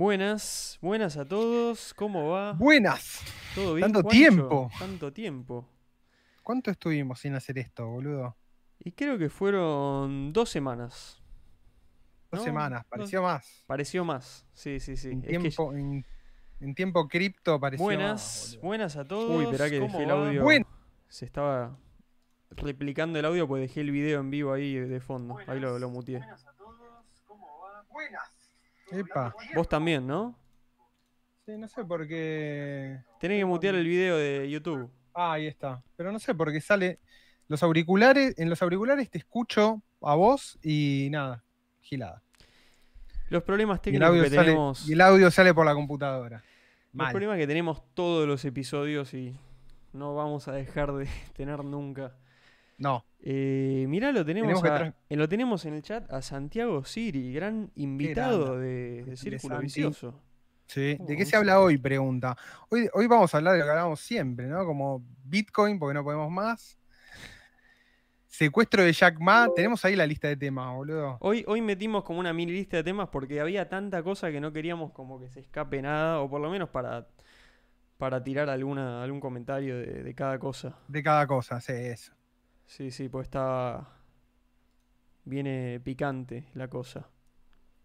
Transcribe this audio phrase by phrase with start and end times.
[0.00, 1.94] Buenas, buenas a todos.
[1.94, 2.52] ¿Cómo va?
[2.52, 3.22] Buenas.
[3.54, 3.90] ¿Todo bien?
[3.90, 4.18] Tanto Juancho?
[4.18, 4.70] tiempo.
[4.78, 5.66] Tanto tiempo.
[6.42, 8.36] ¿Cuánto estuvimos sin hacer esto, boludo?
[8.78, 11.22] Y creo que fueron dos semanas.
[12.30, 13.64] Dos No, semanas, pareció más.
[13.66, 14.46] Pareció más.
[14.52, 15.08] Sí, sí, sí.
[15.12, 16.04] En Es que- tiempo, en,
[16.60, 18.66] en tiempo cripto pareció buenas, más, boludo.
[18.66, 19.34] buenas a todos.
[19.34, 20.26] Uy, esperá que ¿Cómo dejé el va?
[20.28, 20.42] audio.
[20.42, 20.66] Buen-
[21.08, 21.74] Se estaba
[22.50, 25.38] replicando el audio porque dejé el video en vivo ahí de fondo.
[25.46, 26.20] Ahí lo, lo muteé.
[28.90, 29.34] Epa.
[29.54, 30.38] Vos también, ¿no?
[31.44, 32.98] Sí, no sé por qué.
[33.20, 34.90] Tenés que mutear el video de YouTube.
[35.14, 35.82] Ah, ahí está.
[35.96, 36.98] Pero no sé por qué sale.
[37.48, 41.44] Los auriculares, en los auriculares te escucho a vos y nada,
[41.80, 42.22] gilada.
[43.28, 44.88] Los problemas técnicos audio que sale, tenemos.
[44.88, 46.42] y el audio sale por la computadora.
[46.92, 47.12] Los Mal.
[47.12, 49.36] problemas que tenemos todos los episodios y
[49.92, 52.16] no vamos a dejar de tener nunca.
[52.78, 57.32] No, Eh, mirá, lo tenemos, a- eh, lo tenemos en el chat a Santiago Siri,
[57.32, 59.58] gran invitado de, de Círculo.
[59.58, 60.20] Vicioso.
[60.66, 60.96] sí.
[61.00, 61.78] Oh, ¿De qué un se habla hoy?
[61.78, 62.36] Pregunta.
[62.68, 64.64] Hoy, hoy vamos a hablar de lo que hablamos siempre, ¿no?
[64.66, 66.78] Como Bitcoin, porque no podemos más.
[68.26, 69.48] Secuestro de Jack Ma.
[69.54, 71.16] Tenemos ahí la lista de temas, boludo.
[71.20, 74.52] Hoy, hoy metimos como una mini lista de temas porque había tanta cosa que no
[74.52, 77.08] queríamos como que se escape nada, o por lo menos para,
[77.96, 80.76] para tirar alguna, algún comentario de, de cada cosa.
[80.86, 82.12] De cada cosa, sí, eso.
[82.66, 83.88] Sí, sí, pues está...
[85.24, 87.08] Viene picante la cosa.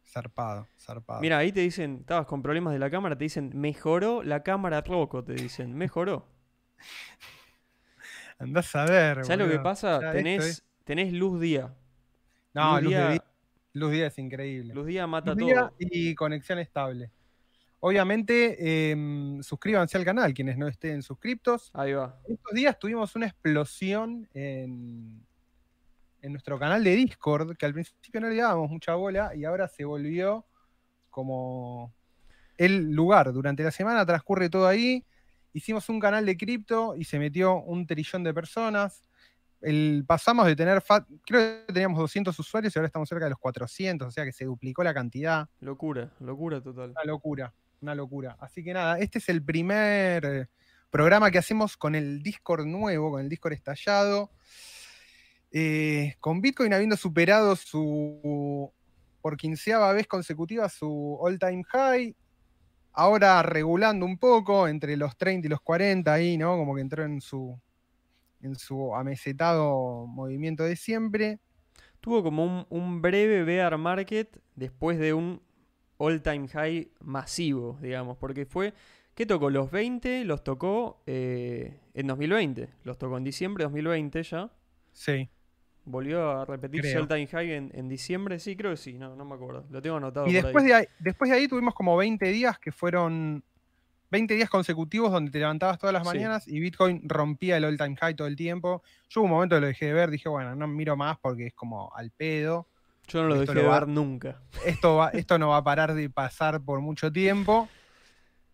[0.06, 1.22] Zarpado, zarpado.
[1.22, 4.82] Mira, ahí te dicen, estabas con problemas de la cámara, te dicen, mejoró la cámara
[4.82, 6.28] Rocco, te dicen, mejoró.
[8.40, 9.24] Andás a ver.
[9.24, 10.02] ¿Sabes lo que pasa?
[10.02, 11.74] Ya esto Tenés, tenés luz día.
[12.54, 13.24] No, luz luz, día,
[13.74, 14.74] luz día es increíble.
[14.74, 15.76] Luz día mata Luz día todo.
[15.80, 17.12] y conexión estable.
[17.84, 21.72] Obviamente, em, suscríbanse al canal quienes no estén suscriptos.
[21.74, 22.20] Ahí va.
[22.28, 25.26] Estos días tuvimos una explosión en,
[26.22, 29.68] en nuestro canal de Discord, que al principio no le dábamos mucha bola y ahora
[29.68, 30.46] se volvió
[31.10, 31.92] como
[32.58, 33.34] el lugar.
[33.34, 35.04] Durante la semana transcurre todo ahí.
[35.52, 39.02] Hicimos un canal de cripto y se metió un trillón de personas.
[39.60, 40.84] El, pasamos de tener,
[41.26, 44.32] creo que teníamos 200 usuarios y ahora estamos cerca de los 400, o sea que
[44.32, 45.50] se duplicó la cantidad.
[45.60, 46.92] Locura, locura total.
[46.92, 48.38] Una locura, una locura.
[48.40, 50.48] Así que nada, este es el primer eh,
[50.90, 54.32] programa que hacemos con el Discord nuevo, con el Discord estallado.
[55.52, 58.72] Eh, con Bitcoin habiendo superado su,
[59.22, 62.16] por quinceava vez consecutiva, su all time high.
[62.94, 66.56] Ahora regulando un poco entre los 30 y los 40 ahí, ¿no?
[66.58, 67.60] Como que entró en su,
[68.42, 71.40] en su amesetado movimiento de siempre.
[72.00, 75.42] Tuvo como un breve bear market después de un
[76.04, 78.74] all time high masivo, digamos, porque fue,
[79.16, 79.50] ¿qué tocó?
[79.50, 84.50] Los 20 los tocó eh, en 2020, los tocó en diciembre de 2020 ya.
[84.94, 85.30] Sí.
[85.86, 87.02] Volvió a repetir su Creo.
[87.04, 89.82] all time high en, en diciembre, sí, creo que sí, no, no me acuerdo, lo
[89.82, 90.28] tengo anotado.
[90.28, 90.70] Y por después ahí.
[90.70, 93.44] de, ahí, después de ahí tuvimos como 20 días que fueron
[94.12, 96.14] 20 días consecutivos donde te levantabas todas las Sí.
[96.16, 98.84] mañanas y Bitcoin rompía el all time high todo el tiempo.
[99.10, 101.48] Yo hubo un momento que lo dejé de ver, dije, bueno, no miro más porque
[101.48, 102.68] es como al pedo.
[103.08, 104.42] Yo no lo esto dejé lo de ver nunca.
[104.66, 107.68] Esto, va, esto no va a parar de pasar por mucho tiempo.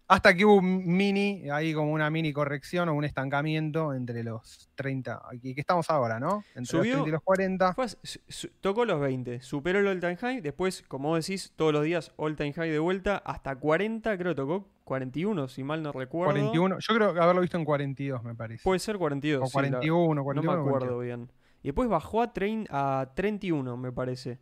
[0.10, 4.70] Hasta que hubo un mini, ahí como una mini corrección o un estancamiento entre los
[4.76, 6.46] 30, y que estamos ahora, ¿no?
[6.56, 7.74] Entre Subió- los 30 y los 40.
[7.74, 11.52] Fue as- su- su- tocó los 20, superó el all time high, después, como decís,
[11.58, 15.66] todos los días all time high de vuelta, hasta 40, creo que tocó 41, si
[15.66, 16.32] mal no recuerdo.
[16.34, 16.78] 41.
[16.80, 18.64] Yo creo haberlo visto en 42, me parece.
[18.64, 19.44] Puede ser 42.
[19.44, 20.64] o sí, la- 41, no 41.
[20.64, 21.30] me acuerdo bien.
[21.68, 24.40] Y después bajó a, trein- a 31, me parece.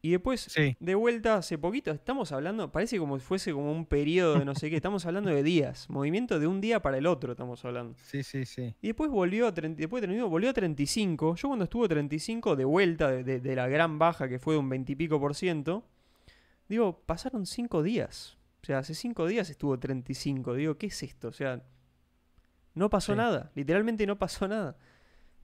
[0.00, 0.74] Y después, Sí.
[0.80, 4.54] de vuelta hace poquito, estamos hablando, parece como si fuese como un periodo de no
[4.54, 7.94] sé qué, estamos hablando de días, movimiento de un día para el otro estamos hablando.
[8.04, 8.74] Sí, sí, sí.
[8.80, 11.34] Y después volvió a, 30 después de 31, volvió a 35.
[11.34, 14.60] Yo cuando estuvo 35 de vuelta de, de- de la gran baja que fue de
[14.60, 15.84] un 20 y pico por ciento,
[16.70, 18.38] digo, pasaron 5 días.
[18.62, 20.54] O sea, hace 5 días estuvo 35.
[20.54, 21.28] Digo, ¿qué es esto?
[21.28, 21.62] O sea,
[22.72, 23.18] no pasó Sí.
[23.18, 23.50] nada.
[23.54, 24.78] Literalmente no pasó nada.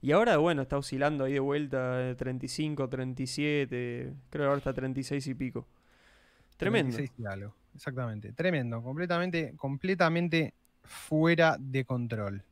[0.03, 4.73] Y ahora, bueno, está oscilando ahí de vuelta, eh, 35, 37, creo que ahora está
[4.73, 5.65] 36 y pico.
[6.57, 6.97] Tremendo.
[6.97, 8.33] 36 y algo, Exactamente.
[8.33, 8.83] Tremendo.
[8.83, 12.43] Completamente, completamente fuera de control.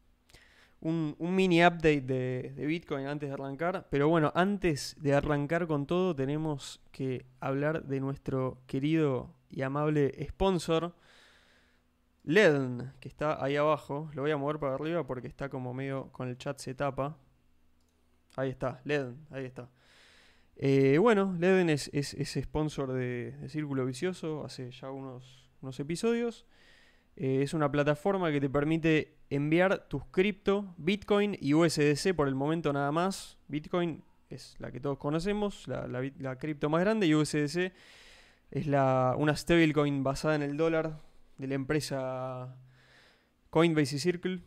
[0.80, 3.86] un, un mini update de, de Bitcoin antes de arrancar.
[3.92, 10.16] Pero bueno, antes de arrancar con todo, tenemos que hablar de nuestro querido y amable
[10.30, 10.96] sponsor,
[12.24, 14.10] Ledn, que está ahí abajo.
[14.14, 17.18] Lo voy a mover para arriba porque está como medio con el chat se tapa.
[18.36, 19.70] Ahí está, Ledn, ahí está.
[20.56, 26.46] Eh, bueno, Ledn es, es, sponsor de, Círculo Vicioso hace ya unos, unos episodios.
[27.16, 32.36] Eh, es una plataforma que te permite enviar tus cripto, Bitcoin y USDC por el
[32.36, 33.38] momento nada más.
[33.48, 37.74] Bitcoin es la que todos conocemos, la, cripto más grande, y USDC
[38.52, 41.02] Es una stablecoin basada en el dólar
[41.38, 42.56] de la empresa
[43.50, 44.40] Coinbase y Circle.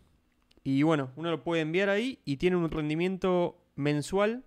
[0.62, 4.44] Y bueno, uno lo puede enviar ahí y tiene un rendimiento mensual.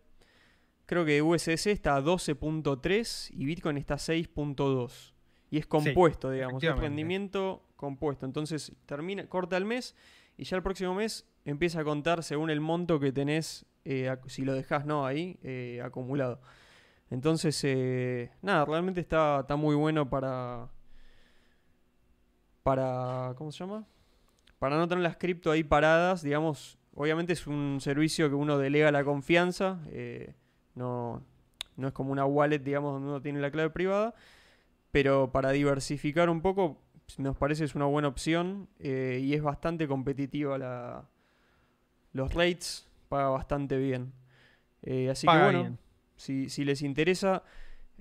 [0.86, 5.14] Creo que USDC está a 12.3 y Bitcoin está a 6.2.
[5.50, 6.64] Y es compuesto, digamos.
[6.64, 8.26] Es rendimiento compuesto.
[8.26, 9.96] Entonces termina, corta el mes
[10.38, 14.44] y ya el próximo mes empieza a contar según el monto que tenés, eh, si
[14.44, 16.42] lo dejás no ahí, eh, acumulado.
[17.10, 20.70] Entonces, eh, nada, realmente está, está muy bueno para.
[22.64, 23.34] Para.
[23.38, 23.88] ¿Cómo se llama?
[24.60, 26.78] Para no tener las cripto ahí paradas, digamos.
[27.00, 29.80] Obviamente es un servicio que uno delega la confianza.
[30.74, 31.22] no,
[31.76, 34.16] no es como una wallet, digamos, donde uno tiene la clave privada.
[34.90, 36.82] Pero para diversificar un poco,
[37.20, 38.68] nos parece es una buena opción.
[38.80, 41.08] y es bastante competitiva la,
[42.14, 42.90] los rates.
[43.10, 44.12] Paga bastante bien.
[45.12, 45.78] así que bueno.
[46.16, 47.44] Si, les interesa,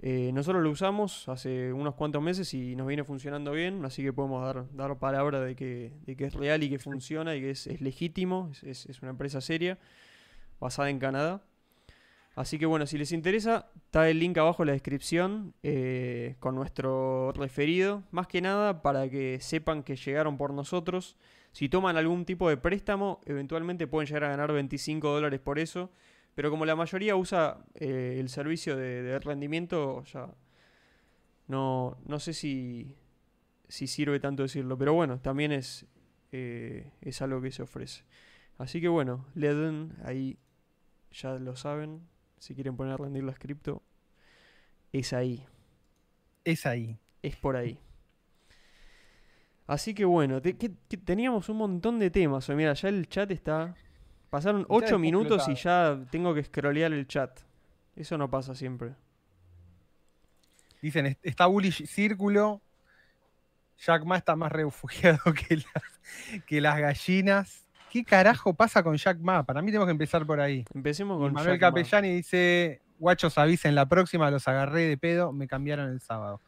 [0.02, 4.12] eh, nosotros lo usamos hace unos cuantos meses y nos viene funcionando bien, así que
[4.12, 7.50] podemos dar, dar palabra de que, de que es real y que funciona y que
[7.50, 9.78] es, legítimo, es, una empresa seria,
[10.60, 11.43] basada en Canadá.
[12.34, 16.54] Así que bueno, si les interesa, está el link abajo en la descripción eh, con
[16.54, 21.16] nuestro referido, más que nada para que sepan que llegaron por nosotros.
[21.52, 25.90] Si toman algún tipo de préstamo, eventualmente pueden llegar a ganar 25 dólares por eso.
[26.37, 30.35] Pero como la mayoría usa eh, el servicio de, rendimiento, ya
[31.49, 32.94] no, no sé si,
[33.69, 34.77] si sirve tanto decirlo.
[34.77, 35.87] Pero bueno, también es,
[36.33, 38.05] eh, es algo que se ofrece.
[38.59, 40.39] Así que bueno, Leden, ahí
[41.10, 42.06] ya lo saben.
[42.39, 43.82] Si quieren poner a rendir la cripto,
[44.93, 45.43] es ahí.
[46.44, 46.99] Es ahí.
[47.22, 47.81] Es por ahí.
[49.67, 52.46] Así que bueno, teníamos un montón de temas.
[52.51, 53.75] Mira, ya el chat está
[54.36, 57.40] Pasaron 8 minutos y ya tengo que scrollear el chat.
[57.94, 58.93] Eso no pasa siempre.
[60.82, 62.60] Dicen, está bullish círculo.
[63.78, 67.66] Jack Ma está más refugiado que las, que las gallinas.
[67.90, 69.43] ¿Qué carajo pasa con Jack Ma?
[69.43, 70.66] Para mí tenemos que empezar por ahí.
[70.74, 75.88] Empecemos con Manuel Capellani dice: Guachos, avisen, la próxima los agarré de pedo, me cambiaron
[75.88, 76.43] el sábado.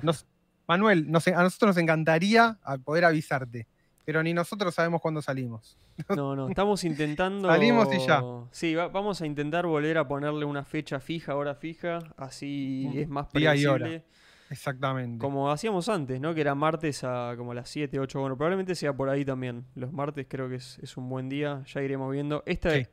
[0.66, 3.66] Manuel, a nosotros nos encantaría poder avisarte
[4.06, 5.76] pero ni nosotros sabemos cuándo salimos.
[6.16, 7.48] No, no, estamos intentando.
[7.48, 8.22] Salimos y ya.
[8.52, 13.26] Sí, vamos a intentar volver a ponerle una fecha fija, hora fija, así es más
[13.26, 14.04] predecible.
[14.48, 15.18] Exactamente.
[15.18, 16.32] Como hacíamos antes, ¿no?
[16.32, 18.20] Que era martes a como las 7, 8.
[18.20, 19.64] Bueno, probablemente sea por ahí también.
[19.74, 21.64] Los martes creo que es, un buen día.
[21.66, 22.44] Ya iremos viendo.
[22.46, 22.84] Este,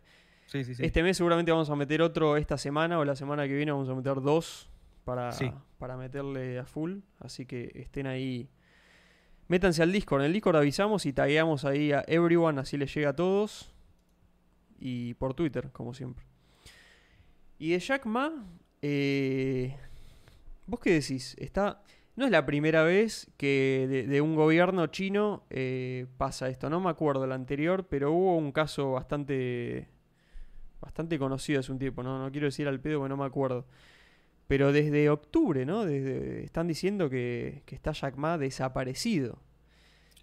[0.47, 0.63] sí.
[0.63, 3.71] Sí, este mes seguramente vamos a meter otro esta semana o la semana que viene
[3.71, 4.69] vamos a meter dos
[5.05, 5.29] para,
[5.77, 6.99] para meterle a full.
[7.19, 8.49] Así que estén ahí
[9.53, 10.21] Métanse al Discord.
[10.21, 13.71] En el Discord avisamos y tagueamos ahí a everyone, así les llega a todos.
[14.79, 16.25] Y por Twitter, como siempre.
[17.59, 18.47] Y de Jack Ma,
[18.81, 19.77] eh,
[20.65, 21.35] ¿vos qué decís?
[21.37, 21.83] Está,
[22.15, 26.71] no es la primera vez que de, un gobierno chino eh, pasa esto.
[26.71, 29.87] No me acuerdo el anterior, pero hubo un caso bastante,
[30.81, 32.01] bastante conocido hace un tiempo.
[32.01, 33.67] No, no quiero decir al pedo porque no me acuerdo.
[34.53, 35.83] Pero desde octubre, ¿no?
[35.83, 39.39] Desde, están diciendo que, está Jack Ma desaparecido.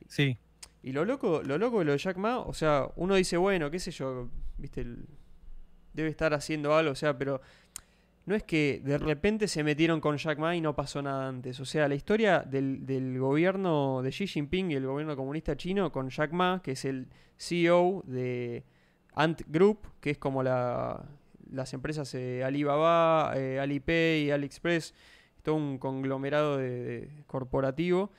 [0.06, 0.38] Sí.
[0.84, 3.72] Y lo loco, lo loco de lo de Jack Ma, o sea, uno dice, bueno,
[3.72, 4.86] qué sé yo, viste,
[5.94, 7.40] debe estar haciendo algo, o sea, pero
[8.24, 11.58] no es que de repente se metieron con Jack Ma y no pasó nada antes.
[11.58, 15.90] O sea, la historia del, del, gobierno de Xi Jinping y el gobierno comunista chino
[15.90, 18.62] con Jack Ma, que es el CEO de
[19.12, 21.04] Ant Group, que es como la,
[21.52, 24.94] las empresas eh, Alibaba, eh, Alipay, AliExpress,
[25.42, 28.10] todo un conglomerado de, corporativo,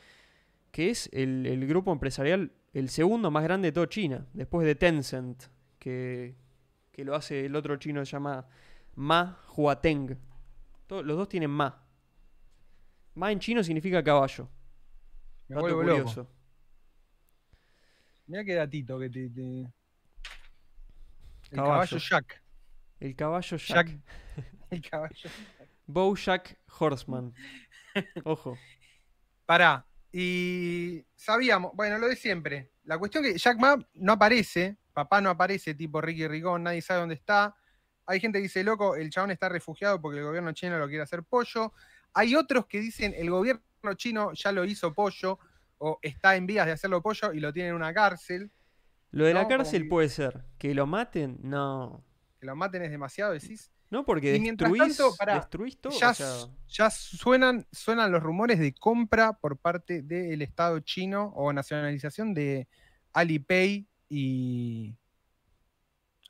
[0.72, 5.44] que es el, grupo empresarial, el segundo más grande de toda China, después de Tencent,
[5.80, 6.36] que,
[6.98, 8.46] lo hace el otro chino, se llama
[8.96, 10.18] Ma Huateng.
[10.90, 11.84] los dos tienen Ma.
[13.16, 14.48] Ma en chino significa caballo.
[15.48, 16.28] Me Dato curioso.
[18.28, 19.26] Mira qué datito que te...
[21.50, 22.41] El caballo Jack.
[23.01, 23.98] El caballo Jack.
[24.70, 25.29] El caballo.
[25.88, 27.34] Bojack Horseman.
[28.24, 28.58] Ojo.
[29.46, 29.86] Pará.
[30.13, 32.72] Y sabíamos, bueno, lo de siempre.
[32.84, 37.00] La cuestión que Jack Ma no aparece, papá no aparece, tipo Ricky Rigón, nadie sabe
[37.00, 37.55] dónde está.
[38.05, 41.03] Hay gente que dice, loco, el chabón está refugiado porque el gobierno chino lo quiere
[41.03, 41.74] hacer pollo.
[42.13, 43.62] Hay otros que dicen, el gobierno
[43.96, 45.39] chino ya lo hizo pollo
[45.79, 48.51] o está en vías de hacerlo pollo y lo tiene en una cárcel.
[49.10, 50.46] Lo de la cárcel puede ser.
[50.60, 52.03] Que lo maten, no
[52.42, 53.72] que lo maten es demasiado, decís.
[53.92, 55.94] No, porque destruís, todo.
[56.68, 62.68] Ya, suenan, suenan los rumores de compra por parte del Estado chino o nacionalización de
[63.14, 64.96] Alipay y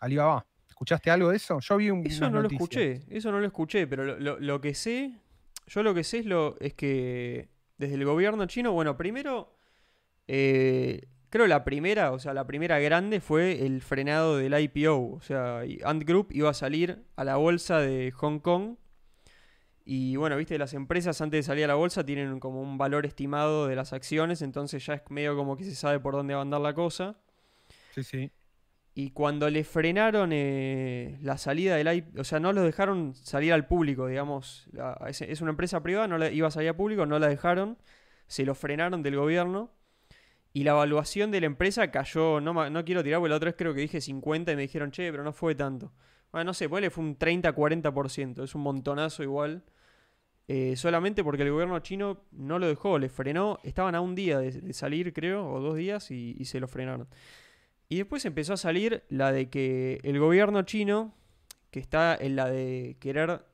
[0.01, 0.45] Alibaba.
[0.67, 1.59] ¿Escuchaste algo de eso?
[1.61, 2.05] Yo vi un.
[2.05, 5.17] Eso no lo escuché, eso no lo escuché, pero lo, que sé
[5.67, 9.55] yo lo que sé es, lo, es que desde el gobierno chino, bueno, primero,
[10.27, 15.13] eh, creo la primera, o sea, la primera grande fue el frenado del IPO.
[15.13, 18.75] O sea, Ant Group iba a salir a la bolsa de Hong Kong.
[19.83, 23.05] Y bueno, viste, las empresas antes de salir a la bolsa tienen como un valor
[23.05, 26.41] estimado de las acciones, entonces ya es medio como que se sabe por dónde va
[26.41, 27.15] a andar la cosa.
[27.95, 28.31] Sí, sí.
[28.93, 33.53] Y cuando le frenaron eh, la salida del IPO, o sea, no lo dejaron salir
[33.53, 34.69] al público, digamos.
[35.07, 37.77] es, una empresa privada, no la, iba a salir al público, no la dejaron,
[38.27, 39.71] se lo frenaron del gobierno.
[40.53, 43.55] Y la evaluación de la empresa cayó, no, no quiero tirar, porque la otra vez
[43.57, 45.93] creo que dije 50 y me dijeron, che, pero no fue tanto.
[46.31, 49.63] Bueno, no sé, pues fue un 30-40%, es un montonazo igual.
[50.47, 54.39] Eh, solamente porque el gobierno chino no lo dejó, le frenó, estaban a un día
[54.39, 57.07] de, salir, creo, o dos días, y se lo frenaron.
[57.91, 61.13] Y después empezó a salir la de que el gobierno chino,
[61.71, 63.45] que está en la de querer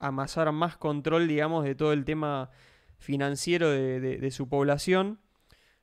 [0.00, 2.50] amasar más control, digamos, de todo el tema
[2.98, 5.20] financiero de, su población.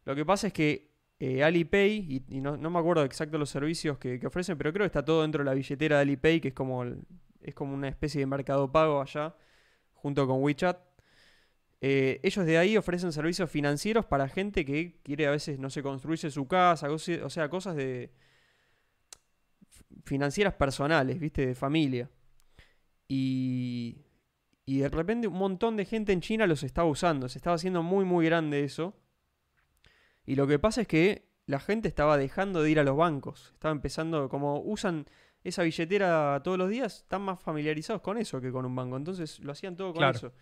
[0.05, 4.19] Lo que pasa es que eh, Alipay, y, no, me acuerdo exacto los servicios que,
[4.25, 6.83] ofrecen, pero creo que está todo dentro de la billetera de Alipay, que es como,
[7.41, 9.35] es como una especie de mercado pago allá,
[9.93, 10.77] junto con WeChat.
[11.79, 15.81] Eh, ellos de ahí ofrecen servicios financieros para gente que quiere a veces, no sé,
[15.83, 18.11] construirse su casa, o sea, cosas de
[20.05, 21.45] financieras personales, ¿viste?
[21.47, 22.09] De familia.
[23.07, 24.05] Y,
[24.65, 27.83] y de repente un montón de gente en China los estaba usando, se estaba haciendo
[27.83, 28.93] muy, muy grande eso.
[30.25, 33.51] Y lo que pasa es que la gente estaba dejando de ir a los bancos,
[33.53, 35.05] estaba empezando, como usan
[35.43, 39.39] esa billetera todos los días, están más familiarizados con eso que con un banco, entonces
[39.39, 40.33] lo hacían todo con eso.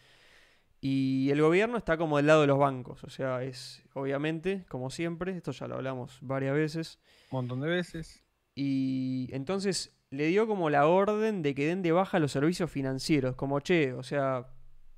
[0.80, 4.90] Y el gobierno está como del lado de los bancos, o sea, es obviamente, como
[4.90, 7.00] siempre, esto ya lo hablamos varias veces.
[7.32, 8.24] Un montón de veces.
[8.56, 13.36] Y entonces le dio como la orden de que den de baja los servicios financieros,
[13.36, 14.48] como che, o sea,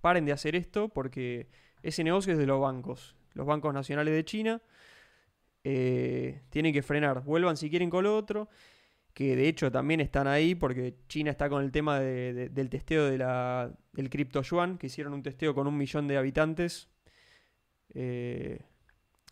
[0.01, 1.47] paren de hacer esto porque
[1.81, 4.61] ese negocio es de los bancos, los bancos nacionales de China.
[5.63, 8.49] Eh, tienen que frenar, vuelvan si quieren con lo otro
[9.13, 13.17] que de hecho también están ahí porque China está con el tema del testeo de
[13.19, 16.89] la, del cripto yuan, que hicieron un testeo con un millón de habitantes.
[17.93, 18.59] Eh,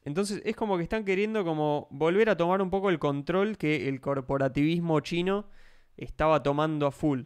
[0.06, 3.90] entonces es como que están queriendo como volver a tomar un poco el control que
[3.90, 5.50] el corporativismo chino
[5.98, 7.24] estaba tomando a full.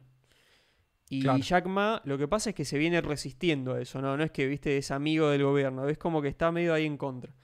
[1.08, 4.18] Y Jack Ma, lo que pasa es que se viene resistiendo a eso, ¿no?
[4.18, 6.98] No es que, viste, es amigo del gobierno, es como que está medio ahí en
[6.98, 7.36] contra.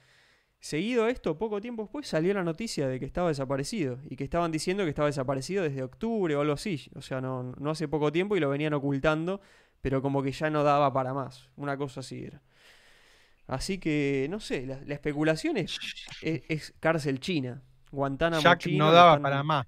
[0.61, 4.51] Seguido esto, poco tiempo después salió la noticia de que estaba desaparecido y que estaban
[4.51, 6.87] diciendo que estaba desaparecido desde octubre o algo así.
[6.95, 9.41] O sea, no, no hace poco tiempo y lo venían ocultando,
[9.81, 11.49] pero como que ya no daba para más.
[11.55, 12.43] Una cosa así era.
[13.47, 15.79] Así que, no sé, la, especulación es,
[16.21, 17.63] es, cárcel china.
[17.91, 19.65] Guantánamo Jack no daba para más.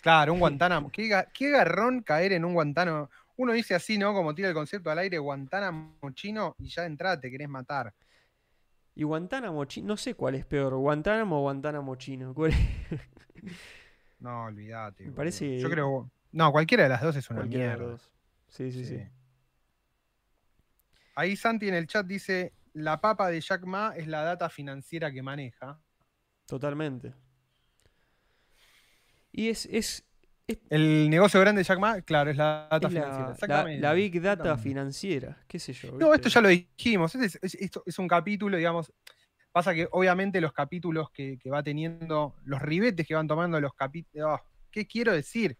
[0.00, 0.88] Claro, un Guantánamo.
[0.92, 3.10] qué, qué garrón caer en un Guantánamo.
[3.36, 4.14] Uno dice así, ¿no?
[4.14, 7.92] Como tira el concepto al aire, Guantánamo chino, y ya de entrada te querés matar.
[8.98, 12.34] Y Guantánamo chino, no sé cuál es peor, Guantánamo o Guantánamo chino.
[14.18, 15.04] no, olvídate.
[15.04, 15.60] Me parece.
[15.60, 16.10] Yo creo.
[16.32, 17.96] No, cualquiera de las dos es una mierda.
[18.48, 19.00] Sí, sí, sí,
[21.14, 25.12] Ahí Santi en el chat dice: La papa de Jack Ma es la data financiera
[25.12, 25.80] que maneja.
[26.46, 27.14] Totalmente.
[29.30, 30.07] Y es, es,
[30.70, 33.66] el negocio grande de Jack Ma, claro, es la data financiera.
[33.78, 35.92] La, Big Data financiera, qué sé yo.
[35.92, 37.14] No, esto ya lo dijimos.
[37.14, 38.92] Esto es, un capítulo, digamos.
[39.52, 44.40] Pasa que obviamente los capítulos que, va teniendo, los ribetes que van tomando los capítulos.
[44.40, 45.56] Oh, ¿Qué quiero decir?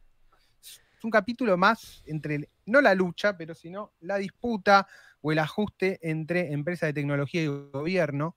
[0.61, 4.87] Es un capítulo más entre, no la lucha, pero sino la disputa
[5.21, 8.37] o el ajuste entre empresas de tecnología y gobierno.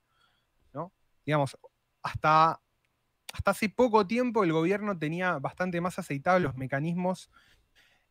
[0.74, 0.92] ¿no?
[1.26, 1.58] Digamos,
[2.04, 2.60] hasta
[3.34, 7.30] hasta hace poco tiempo el gobierno tenía bastante más aceitados los mecanismos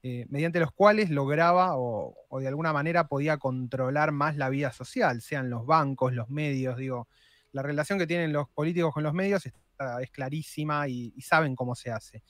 [0.02, 5.20] eh, mediante los cuales lograba o, de alguna manera podía controlar más la vida social,
[5.20, 7.06] sean los bancos, los medios, digo,
[7.52, 11.90] la relación que tienen los políticos con los medios es clarísima y, saben cómo se
[11.90, 12.22] hace.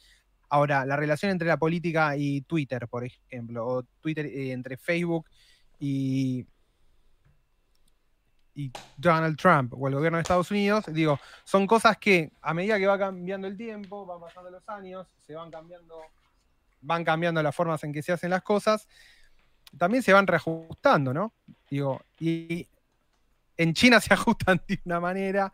[0.48, 5.26] Ahora, la relación entre la política y Twitter, por ejemplo, o Twitter eh, entre Facebook
[5.78, 6.44] y,
[8.54, 12.78] y Donald Trump o el gobierno de Estados Unidos, digo, son cosas que a medida
[12.78, 16.00] que va cambiando el tiempo, van pasando los años, se van cambiando,
[16.80, 18.88] van cambiando las formas en que se hacen las cosas,
[19.78, 21.32] también se van reajustando, ¿no?
[21.68, 22.68] Digo, y
[23.56, 25.52] en China se ajustan de una manera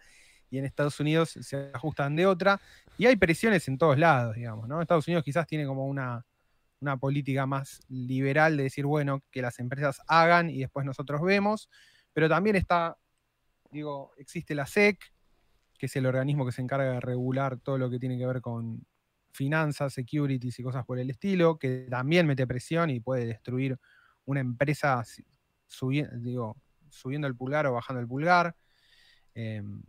[0.50, 2.60] y en Estados Unidos se ajustan de otra,
[2.98, 4.80] y hay presiones en todos lados, digamos, ¿no?
[4.80, 6.24] Estados Unidos quizás tiene como una,
[6.80, 11.68] una política más liberal de decir, bueno, que las empresas hagan y después nosotros vemos
[12.16, 12.96] pero también está,
[13.70, 14.98] digo, existe la SEC,
[15.78, 18.40] que es el organismo que se encarga de regular todo lo que tiene que ver
[18.40, 18.86] con
[19.32, 23.78] finanzas, securities y cosas por el estilo, que también mete presión y puede destruir
[24.24, 25.04] una empresa
[26.22, 26.56] digo,
[26.88, 28.56] subiendo el pulgar o bajando el pulgar.
[29.34, 29.82] Em,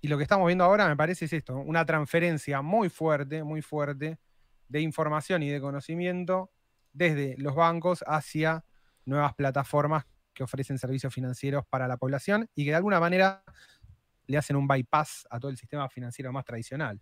[0.00, 3.62] y lo que estamos viendo ahora me parece es esto, una transferencia muy fuerte, muy
[3.62, 4.20] fuerte
[4.68, 6.52] de información y de conocimiento
[6.92, 8.64] desde los bancos hacia
[9.04, 13.42] nuevas plataformas que ofrecen servicios financieros para la población y que de alguna manera
[14.26, 17.00] le hacen un bypass a todo el sistema financiero más tradicional.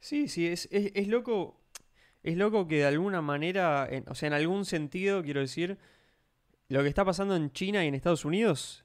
[0.00, 1.60] Sí, sí, es, loco.
[2.22, 5.78] Es loco que de alguna manera, o sea, en algún sentido, quiero decir,
[6.68, 8.84] lo que está pasando en China y en Estados Unidos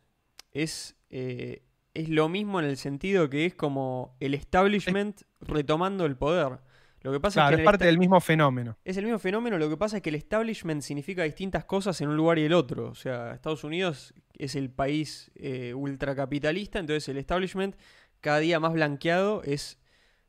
[0.51, 6.15] es, eh, es lo mismo en el sentido que es como el establishment retomando el
[6.15, 6.59] poder.
[7.01, 7.61] Lo que pasa es que.
[7.61, 8.77] es parte del mismo fenómeno.
[8.85, 12.09] Es el mismo fenómeno, lo que pasa es que el establishment significa distintas cosas en
[12.09, 12.89] un lugar y el otro.
[12.89, 17.75] O sea, Estados Unidos es el país eh, ultracapitalista, entonces el establishment
[18.19, 19.79] cada día más blanqueado es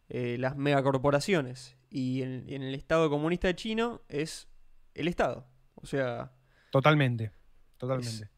[0.09, 1.77] eh, las megacorporaciones.
[1.91, 4.49] Y en, el Estado comunista chino es
[4.95, 5.47] el Estado.
[5.75, 6.33] O sea.
[6.71, 7.33] Totalmente.
[7.77, 8.31] Totalmente.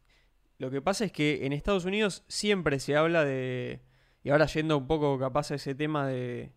[0.59, 3.83] lo que pasa es que en Estados Unidos siempre se habla de.
[4.25, 6.53] Y ahora yendo un poco capaz a ese tema de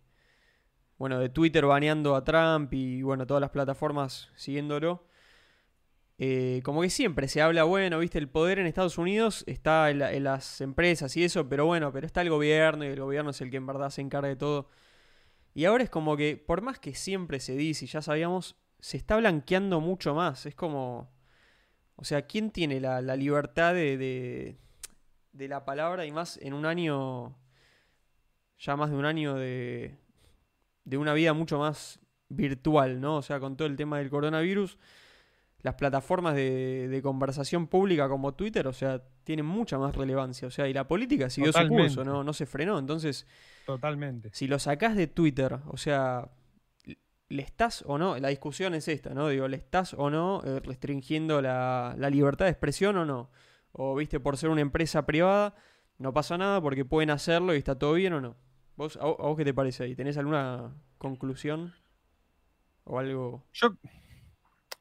[0.98, 5.06] bueno, de Twitter baneando a Trump y bueno, todas las plataformas siguiéndolo.
[6.20, 10.24] Eh, como que siempre se habla, bueno, viste, el poder en Estados Unidos está en,
[10.24, 13.50] las empresas y eso, pero bueno, pero está el gobierno y el gobierno es el
[13.50, 14.68] que en verdad se encarga de todo.
[15.54, 18.96] Y ahora es como que, por más que siempre se dice y ya sabíamos, se
[18.96, 20.46] está blanqueando mucho más.
[20.46, 21.12] Es como,
[21.96, 24.58] o sea, ¿quién tiene la, libertad de,
[25.32, 27.36] de la palabra y más en un año,
[28.58, 29.98] ya más de un año de,
[30.88, 33.16] de una vida mucho más virtual, ¿no?
[33.16, 34.78] O sea, con todo el tema del coronavirus,
[35.60, 40.48] las plataformas de, conversación pública como Twitter, o sea, tienen mucha más relevancia.
[40.48, 42.24] O sea, y la política siguió su curso, ¿no?
[42.24, 42.78] No se frenó.
[42.78, 43.26] Entonces,
[43.66, 44.30] Totalmente.
[44.32, 46.30] Si lo sacás de Twitter, o sea,
[47.28, 48.18] ¿le estás o no?
[48.18, 49.28] La discusión es esta, ¿no?
[49.28, 53.30] Digo, ¿le estás o no eh, restringiendo la, la libertad de expresión o no?
[53.72, 55.54] O, viste, por ser una empresa privada,
[55.98, 58.36] no pasa nada porque pueden hacerlo y está todo bien o no.
[58.78, 59.96] ¿Vos, a, vos qué te parece ahí?
[59.96, 61.74] ¿Tenés alguna conclusión?
[62.84, 63.44] ¿O algo?
[63.52, 63.76] Yo,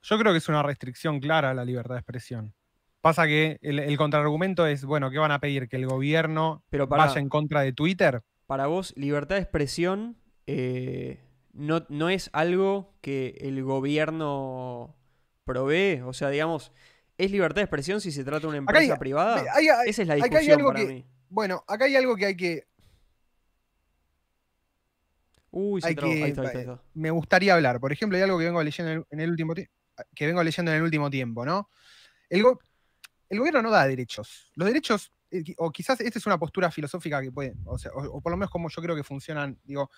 [0.03, 2.53] yo creo que es una restricción clara a la libertad de expresión.
[3.01, 5.67] Pasa que el, contraargumento es, bueno, ¿qué van a pedir?
[5.67, 8.21] ¿Que el gobierno vaya en contra de Twitter?
[8.45, 11.19] Para vos, libertad de expresión eh,
[11.53, 14.95] no, no, es algo que el gobierno
[15.43, 16.01] provee.
[16.05, 16.71] O sea, digamos,
[17.17, 19.43] ¿es libertad de expresión si se trata de una empresa privada?
[19.87, 21.03] Esa es la discusión para mí.
[21.29, 22.67] Bueno, acá hay algo que hay que
[25.59, 25.95] Uy, se
[26.93, 27.79] Me gustaría hablar.
[27.79, 30.83] Por ejemplo, hay algo que vengo leyendo en el, último que vengo leyendo en el
[30.83, 31.71] último tiempo, ¿no?
[32.29, 34.51] El, gobierno no da derechos.
[34.53, 38.21] Los derechos, eh, o quizás esta es una postura filosófica que puede, o, sea, o,
[38.21, 39.89] por lo menos como yo creo que funcionan, digo,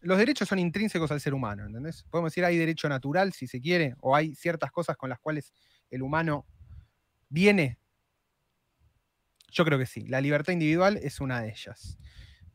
[0.00, 2.02] los derechos son intrínsecos al ser humano, ¿entendés?
[2.10, 5.52] Podemos decir hay derecho natural, si se quiere, o hay ciertas cosas con las cuales
[5.90, 6.44] el humano
[7.28, 7.78] viene.
[9.52, 10.08] Yo creo que sí.
[10.08, 11.98] La libertad individual es una de ellas.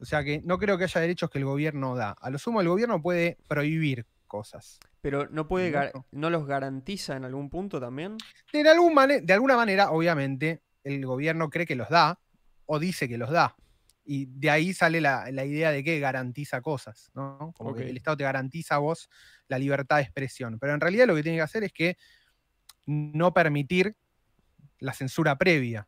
[0.04, 2.12] O sea que no creo que haya derechos que el gobierno da.
[2.20, 4.78] A lo sumo, el gobierno puede prohibir cosas.
[5.00, 8.18] Pero no puede no los garantiza en algún punto también.
[8.52, 12.20] De, algún de alguna manera, obviamente, el gobierno cree que los da
[12.66, 13.56] o dice que los da.
[14.04, 17.54] Y de ahí sale la, idea de que garantiza cosas, ¿no?
[17.56, 19.10] Como que el Estado te garantiza a vos
[19.48, 20.60] la libertad de expresión.
[20.60, 21.96] Pero en realidad lo que tiene que hacer es que
[22.88, 23.96] no permitir
[24.80, 25.88] la censura previa.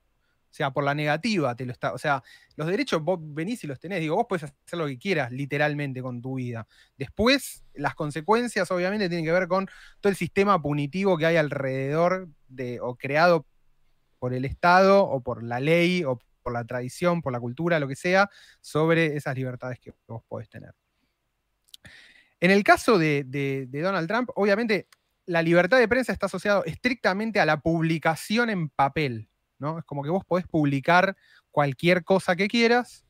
[0.55, 1.91] Sea, por la negativa te lo está.
[1.91, 2.23] O sea,
[2.55, 3.99] los derechos vos venís y los tenés.
[3.99, 6.65] Digo, vos puedes hacer lo que quieras, literalmente, con tu vida.
[6.97, 9.67] Después, las consecuencias, obviamente, tienen que ver con
[9.99, 13.45] todo el sistema punitivo que hay alrededor de, o creado
[14.17, 17.89] por el Estado, o por la ley, o por la tradición, por la cultura, lo
[17.89, 18.29] que sea,
[18.61, 20.73] sobre esas libertades que vos podés tener.
[22.39, 24.87] En el caso de, de Donald Trump, obviamente,
[25.25, 29.27] la libertad de prensa está asociada estrictamente a la publicación en papel.
[29.59, 29.79] ¿No?
[29.79, 31.15] Es como que vos podés publicar
[31.51, 33.05] cualquier cosa que quieras,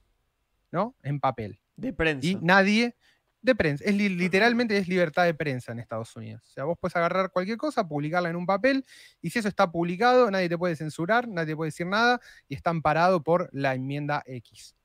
[0.71, 0.95] ¿no?
[1.03, 1.60] En papel.
[1.75, 2.27] De prensa.
[2.27, 2.95] Y nadie,
[3.41, 6.43] de prensa, es literalmente es libertad de prensa en Estados Unidos.
[6.47, 8.86] O sea, vos puedes agarrar cualquier cosa, publicarla en un papel,
[9.21, 12.55] y si eso está publicado, nadie te puede censurar, nadie te puede decir nada, y
[12.55, 14.75] está amparado por la enmienda X.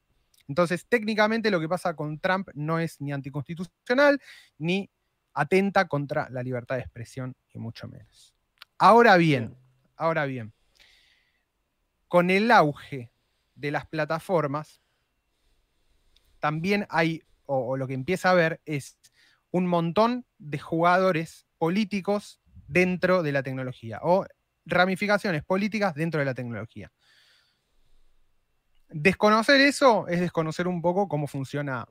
[0.48, 4.20] Entonces, técnicamente lo que pasa con Trump no es ni anticonstitucional,
[4.58, 4.90] ni
[5.32, 8.34] atenta contra la libertad de expresión, y mucho menos.
[8.76, 9.56] Ahora bien,
[9.96, 10.52] ahora bien,
[12.10, 13.12] con el auge
[13.54, 14.82] de las plataformas,
[16.40, 18.98] también hay, o, lo que empieza a haber es
[19.52, 24.26] un montón de jugadores políticos dentro de la tecnología, o
[24.66, 26.90] ramificaciones políticas dentro de la tecnología.
[28.88, 31.86] Desconocer eso es desconocer un poco cómo funciona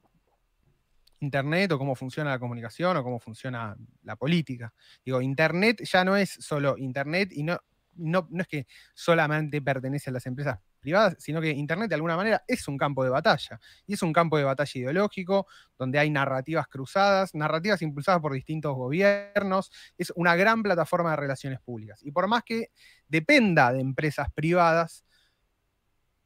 [1.21, 4.73] Internet o cómo funciona la comunicación o cómo funciona la política.
[5.05, 7.57] Digo, Internet ya no es solo Internet y no,
[7.99, 12.43] no, es que solamente pertenece a las empresas privadas, sino que Internet de alguna manera
[12.47, 13.59] es un campo de batalla.
[13.85, 18.75] Y es un campo de batalla ideológico, donde hay narrativas cruzadas, narrativas impulsadas por distintos
[18.75, 19.71] gobiernos.
[19.97, 21.99] Es una gran plataforma de relaciones públicas.
[22.03, 22.71] Y por más que
[23.07, 25.03] dependa de empresas privadas,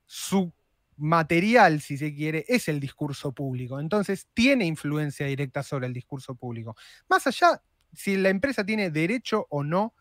[0.06, 0.54] su
[0.98, 3.80] material, si se quiere, es el discurso público.
[3.80, 6.76] Entonces, tiene influencia directa sobre el discurso público.
[7.10, 7.62] Más allá
[7.94, 9.94] si la empresa tiene derecho o no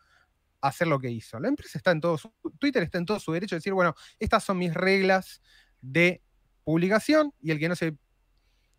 [0.63, 1.39] hacer lo que hizo.
[1.39, 3.95] La empresa está en todo su, Twitter está en todo su derecho de decir, bueno,
[4.17, 5.41] estas son mis reglas
[5.81, 6.21] de
[6.63, 7.97] publicación y el que no se,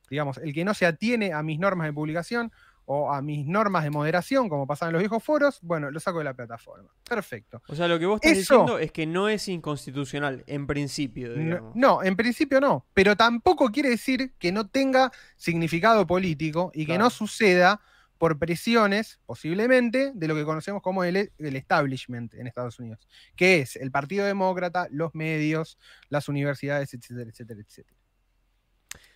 [0.08, 2.50] digamos, el que no se atiene a mis normas de publicación
[2.86, 6.18] o a mis normas de moderación, como pasaban en los viejos foros, bueno, lo saco
[6.18, 6.90] de la plataforma.
[7.08, 7.62] Perfecto.
[7.68, 11.30] O sea, lo que vos estás diciendo es que no es inconstitucional, en principio.
[11.74, 16.98] No, en principio no, pero tampoco quiere decir que no tenga significado político y que
[16.98, 17.80] no suceda
[18.24, 23.06] por presiones, posiblemente, de lo que conocemos como el, establishment en Estados Unidos,
[23.36, 25.76] que es el Partido Demócrata, los medios,
[26.08, 27.98] las universidades, etcétera, etcétera, etcétera.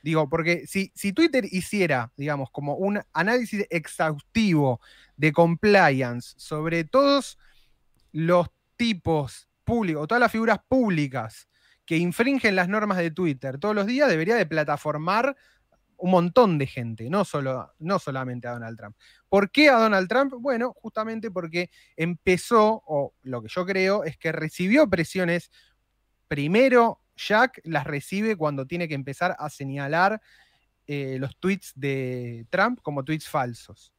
[0.03, 4.79] Digo, porque si, si Twitter hiciera, digamos, como un análisis exhaustivo
[5.17, 7.39] de compliance sobre todos
[8.13, 11.49] los tipos públicos, todas las figuras públicas
[11.87, 15.35] que infringen las normas de Twitter todos los días, debería de plataformar
[15.99, 18.97] un montón de gente, no, solo, no solamente a Donald Trump.
[19.29, 20.35] ¿Por qué a Donald Trump?
[20.39, 25.51] Bueno, justamente porque empezó, o lo que yo creo, es que recibió presiones
[26.29, 30.21] primero Jack las recibe cuando tiene que empezar a señalar
[30.87, 33.93] eh, los tweets de Trump como tweets falsos.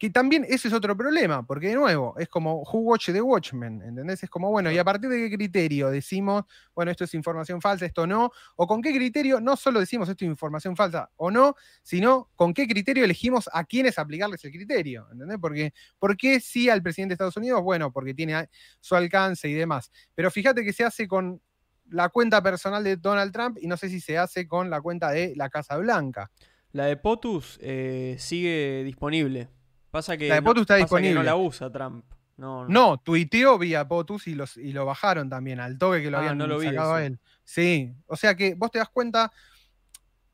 [0.00, 3.82] Que también ese es otro problema, porque de nuevo, es como Who Watch the Watchmen,
[3.82, 4.22] ¿entendés?
[4.22, 7.84] Es como, bueno, ¿y a partir de qué criterio decimos, bueno, esto es información falsa,
[7.84, 8.30] esto no?
[8.56, 12.54] ¿O con qué criterio no solo decimos esto es información falsa o no, sino con
[12.54, 15.06] qué criterio elegimos a quiénes aplicarles el criterio?
[15.12, 15.36] ¿Entendés?
[15.38, 17.62] Porque, ¿Por qué sí al presidente de Estados Unidos?
[17.62, 18.48] Bueno, porque tiene
[18.80, 19.92] su alcance y demás.
[20.14, 21.42] Pero fíjate que se hace con
[21.90, 25.10] la cuenta personal de Donald Trump y no sé si se hace con la cuenta
[25.10, 26.30] de la Casa Blanca.
[26.72, 29.59] La de POTUS eh, sigue disponible.
[29.90, 31.14] Pasa que, la de POTUS está disponible.
[31.14, 32.04] no la usa Trump.
[32.36, 32.98] No, no.
[32.98, 36.38] tuiteó vía POTUS y, los, y lo bajaron también al toque que lo ah, habían
[36.62, 37.18] sacado a él.
[37.44, 39.30] Sí, o sea que vos te das cuenta,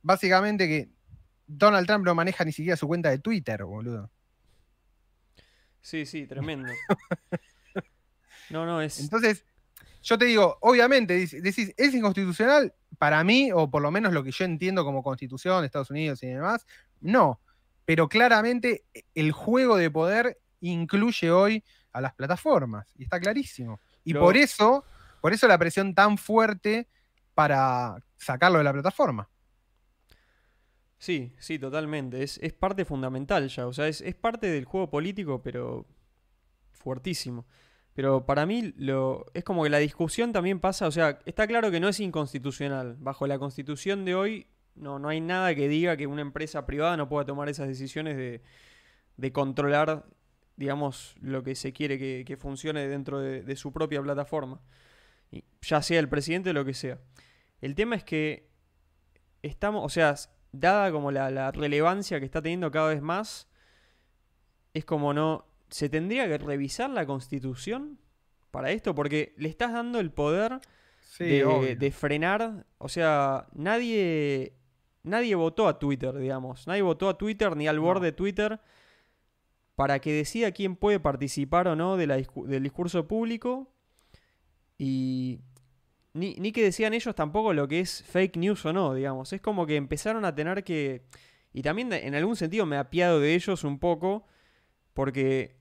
[0.02, 0.90] básicamente, que
[1.46, 4.10] Donald Trump no maneja ni siquiera su cuenta de Twitter, boludo.
[5.80, 6.72] Sí, sí, tremendo.
[8.50, 9.00] no, no, es.
[9.00, 9.44] Entonces,
[10.02, 12.74] yo te digo, obviamente, decís, ¿es inconstitucional?
[12.98, 16.22] Para mí, o por lo menos lo que yo entiendo como constitución de Estados Unidos
[16.22, 16.66] y demás,
[17.00, 17.40] no.
[17.86, 23.80] Pero claramente el juego de poder incluye hoy a las plataformas, y está clarísimo.
[24.04, 24.84] Y por eso,
[25.22, 26.88] por eso la presión tan fuerte
[27.34, 29.30] para sacarlo de la plataforma.
[30.98, 32.22] Sí, sí, totalmente.
[32.22, 33.66] Es, parte fundamental ya.
[33.66, 35.86] O sea, es, es parte del juego político, pero
[36.72, 37.46] fuertísimo.
[37.96, 41.70] Pero para mí lo, es como que la discusión también pasa, o sea, está claro
[41.70, 42.96] que no es inconstitucional.
[42.98, 46.96] Bajo la constitución de hoy no, no hay nada que diga que una empresa privada
[46.96, 48.42] no pueda tomar esas decisiones de,
[49.16, 50.06] de controlar,
[50.56, 54.60] digamos, lo que se quiere que, funcione dentro de, su propia plataforma.
[55.30, 56.98] Y ya sea el presidente o lo que sea.
[57.60, 58.48] El tema es que
[59.42, 60.14] estamos, o sea,
[60.52, 63.48] dada como la, la relevancia que está teniendo cada vez más,
[64.74, 67.98] es como no, ¿se tendría que revisar la constitución
[68.50, 68.94] para esto?
[68.94, 70.60] Porque le estás dando el poder
[71.18, 72.66] de, frenar.
[72.78, 74.54] O sea, nadie.
[75.06, 76.66] Nadie votó a Twitter, digamos.
[76.66, 78.60] Nadie votó a Twitter ni al borde de Twitter
[79.74, 82.06] para que decida quién puede participar o no de
[82.46, 83.72] del discurso público.
[84.78, 85.40] Y.
[86.12, 89.32] Ni, ni que decían ellos tampoco lo que es fake news o no, digamos.
[89.32, 91.04] Es como que empezaron a tener que.
[91.52, 94.26] Y también en algún sentido me apiado de ellos un poco
[94.96, 95.56] porque,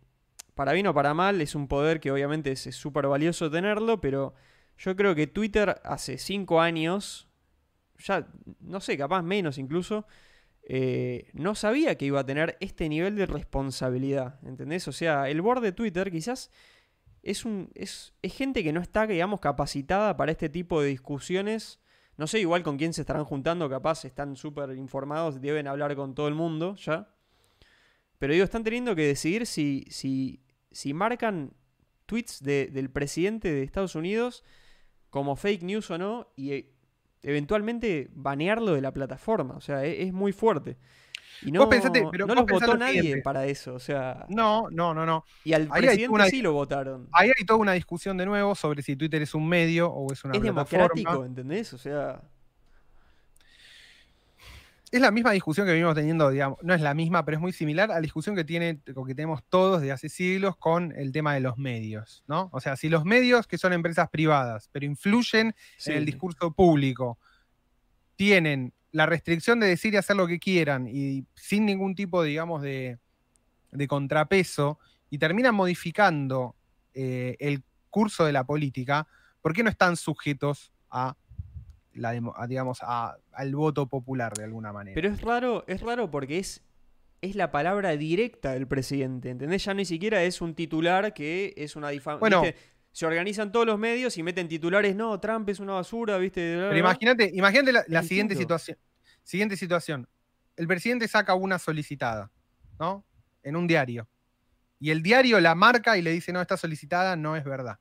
[0.55, 4.33] para bien o para mal, es un poder que obviamente es súper valioso tenerlo, pero
[4.77, 7.27] yo creo que Twitter hace cinco años,
[7.99, 8.27] ya
[8.59, 10.05] no sé, capaz menos incluso,
[10.67, 14.87] eh, no sabía que iba a tener este nivel de responsabilidad, ¿entendés?
[14.87, 16.51] O sea, el board de Twitter quizás
[17.21, 21.79] es, un, es, es gente que no está, digamos, capacitada para este tipo de discusiones.
[22.17, 26.15] No sé igual con quién se estarán juntando, capaz están súper informados, deben hablar con
[26.15, 27.09] todo el mundo ya.
[28.17, 31.53] Pero digo, están teniendo que decidir si, si, si marcan
[32.05, 34.43] tweets del presidente de Estados Unidos
[35.09, 36.74] como fake news o no y
[37.25, 39.55] eventualmente banearlo de la plataforma.
[39.55, 40.77] O sea, e, es, muy fuerte.
[41.41, 44.25] Y no, no los votó nadie para eso, o sea...
[44.29, 45.25] No, no, no, no.
[45.43, 47.09] Y al presidente sí lo votaron.
[47.11, 50.23] Ahí hay toda una discusión de nuevo sobre si Twitter es un medio o es
[50.23, 50.87] una es plataforma.
[50.93, 51.73] democrático, ¿entendés?
[51.73, 52.21] O sea...
[54.91, 57.51] es la misma discusión que venimos teniendo, digamos, no es la misma, pero es muy
[57.51, 61.33] similar a la discusión que, tiene, que tenemos todos de hace siglos con el tema
[61.33, 62.49] de los medios, ¿no?
[62.53, 67.17] O sea, si los medios, que son empresas privadas, pero influyen en el discurso público,
[68.15, 72.61] tienen la restricción de decir y hacer lo que quieran y sin ningún tipo, digamos,
[72.61, 72.99] de,
[73.89, 76.55] contrapeso, y terminan modificando
[76.93, 79.07] eh, el curso de la política,
[79.41, 81.17] ¿por qué no están sujetos a
[81.95, 82.11] la,
[82.47, 84.95] digamos, al voto popular de alguna manera.
[84.95, 86.61] Pero es raro, es raro porque es,
[87.21, 89.63] es la palabra directa del presidente, ¿entendés?
[89.63, 92.41] Ya ni siquiera es un titular que es una difamación.
[92.41, 92.53] Bueno,
[92.91, 96.55] se organizan todos los medios y meten titulares, no, Trump es una basura, ¿viste?
[96.55, 98.77] Pero imagínate, imagínate la, siguiente situación.
[99.23, 100.07] Siguiente situación.
[100.55, 102.31] El presidente saca una solicitada,
[102.79, 103.05] ¿no?
[103.43, 104.07] En un diario.
[104.79, 107.79] Y el diario la marca y le dice, no, está solicitada no es verdad.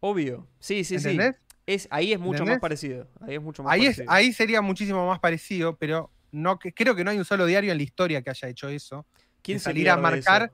[0.00, 0.48] Obvio.
[0.58, 1.36] Sí, sí, ¿Entendés?
[1.36, 1.51] sí.
[1.66, 3.08] Es, ahí es mucho más parecido.
[3.20, 4.10] Ahí es mucho más ahí parecido.
[4.10, 7.76] ahí sería muchísimo más parecido, pero no, creo que no hay un solo diario en
[7.76, 9.06] la historia que haya hecho eso.
[9.42, 10.52] ¿Quién salir a marcar?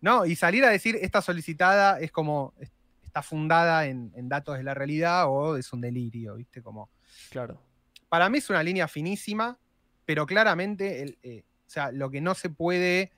[0.00, 2.54] No, y salir a decir esta solicitada es como
[3.02, 6.62] está fundada en, datos de la realidad o es un delirio, ¿viste?
[6.62, 6.90] Como.
[7.30, 7.60] Claro.
[8.08, 9.56] Para mí es una línea finísima,
[10.04, 13.12] pero claramente, eh, o sea, lo que no se puede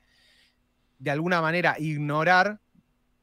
[0.99, 2.59] de alguna manera ignorar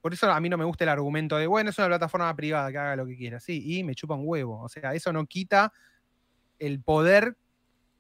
[0.04, 2.70] por eso a mí no me gusta el argumento de, bueno, es una plataforma privada
[2.70, 3.40] que haga lo que quiera.
[3.40, 4.60] Sí, y me chupa un huevo.
[4.60, 5.72] O sea, eso no quita
[6.58, 7.38] el poder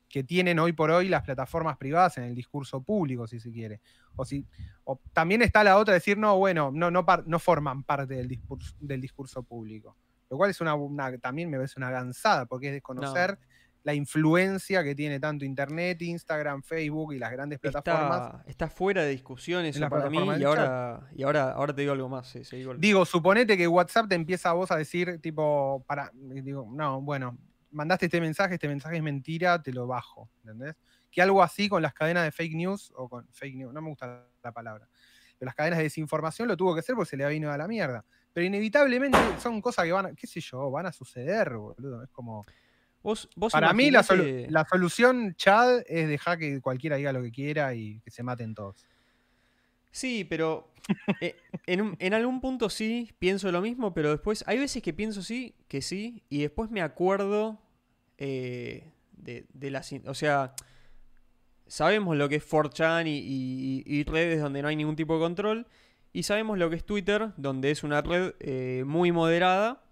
[0.06, 3.80] que tienen hoy por hoy las plataformas privadas en el discurso público, si se quiere.
[4.16, 4.46] O, si,
[5.14, 9.00] también está la otra, decir, no, bueno, no, no, no forman parte del discurso, del
[9.00, 9.96] discurso público.
[10.28, 10.76] Lo cual es una,
[11.22, 13.38] también me parece una gansada, porque es desconocer
[13.84, 18.42] la influencia que tiene tanto Internet, Instagram, Facebook y las grandes plataformas.
[18.46, 22.08] Está, fuera de discusión eso para mí y ahora, y ahora, ahora te digo algo
[22.08, 22.34] más.
[22.78, 27.36] digo, suponete que WhatsApp te empieza a vos a decir, tipo, para, digo, no, bueno,
[27.70, 30.76] mandaste este mensaje, este mensaje es mentira, te lo bajo, ¿entendés?
[31.10, 33.90] Que algo así con las cadenas de fake news, o con fake news, no me
[33.90, 34.88] gusta la palabra,
[35.38, 37.68] pero las cadenas de desinformación lo tuvo que hacer porque se le venido a la
[37.68, 38.02] mierda.
[38.32, 42.02] Pero inevitablemente son cosas que van, qué sé yo, van a suceder, boludo.
[42.02, 42.46] Es como...
[43.52, 48.10] Para mí la, solución, Chad, es dejar que cualquiera diga lo que quiera y que
[48.10, 48.86] se maten todos.
[49.90, 50.72] Sí, pero
[51.20, 51.36] eh,
[51.66, 55.82] en, algún punto sí pienso lo mismo, pero después hay veces que pienso sí, que
[55.82, 57.60] sí, y después me acuerdo
[58.16, 59.92] eh, de, de las...
[60.06, 60.54] O sea,
[61.66, 65.66] sabemos lo que es 4chan y, redes donde no hay ningún tipo de control,
[66.12, 69.83] y sabemos lo que es Twitter, donde es una red eh, muy moderada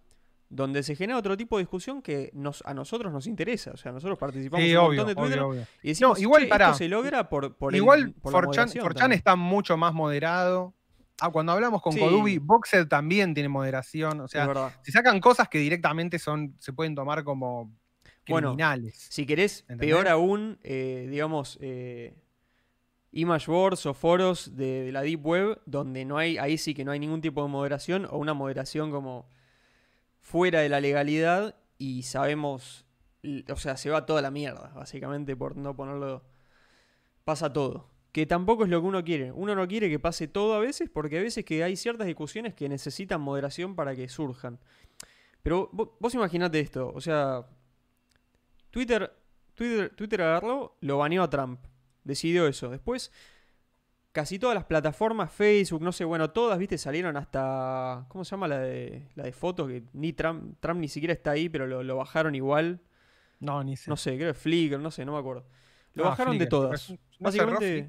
[0.52, 3.70] donde se genera otro tipo de discusión que nos, a nosotros nos interesa.
[3.72, 7.28] O sea, nosotros participamos en un montón de Twitter y decimos, igual esto se logra
[7.28, 10.74] por, por Igual Forchan está mucho más moderado.
[11.20, 14.20] Ah, cuando hablamos con Kodubi, Boxer también tiene moderación.
[14.20, 17.72] O sea, se sacan cosas que directamente son, se pueden tomar como
[18.24, 19.06] criminales.
[19.10, 22.14] si querés, peor aún, eh, digamos, eh,
[23.12, 26.84] image boards o foros de, de la Deep Web, donde no hay, ahí sí que
[26.84, 29.26] no hay ningún tipo de moderación, o una moderación como
[30.22, 32.86] fuera de la legalidad y sabemos,
[33.50, 36.22] o sea, se va toda la mierda, básicamente, por no ponerlo,
[37.24, 37.90] pasa todo.
[38.12, 39.32] Que tampoco es lo que uno quiere.
[39.32, 42.54] Uno no quiere que pase todo a veces porque a veces que hay ciertas discusiones
[42.54, 44.58] que necesitan moderación para que surjan.
[45.42, 47.46] Pero vos, vos imaginate esto, o sea,
[48.70, 49.12] Twitter,
[49.54, 51.60] Twitter, Twitter agarró, lo baneó a Trump.
[52.04, 52.70] Decidió eso.
[52.70, 53.12] Después
[54.12, 58.04] casi todas las plataformas, Facebook, no sé, bueno, todas, viste, salieron hasta.
[58.08, 59.68] ¿Cómo se llama la de, la de fotos?
[59.68, 62.80] Que ni Trump, Trump ni siquiera está ahí, pero lo, bajaron igual.
[63.40, 63.90] No, ni sé.
[63.90, 65.44] No sé, creo que Flickr, no sé, no me acuerdo.
[65.94, 66.94] Lo bajaron de todas.
[67.18, 67.88] básicamente,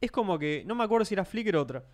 [0.00, 1.84] es como que, no me acuerdo si era Flickr o otra.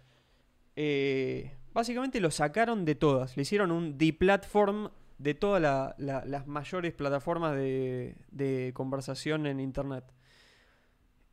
[0.77, 3.37] Eh, básicamente lo sacaron de todas.
[3.37, 10.05] Le hicieron un deplatform de todas las mayores plataformas de, de conversación en Internet.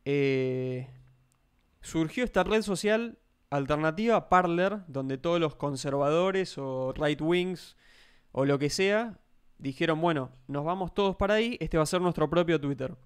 [0.04, 0.88] Eh,
[1.80, 3.18] surgió esta red social
[3.50, 7.76] alternativa, Parler, donde todos los conservadores o right wings
[8.32, 9.18] o lo que sea
[9.58, 12.96] dijeron, bueno, nos vamos todos para ahí, este va a ser nuestro propio Twitter.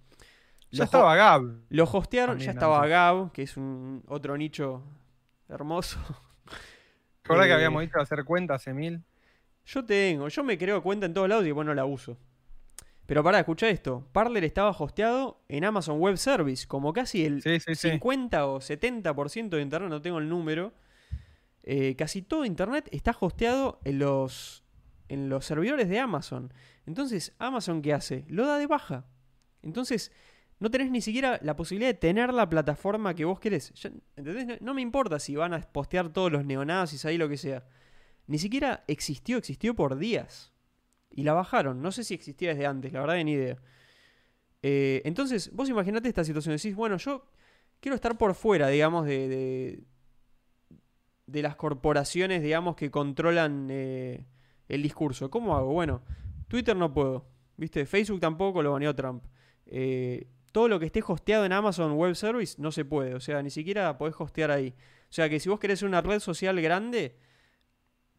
[0.71, 1.43] Ya estaba Gab.
[1.69, 4.83] Lo hostearon, ya estaba Gab, que es un otro nicho
[5.49, 5.99] hermoso.
[7.23, 9.03] ¿Recuerda que eh, habíamos dicho hacer cuentas, Emil?
[9.65, 12.17] Yo tengo, yo me creo cuenta en todos lados y bueno, la uso.
[13.13, 14.09] Pero para escuchar esto.
[14.13, 19.91] Parler estaba hosteado en Amazon Web Service, como casi el 50 o 70% de Internet,
[19.91, 20.73] no tengo el número.
[21.63, 24.65] Eh, casi todo Internet está hosteado en los,
[25.11, 26.55] en los servidores de Amazon.
[26.87, 28.25] Entonces, ¿Amazon qué hace?
[28.29, 29.05] Lo da de baja.
[29.61, 30.11] Entonces,
[30.59, 33.75] no tenés ni siquiera la posibilidad de tener la plataforma que vos querés.
[34.17, 34.63] ¿Entendés?
[34.63, 37.67] No, me importa si van a postear todos los neonazis ahí, lo que sea.
[38.27, 40.52] Ni siquiera existió, existió por días
[41.15, 41.83] y la bajaron.
[41.83, 43.59] No sé si existía desde antes, la verdad ni idea.
[44.63, 46.57] Eh, entonces, vos imaginate esta situación.
[46.57, 47.25] Decís, bueno, yo
[47.81, 49.83] quiero estar por fuera, digamos, de,
[51.27, 54.27] de, las corporaciones, digamos, que controlan eh,
[54.69, 55.31] el discurso.
[55.31, 55.73] ¿Cómo hago?
[55.73, 56.03] Bueno,
[56.49, 57.27] Twitter no puedo.
[57.57, 57.87] ¿Viste?
[57.87, 59.25] Facebook tampoco lo baneó Trump.
[59.67, 63.15] Eh, todo lo que esté hosteado en Amazon Web Service no se puede.
[63.15, 64.75] O sea, ni siquiera podés hostear ahí.
[65.11, 67.17] O sea que si vos querés una red social grande,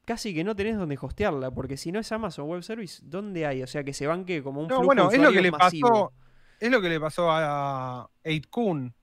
[0.05, 1.51] casi que no tenés donde hostearla.
[1.51, 3.63] Porque si no es Amazon Web Service, ¿dónde hay?
[3.63, 5.51] O sea que se banque como un No, flujo bueno, de es lo que le
[5.51, 5.89] masivo.
[5.89, 6.13] pasó.
[6.59, 8.93] Es lo que le pasó a 8kun,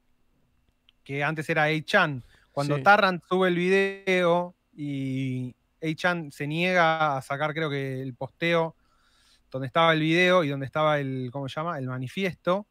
[1.05, 2.23] que antes era 8chan.
[2.53, 2.83] Cuando Sí.
[2.83, 8.77] Tarrant sube el video y 8chan se niega a sacar, creo que el posteo
[9.51, 11.79] donde estaba el video y donde estaba el, ¿cómo se llama?
[11.79, 12.67] El manifiesto.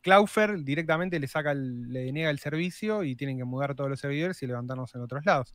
[0.00, 4.00] Cloudflare directamente le saca el- le niega el servicio y tienen que mudar todos los
[4.00, 5.54] servidores y levantarnos en otros lados.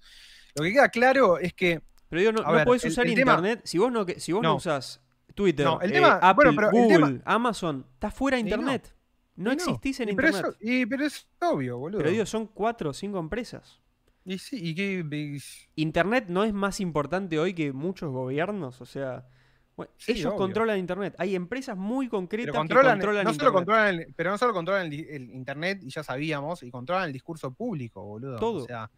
[0.55, 3.15] Lo que queda claro es que Pero digo, no, no ver, podés el- usar el
[3.15, 3.61] tema- internet.
[3.65, 4.55] Si vos no, si vos no, No.
[4.55, 5.01] usás
[5.33, 8.41] Twitter, No, el eh, tema- Apple, bueno, pero el Google, tema- Amazon, estás fuera de
[8.41, 8.93] internet.
[9.35, 10.55] No, existís en y pero internet.
[10.61, 11.97] eso- y- pero es obvio, boludo.
[11.99, 13.81] Pero digo, son cuatro o cinco empresas.
[14.27, 18.85] y sí, y que y- Internet no es más importante hoy que muchos gobiernos, o
[18.85, 19.27] sea,
[19.75, 20.37] bueno, Sí, ellos obvio.
[20.37, 21.13] controlan Internet.
[21.19, 23.53] Hay empresas muy Pero concretas controlan, que controlan no solo Internet.
[23.53, 27.13] controlan el, pero no solo controlan el, el internet, y ya sabíamos, y controlan el
[27.13, 28.37] discurso público, boludo.
[28.39, 28.63] Todo.
[28.63, 28.89] O sea,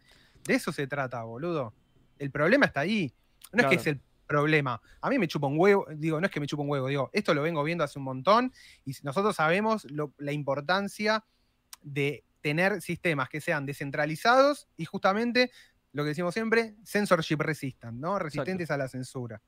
[0.44, 1.74] de eso se trata, boludo.
[2.18, 3.12] El problema está ahí.
[3.52, 4.80] No es que es el problema.
[5.00, 7.10] A mí me chupa un huevo, digo, no es que me chupa un huevo, digo,
[7.12, 8.52] esto lo vengo viendo hace un montón,
[8.84, 11.24] y nosotros sabemos lo- la importancia
[11.82, 15.50] de tener sistemas que sean descentralizados y justamente
[15.92, 18.18] lo que decimos siempre, censorship resistant, ¿no?
[18.18, 19.40] Resistentes a la censura.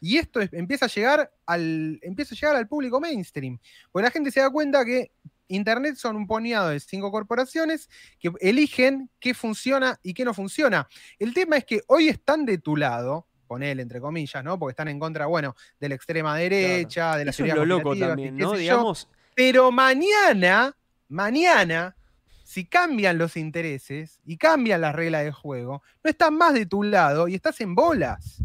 [0.00, 3.58] Y esto es- empieza a llegar al empieza a llegar al público mainstream,
[3.90, 5.10] porque la gente se da cuenta que
[5.48, 10.88] Internet son un puñado de cinco corporaciones que eligen qué funciona y qué no funciona.
[11.18, 14.58] El tema es que hoy están de tu lado, ponele entre comillas, ¿no?
[14.58, 17.96] Porque están en contra, bueno, de la extrema derecha, de la Eso es lo loco
[17.96, 18.52] también, ¿no?
[18.52, 20.76] Digamos, pero mañana,
[21.08, 21.96] mañana,
[22.44, 26.82] si cambian los intereses y cambian las reglas de juego, no están más de tu
[26.82, 28.42] lado y estás en bolas.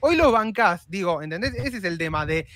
[0.00, 1.54] Hoy los bancás, digo, ¿entendés?
[1.56, 2.46] Ese es el tema de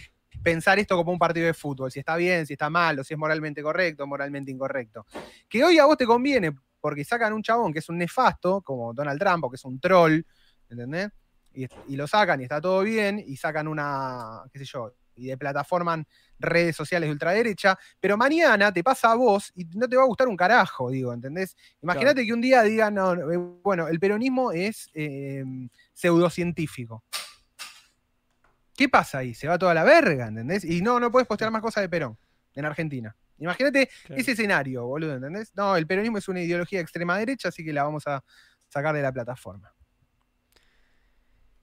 [0.44, 3.14] pensar esto como un partido de fútbol, si está bien, si está mal, o si
[3.14, 5.06] es moralmente correcto moralmente incorrecto.
[5.48, 8.92] Que hoy a vos te conviene porque sacan un chabón que es un nefasto, como
[8.92, 10.20] Donald Trump, o que es un troll,
[10.68, 11.08] ¿entendés?
[11.54, 15.26] Y, y lo sacan y está todo bien, y sacan una, qué sé yo, y
[15.26, 16.06] de plataforman
[16.38, 20.06] redes sociales de ultraderecha, pero mañana te pasa a vos y no te va a
[20.06, 21.56] gustar un carajo, digo, ¿entendés?
[21.82, 25.44] Imagínate que un día digan, no, no, eh, bueno, el peronismo es eh,
[25.92, 27.04] pseudocientífico.
[28.76, 29.34] ¿Qué pasa ahí?
[29.34, 30.64] Se va toda la verga, ¿entendés?
[30.64, 32.18] Y no, no puedes postear más cosas de Perón
[32.54, 33.16] en Argentina.
[33.38, 34.20] Imagínate Claro.
[34.20, 35.52] ese escenario, boludo, ¿entendés?
[35.56, 38.22] No, el peronismo es una ideología de extrema derecha, así que la vamos a
[38.68, 39.72] sacar de la plataforma.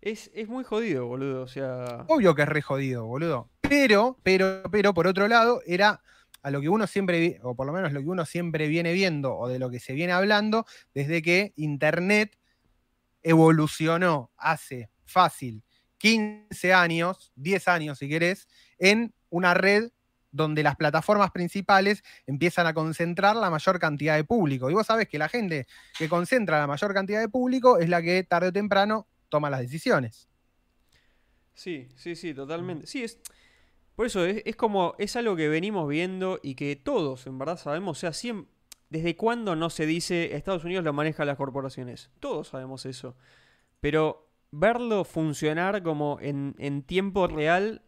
[0.01, 1.43] es, es muy jodido, boludo.
[1.43, 3.49] O sea, Obvio que es re jodido, boludo.
[3.61, 6.01] Pero, pero, pero, por otro lado, era
[6.43, 9.35] a lo que uno siempre, o por lo menos lo que uno siempre viene viendo,
[9.37, 12.37] o de lo que se viene hablando, desde que Internet
[13.23, 15.63] evolucionó hace fácil
[16.01, 18.47] 15 años, 10 años si querés,
[18.79, 19.91] en una red
[20.31, 24.71] donde las plataformas principales empiezan a concentrar la mayor cantidad de público.
[24.71, 25.67] Y vos sabés que la gente
[25.99, 29.59] que concentra la mayor cantidad de público es la que tarde o temprano toma las
[29.59, 30.27] decisiones.
[31.53, 32.87] Sí, sí, sí, totalmente.
[32.87, 33.19] Sí, es.
[33.95, 34.95] Por eso es, como.
[34.97, 38.03] Es algo que venimos viendo y que todos, en verdad, sabemos.
[38.03, 38.33] O sea,
[38.89, 42.09] ¿desde cuándo no se dice Estados Unidos lo maneja las corporaciones?
[42.19, 43.15] Todos sabemos eso.
[43.81, 47.81] Pero verlo funcionar como en, en tiempo real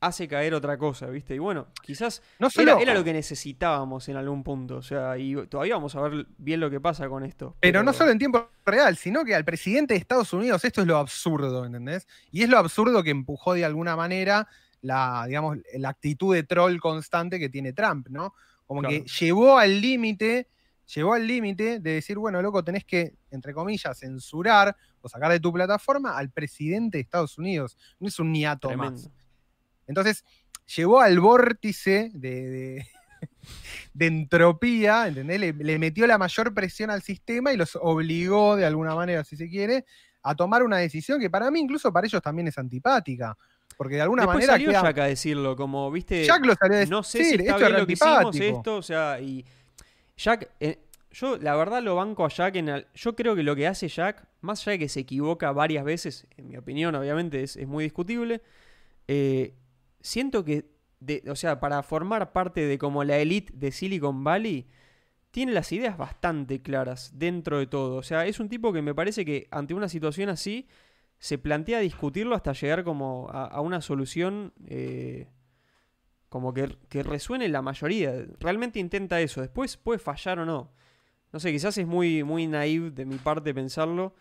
[0.00, 1.34] hace caer otra cosa, ¿viste?
[1.34, 4.76] Y bueno, quizás No solo, era, era lo que necesitábamos en algún punto.
[4.76, 7.56] O sea, y todavía vamos a ver bien lo que pasa con esto.
[7.60, 10.86] Pero no solo en tiempo real, sino que al presidente de Estados Unidos esto es
[10.86, 12.06] lo absurdo, ¿entendés?
[12.30, 14.48] Y es lo absurdo que empujó de alguna manera
[14.82, 18.34] la, digamos, la actitud de troll constante que tiene Trump, ¿no?
[18.66, 20.48] Como que llevó al límite,
[20.94, 25.40] llevó al límite de decir, bueno, loco, tenés que, entre comillas, censurar o sacar de
[25.40, 27.76] tu plataforma al presidente de Estados Unidos.
[27.98, 29.10] No es un niato más.
[29.86, 30.24] Entonces,
[30.76, 32.86] llevó al vórtice de, de-
[33.94, 35.40] de entropía, ¿entendés?
[35.40, 39.36] Le, le metió la mayor presión al sistema y los obligó, de alguna manera, si
[39.36, 39.84] se quiere,
[40.22, 43.36] a tomar una decisión que para mí, incluso para ellos también es antipática.
[43.76, 46.24] Porque de alguna Después manera salió queda- Jack a decirlo, como, viste...
[46.24, 48.36] Jack lo salió a decir, no sé si está esto bien es lo que hicimos,
[48.40, 49.44] esto, o sea, y
[50.16, 50.78] Jack, eh,
[51.10, 53.88] yo la verdad lo banco a Jack en el- yo creo que lo que hace
[53.88, 57.66] Jack, más allá de que se equivoca varias veces, en mi opinión obviamente es, es
[57.66, 58.42] muy discutible,
[59.08, 59.54] eh,
[60.00, 60.66] siento que,
[61.28, 64.66] o sea, para formar parte de como la elite de Silicon Valley,
[65.32, 68.94] tiene las ideas bastante claras dentro de todo, o sea, es un tipo que me
[68.94, 70.68] parece que ante una situación así,
[71.18, 74.52] se plantea discutirlo hasta llegar como a, a una solución...
[74.68, 75.28] eh,
[76.28, 78.26] como que, que resuene la mayoría.
[78.40, 79.40] Realmente intenta eso.
[79.40, 80.72] Después puede fallar o no.
[81.32, 84.14] No sé, quizás es muy, muy naive de mi parte pensarlo.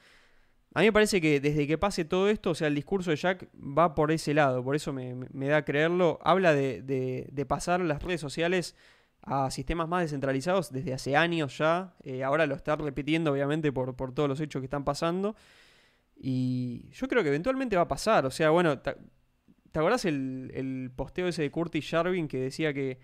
[0.74, 3.16] A mí me parece que desde que pase todo esto, o sea, el discurso de
[3.16, 5.16] Jack va por ese lado, por eso me,
[5.48, 6.20] da a creerlo.
[6.22, 8.76] Habla de, de, pasar las redes sociales
[9.22, 11.96] a sistemas más descentralizados desde hace años ya.
[12.04, 15.38] Eh, ahora lo está repitiendo, obviamente, por, por todos los hechos que están pasando.
[16.18, 18.26] Y yo creo que eventualmente va a pasar.
[18.26, 18.82] O sea, bueno,
[19.76, 22.98] ¿te, acordás el, el, posteo ese de Curtis Jarvin que decía que.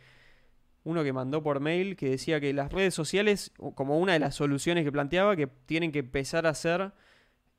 [0.84, 4.34] Uno que mandó por mail que decía que las redes sociales, como una de las
[4.34, 6.94] soluciones que planteaba, que tienen que empezar a ser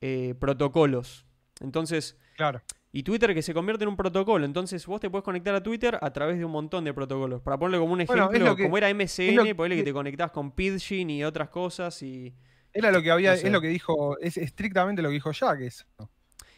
[0.01, 1.25] eh, protocolos.
[1.61, 2.19] Entonces.
[2.37, 2.63] Claro.
[2.91, 4.45] Y Twitter que se convierte en un protocolo.
[4.45, 7.43] Entonces vos te puedes conectar a Twitter a través de un montón de protocolos.
[7.43, 11.23] Para ponerle como un ejemplo, como era MSN, ponele que te conectás con Pidgin y
[11.23, 12.35] otras cosas y.
[12.73, 15.85] Era lo que había, es lo que dijo, es estrictamente lo que dijo Jack, eso.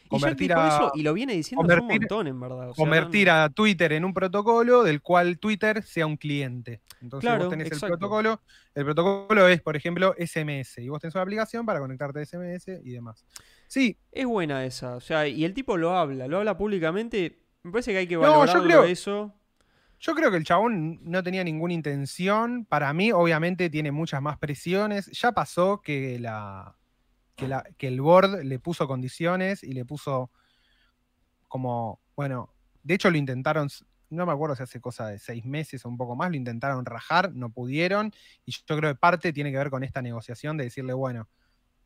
[0.07, 2.71] Convertir y, a, eso, y lo viene diciendo un montón, en verdad.
[2.75, 6.81] convertir a Twitter en un protocolo del cual Twitter sea un cliente.
[7.01, 8.41] Entonces vos tenés el protocolo.
[8.73, 10.79] El protocolo es, por ejemplo, SMS.
[10.79, 13.25] Y vos tenés una aplicación para conectarte a SMS y demás.
[13.67, 13.97] Sí.
[14.11, 14.95] Es buena esa.
[14.95, 17.39] O sea, y el tipo lo habla, lo habla públicamente.
[17.63, 19.33] Me parece que hay que valorarlo eso.
[19.99, 22.65] Yo creo que el chabón no tenía ninguna intención.
[22.65, 25.07] Para mí, obviamente, tiene muchas más presiones.
[25.19, 26.75] Ya pasó que, la,
[27.35, 30.31] que, el board le puso condiciones y le puso
[31.47, 33.69] como, bueno, de hecho lo intentaron,
[34.09, 36.85] no me acuerdo si hace cosa de seis meses o un poco más, lo intentaron
[36.85, 38.11] rajar, no pudieron.
[38.45, 41.27] Y yo creo que parte tiene que ver con esta negociación de decirle, bueno,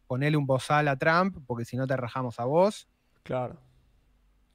[0.07, 2.89] ponele un bozal a Trump, porque si no te rajamos a vos.
[3.23, 3.59] Claro.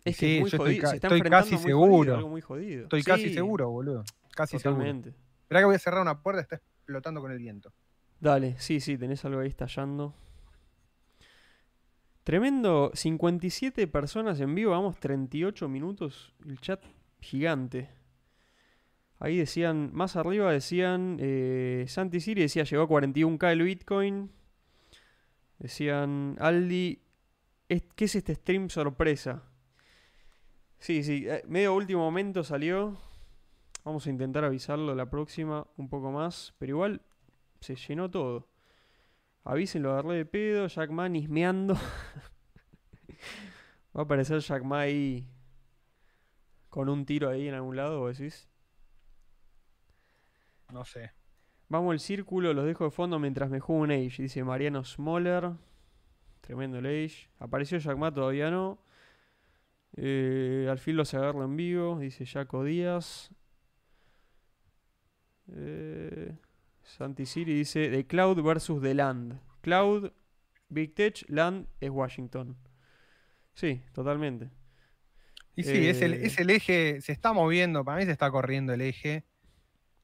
[0.05, 2.36] Es que sí, yo estoy, casi seguro.
[2.36, 4.05] Estoy casi seguro, boludo.
[4.34, 5.11] Casi Totalmente.
[5.11, 5.24] seguro.
[5.42, 7.72] Esperá que voy a cerrar una puerta, está explotando con el viento.
[8.20, 10.14] Dale, sí, sí, tenés algo ahí estallando.
[12.25, 16.83] Tremendo, 57 personas en vivo, vamos 38 minutos, el chat
[17.20, 17.91] gigante.
[19.18, 24.31] Ahí decían, más arriba decían, eh, Santi Siri decía, llegó a 41k el Bitcoin.
[25.59, 26.99] Decían, Aldi,
[27.68, 29.43] ¿qué es este stream sorpresa?
[30.79, 32.97] Sí, sí, eh, medio último momento salió.
[33.85, 37.03] Vamos a intentar avisarlo la próxima un poco más, pero igual
[37.61, 38.49] se llenó todo.
[39.45, 41.74] Avísenlo, agarré de pedo, Jack Ma ismeando.
[43.95, 45.28] Va a aparecer Jack Ma ahí
[46.70, 48.49] con un tiro ahí en algún lado, ¿vos decís?
[50.72, 51.12] No sé.
[51.68, 55.53] Vamos al círculo, los dejo de fondo mientras me juego un Age, dice Mariano Smoller.
[56.40, 57.28] Tremendo el Age.
[57.38, 58.78] Apareció Jack Ma, todavía no.
[59.97, 63.30] Eh, al fin los agarra en vivo, dice Jaco Díaz.
[65.53, 66.36] Eh,
[66.85, 69.41] Santi Siri dice The Cloud versus The Land.
[69.61, 70.12] Cloud,
[70.68, 72.57] Big Tech, Land es Washington.
[73.55, 74.51] Sí, totalmente.
[75.57, 78.72] Y sí, es, el, es, el, eje, se está moviendo, para mí se está corriendo
[78.72, 79.24] el eje,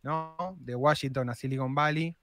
[0.02, 0.56] ¿no?
[0.60, 2.16] De Washington a Silicon Valley.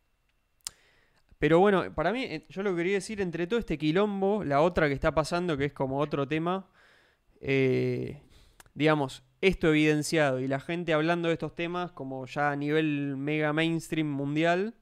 [1.37, 4.61] Pero bueno, para mí, eh, yo lo que quería decir, entre todo este quilombo, la
[4.61, 6.69] otra que está pasando, que es como otro tema,
[7.41, 8.21] eh,
[8.73, 13.53] digamos, esto evidenciado y la gente hablando de estos temas como ya a nivel mega
[13.53, 14.73] mainstream mundial,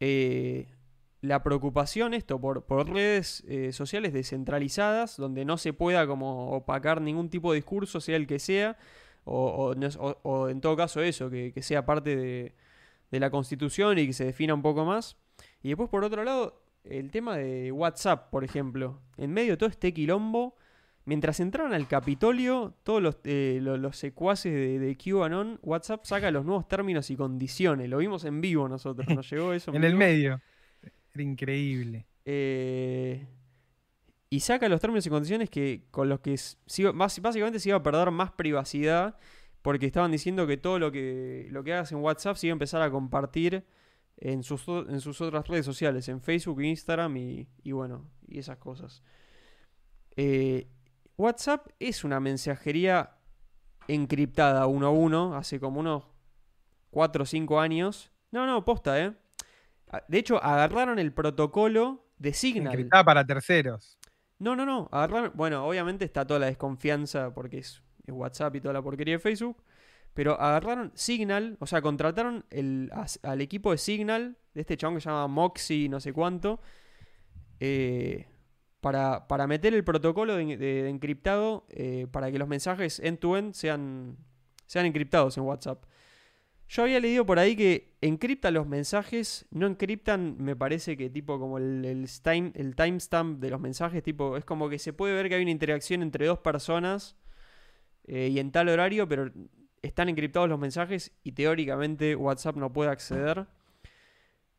[0.00, 0.68] eh,
[1.20, 7.00] la preocupación esto por, por redes eh, sociales descentralizadas, donde no se pueda como opacar
[7.00, 8.76] ningún tipo de discurso, sea el que sea,
[9.24, 9.72] o,
[10.50, 12.54] en todo caso eso, que, que sea parte de,
[13.10, 15.16] de, la constitución y que se defina un poco más.
[15.62, 19.70] Y después por otro lado, el tema de WhatsApp, por ejemplo, en medio de todo
[19.70, 20.56] este quilombo,
[21.06, 26.46] Mientras entraron al Capitolio, todos los, eh, los, secuaces de, de, QAnon, WhatsApp saca los
[26.46, 27.90] nuevos términos y condiciones.
[27.90, 29.70] Lo vimos en vivo nosotros, nos llegó eso.
[29.74, 30.40] en, el medio.
[31.12, 32.06] Era increíble.
[32.24, 33.26] Eh,
[34.30, 36.36] y saca los términos y condiciones que con los que
[36.94, 39.18] básicamente se iba a perder más privacidad
[39.60, 42.56] porque estaban diciendo que todo lo que, lo que hagas en WhatsApp se iba a
[42.56, 43.64] empezar a compartir
[44.16, 48.56] en sus, en sus otras redes sociales, en Facebook, Instagram y, y bueno, y esas
[48.58, 49.02] cosas.
[50.16, 50.68] Eh,
[51.16, 53.16] WhatsApp es una mensajería
[53.88, 56.04] encriptada uno a uno, hace como unos
[56.90, 58.10] 4 o 5 años.
[58.30, 59.12] No, no, posta, ¿eh?
[59.90, 62.72] Ah, de hecho, agarraron el protocolo de Signal.
[62.72, 63.98] Encriptada para terceros.
[64.38, 64.88] No, no, no.
[64.90, 69.18] Agarraron, bueno, obviamente está toda la desconfianza porque es, WhatsApp y toda la porquería de
[69.18, 69.62] Facebook.
[70.14, 72.90] Pero agarraron Signal, o sea, contrataron el,
[73.22, 76.60] al equipo de Signal, de este chabón que se llama Moxie, no sé cuánto.
[77.58, 78.26] Eh,
[78.84, 84.18] para, meter el protocolo de, encriptado eh, para que los mensajes end-to-end sean,
[84.66, 85.84] sean encriptados en WhatsApp.
[86.68, 91.38] Yo había leído por ahí que encriptan los mensajes, no encriptan, me parece que tipo
[91.38, 95.14] como el, el, time, el timestamp de los mensajes, tipo, es como que se puede
[95.14, 97.16] ver que hay una interacción entre dos personas
[98.06, 99.30] eh, y en tal horario, pero
[99.80, 103.46] están encriptados los mensajes y teóricamente WhatsApp no puede acceder.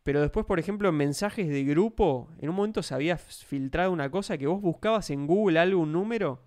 [0.06, 4.12] Pero después, por ejemplo, en mensajes de grupo, en un momento se había filtrado una
[4.12, 6.44] cosa que vos buscabas en Google algo, un número,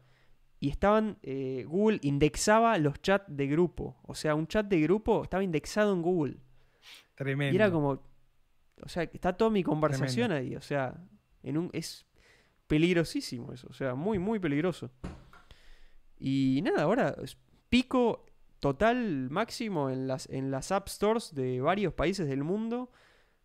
[0.60, 3.96] y estaban, eh, Google indexaba los chats de grupo.
[4.04, 6.36] O sea, un chat de grupo estaba indexado en Google.
[7.16, 7.52] Tremendo.
[7.52, 8.00] Y era como,
[8.80, 10.54] o sea, está toda mi conversación ahí.
[10.54, 10.94] O sea,
[11.42, 12.06] en un, es
[12.68, 13.66] peligrosísimo eso.
[13.70, 14.92] O sea, muy, muy peligroso.
[16.16, 17.16] Y nada, ahora
[17.68, 18.24] pico
[18.60, 22.92] total máximo en las, en las App Stores de varios países del mundo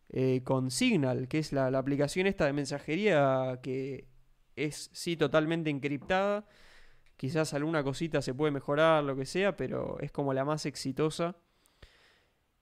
[0.10, 4.08] eh, con Signal, que es la, aplicación esta de mensajería que
[4.56, 6.45] es sí totalmente encriptada.
[7.18, 11.36] Quizás alguna cosita se puede mejorar, lo que sea, pero es como la más exitosa.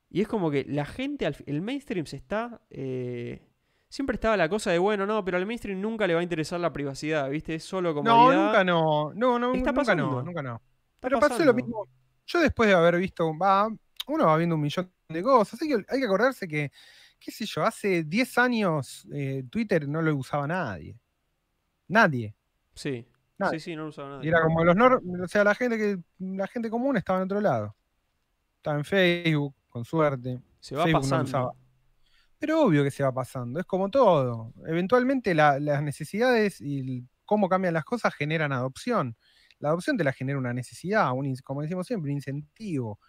[0.09, 2.61] Y es como que la gente, el mainstream se está...
[2.69, 3.47] Eh,
[3.91, 6.59] siempre estaba la cosa de, bueno, no, pero al mainstream nunca le va a interesar
[6.59, 7.55] la privacidad, ¿viste?
[7.55, 9.13] Es solo como No, nunca no.
[9.13, 10.61] No, no, nunca no, nunca no.
[10.99, 11.87] Pero pasó lo mismo.
[12.25, 13.67] Yo después de haber visto, va,
[14.07, 15.59] uno va viendo un millón de cosas.
[15.59, 16.71] Que hay que acordarse que,
[17.21, 20.99] qué sé yo, hace 10 años eh, Twitter no lo usaba nadie.
[21.87, 22.35] Nadie.
[22.73, 23.07] Sí.
[23.51, 24.25] Sí, sí, no lo usaba nadie.
[24.25, 27.25] Y era como los nor o sea, la gente que la gente común estaba en
[27.25, 27.75] otro lado.
[28.57, 30.39] Estaba en Facebook, con suerte.
[30.59, 31.55] Se va pasando.
[32.37, 34.51] Pero obvio que se va pasando, es como todo.
[34.65, 39.15] Eventualmente las necesidades y cómo cambian las cosas generan adopción.
[39.59, 42.99] La adopción te la genera una necesidad, un, como decimos siempre, un incentivo.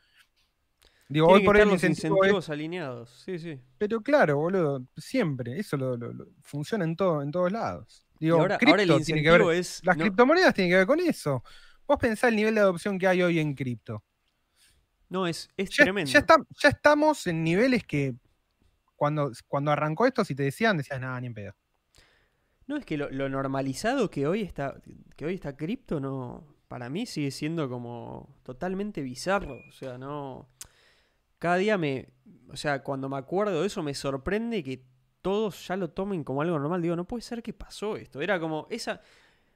[1.09, 3.61] Digo, hoy por los incentivos alineados, sí, sí.
[3.77, 5.99] Pero claro, boludo, siempre, eso lo,
[6.41, 8.05] funciona en, todo, en todos lados.
[8.19, 9.81] Digo, ahora, el incentivo es...
[9.85, 11.43] Las criptomonedas tienen que ver con eso.
[11.87, 14.03] Vos pensás el nivel de adopción que hay hoy en cripto.
[15.09, 16.11] No, es, es tremendo.
[16.11, 16.25] Ya,
[16.63, 18.15] ya estamos en niveles que
[18.97, 21.55] cuando, cuando arrancó esto, si te decían, decías, nada, ni en pedo.
[22.67, 24.81] No, es que lo, normalizado que hoy está,
[25.17, 29.59] que hoy está cripto, no, para mí sigue siendo como totalmente bizarro.
[29.69, 30.49] O sea, no.
[31.43, 32.09] Cada día me.
[32.51, 34.87] O sea, cuando me acuerdo de eso, me sorprende que
[35.23, 36.81] todos ya lo tomen como algo normal.
[36.81, 38.21] Digo, no puede ser que pasó esto.
[38.21, 38.69] Era como.
[38.71, 39.01] esa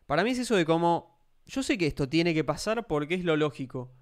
[0.05, 1.17] Para mí es eso de como.
[1.45, 3.93] Yo sé que esto tiene que pasar porque es lo lógico.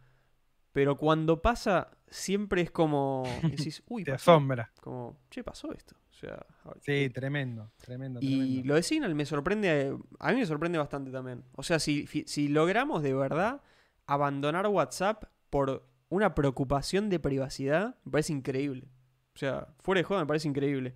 [0.72, 3.24] Pero cuando pasa, siempre es como.
[3.42, 4.72] Decís, uy, te asombra.
[4.80, 5.94] Como, che, pasó esto.
[6.10, 6.46] O sea,
[6.80, 8.18] sí, tremendo, tremendo.
[8.22, 9.94] Y lo de Signal me sorprende.
[10.20, 11.44] A mí me sorprende bastante también.
[11.52, 13.60] O sea, si, si logramos de verdad
[14.06, 18.88] abandonar WhatsApp por una preocupación de privacidad, me parece increíble.
[19.34, 20.94] O sea, fuera de juego me parece increíble.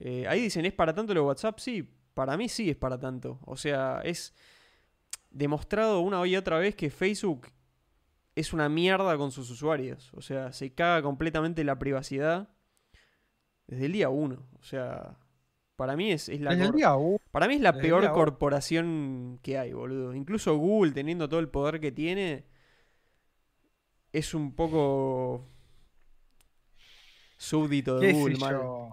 [0.00, 1.58] Eh, ahí dicen, ¿es para tanto lo de WhatsApp?
[1.58, 3.38] Sí, para mí sí es para tanto.
[3.44, 4.34] O sea, es
[5.30, 7.48] demostrado una y otra vez que Facebook
[8.34, 10.12] es una mierda con sus usuarios.
[10.14, 12.48] O sea, se caga completamente la privacidad
[13.68, 14.48] desde el día uno.
[14.58, 15.16] O sea,
[15.76, 16.50] para mí es, la
[17.30, 20.14] para mí es la peor corporación que hay, boludo.
[20.14, 22.46] Incluso Google teniendo todo el poder que tiene
[24.14, 25.44] es un poco
[27.36, 28.38] súbdito de Google,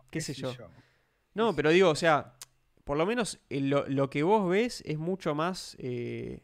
[0.09, 0.51] ¿Qué, sé, yo?
[1.36, 2.34] No, pero digo, o sea,
[2.84, 6.41] por lo menos eh, lo, que vos ves es mucho más eh,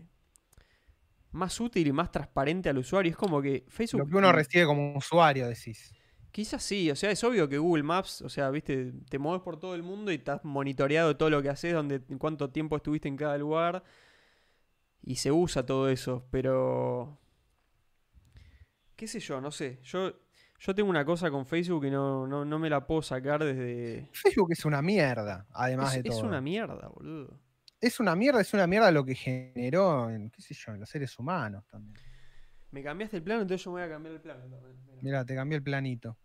[1.32, 3.10] más útil y más transparente al usuario.
[3.10, 4.02] Es como que Facebook.
[4.02, 5.92] Lo que uno recibe como usuario, decís.
[6.32, 9.60] Quizás sí, o sea, es obvio que Google Maps, o sea, viste, te mueves por
[9.60, 13.18] todo el mundo y estás monitoreado todo lo que haces, donde, cuánto tiempo estuviste en
[13.18, 13.84] cada lugar.
[15.02, 17.18] Y se usa todo eso, pero.
[18.98, 19.40] ¿Qué sé yo?
[19.40, 19.80] No sé.
[19.84, 20.12] Yo,
[20.60, 24.10] yo tengo una cosa con Facebook y no, no, me la puedo sacar desde.
[24.12, 26.18] Facebook es una mierda, además de todo.
[26.18, 27.48] Es una mierda, boludo
[27.80, 30.90] es una mierda, es una mierda lo que generó en, qué sé yo, en los
[30.90, 31.96] seres humanos también.
[32.72, 34.78] Me cambiaste el plano, entonces yo me voy a cambiar el plano también.
[35.02, 36.18] Mira, te cambié el planito.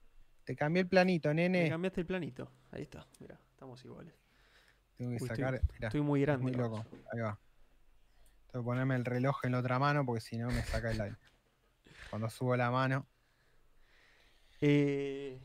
[0.44, 1.64] Te cambié el planito, nene.
[1.64, 2.50] Me cambiaste el planito.
[2.72, 4.14] Ahí está, mira, estamos iguales.
[4.96, 5.60] Tengo que sacar.
[5.80, 6.42] Estoy, muy grande.
[6.42, 6.84] Muy loco.
[7.12, 7.38] Ahí va.
[8.50, 11.00] Tengo que ponerme el reloj en la otra mano porque si no me saca el
[11.00, 11.16] aire.
[12.12, 13.06] Cuando subo la mano.
[14.60, 15.40] Eh,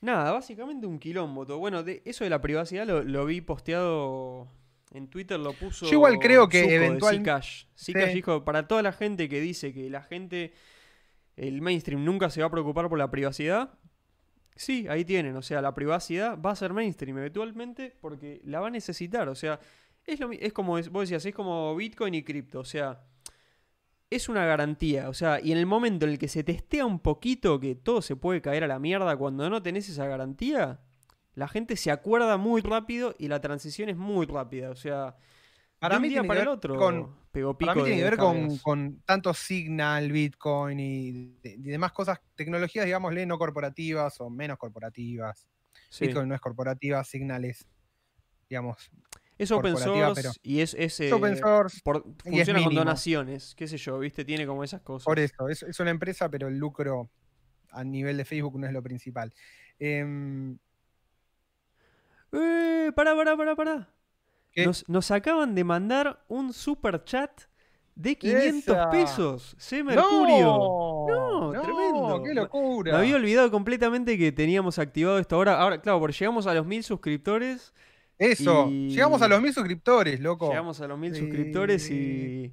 [0.00, 1.44] nada, básicamente un quilombo.
[1.58, 4.48] Bueno, de eso de la privacidad lo vi posteado
[4.92, 5.86] en Twitter lo puso.
[5.86, 7.28] Yo igual creo que eventualmente.
[7.28, 8.14] Zcash.
[8.14, 10.52] dijo: para toda la gente que dice que la gente,
[11.34, 13.76] el mainstream nunca se va a preocupar por la privacidad.
[14.54, 15.34] Sí, ahí tienen.
[15.34, 19.28] O sea, la privacidad va a ser mainstream eventualmente porque la va a necesitar.
[19.28, 19.58] O sea,
[20.06, 22.60] es, lo, es como vos decías, es como Bitcoin y cripto.
[22.60, 23.04] O sea,
[24.16, 25.08] es una garantía.
[25.08, 28.02] O sea, y en el momento en el que se testea un poquito que todo
[28.02, 30.80] se puede caer a la mierda cuando no tenés esa garantía,
[31.34, 34.70] la gente se acuerda muy rápido y la transición es muy rápida.
[34.70, 35.16] O sea,
[35.78, 37.16] para mí día para el otro con,
[37.58, 43.38] para mí tiene que ver con, tanto Signal, Bitcoin y, demás cosas, tecnologías, digámosle, no
[43.38, 45.48] corporativas o menos corporativas.
[45.98, 47.66] Bitcoin no es corporativa, Signal es,
[48.48, 48.90] digamos,
[49.42, 52.74] Es open source pero y es, es, es open eh, source por- es funciona con
[52.74, 54.24] donaciones, qué sé yo, ¿viste?
[54.24, 55.04] Tiene como esas cosas.
[55.04, 57.10] Por eso, es, es una empresa, pero el lucro
[57.70, 59.32] a nivel de Facebook no es lo principal.
[59.78, 60.58] Em,
[62.32, 62.92] ¡Eh!
[62.94, 63.88] Pará, pará, pará, pará.
[64.56, 67.30] Nos, nos acaban de mandar un super chat
[67.94, 68.90] de 500 ¡Esa!
[68.90, 69.54] pesos.
[69.58, 69.82] C.
[69.82, 70.44] Mercurio.
[70.46, 71.52] ¡No!
[71.52, 72.22] No, tremendo.
[72.22, 72.92] ¡Qué locura!
[72.92, 75.60] Me había olvidado completamente que teníamos activado esto ahora.
[75.60, 77.72] Ahora, claro, porque llegamos a los mil suscriptores.
[78.22, 80.48] Eso, y- llegamos a los mil suscriptores, loco.
[80.48, 81.20] Llegamos a los mil Sí.
[81.20, 82.52] suscriptores y.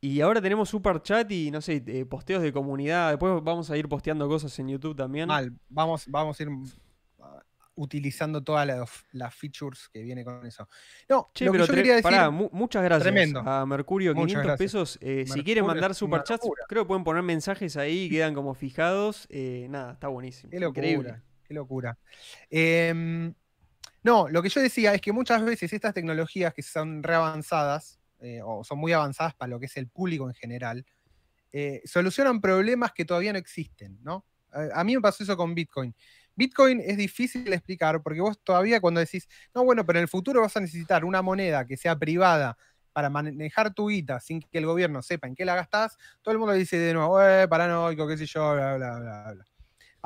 [0.00, 3.08] Y ahora tenemos super chat y no sé, eh, posteos de comunidad.
[3.10, 5.28] Después vamos a ir posteando cosas en YouTube también.
[5.28, 6.62] Mal, vamos, vamos a ir uh,
[7.76, 10.68] utilizando todas las, las features que viene con eso.
[11.08, 12.02] No, Che, lo pero que yo quería decir.
[12.10, 13.40] pará, mu- muchas gracias Tremendo.
[13.40, 14.58] a Mercurio, Muchas 500 gracias.
[14.72, 14.98] pesos.
[15.00, 18.52] Eh, si quieren mandar una superchats, creo que pueden poner mensajes ahí y quedan como
[18.52, 19.26] fijados.
[19.30, 20.50] Eh, nada, está buenísimo.
[20.50, 21.22] Qué locura, Increíble.
[21.44, 21.98] qué locura.
[22.50, 23.32] Em,
[24.04, 28.40] no, lo que yo decía es que muchas veces estas tecnologías que son reavanzadas, eh,
[28.44, 30.86] o son muy avanzadas para lo que es el público en general,
[31.52, 34.26] eh, solucionan problemas que todavía no existen, ¿no?
[34.52, 35.94] A, a mí me pasó eso con Bitcoin.
[36.36, 40.08] Bitcoin es difícil de explicar porque vos todavía cuando decís, no, bueno, pero en el
[40.08, 42.56] futuro vas a necesitar una moneda que sea privada
[42.92, 46.38] para manejar tu guita sin que el gobierno sepa en qué la gastás, todo el
[46.38, 49.53] mundo dice de nuevo, eh, paranoico, qué sé yo, bla, bla, bla, bla.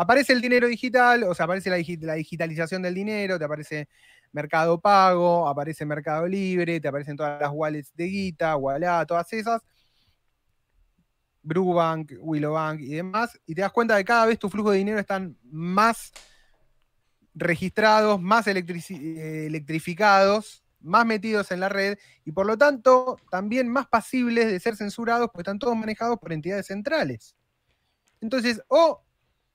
[0.00, 3.88] Aparece el dinero digital, o sea, aparece la, digi- la digitalización del dinero, te aparece
[4.30, 9.60] Mercado Pago, aparece Mercado Libre, te aparecen todas las wallets de guita, Wallah, todas esas.
[11.42, 14.78] Brubank, Willowbank y demás, y te das cuenta de que cada vez tu flujo de
[14.78, 16.12] dinero están más
[17.34, 23.88] registrados, más eh, electrificados, más metidos en la red y por lo tanto también más
[23.88, 27.34] pasibles de ser censurados porque están todos manejados por entidades centrales.
[28.20, 29.04] Entonces, o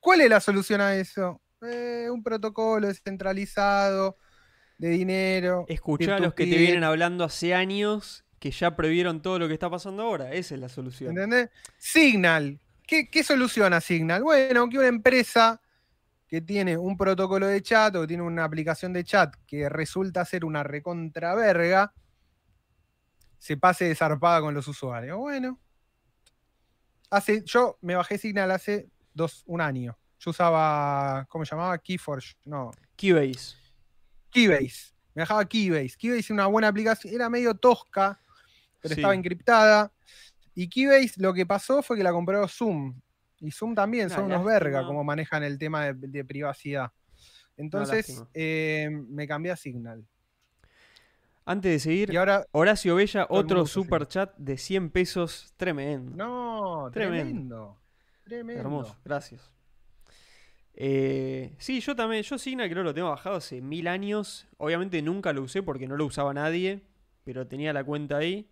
[0.03, 1.41] ¿cuál es la solución a eso?
[1.61, 4.17] Eh, un protocolo descentralizado
[4.77, 5.65] de dinero.
[5.67, 9.53] Escuchá a los que te vienen hablando hace años que ya previeron todo lo que
[9.53, 10.33] está pasando ahora.
[10.33, 11.11] Esa es la solución.
[11.11, 11.49] ¿Entendés?
[11.77, 12.59] Signal.
[12.85, 14.21] ¿Qué, qué soluciona Signal?
[14.21, 15.61] Bueno, que una empresa
[16.27, 20.25] que tiene un protocolo de chat o que tiene una aplicación de chat que resulta
[20.25, 21.93] ser una recontraverga,
[23.37, 25.17] se pase de zarpada con los usuarios.
[25.17, 25.59] Bueno.
[27.09, 29.97] Hace, yo me bajé Signal hace dos, un año.
[30.19, 31.77] Yo usaba, ¿cómo se llamaba?
[31.77, 32.35] Keyforge.
[32.45, 33.55] No, Keybase.
[34.31, 34.93] Keybase.
[35.13, 35.95] Me bajaba Keybase.
[35.97, 37.13] Keybase es una buena aplicación.
[37.13, 38.19] Era medio tosca,
[38.79, 39.01] pero Sí.
[39.01, 39.91] estaba encriptada.
[40.55, 42.99] Y Keybase lo que pasó fue que la compró Zoom.
[43.39, 46.91] Y Zoom también Una son unos verga como manejan el tema de, de privacidad.
[47.57, 50.07] Entonces eh, me cambié a Signal.
[51.45, 55.53] Antes de seguir, Y ahora, Horacio Bella, otro super chat de 100 pesos.
[55.57, 56.15] Tremendo.
[56.15, 57.23] no, Tremendo.
[57.25, 57.82] tremendo.
[58.23, 58.61] Tremendo.
[58.61, 59.51] Hermoso, gracias.
[60.75, 64.47] Eh, sí, yo también, yo Signal creo que lo tengo bajado hace mil años.
[64.57, 66.81] Obviamente nunca lo usé porque no lo usaba nadie,
[67.23, 68.49] pero tenía la cuenta ahí.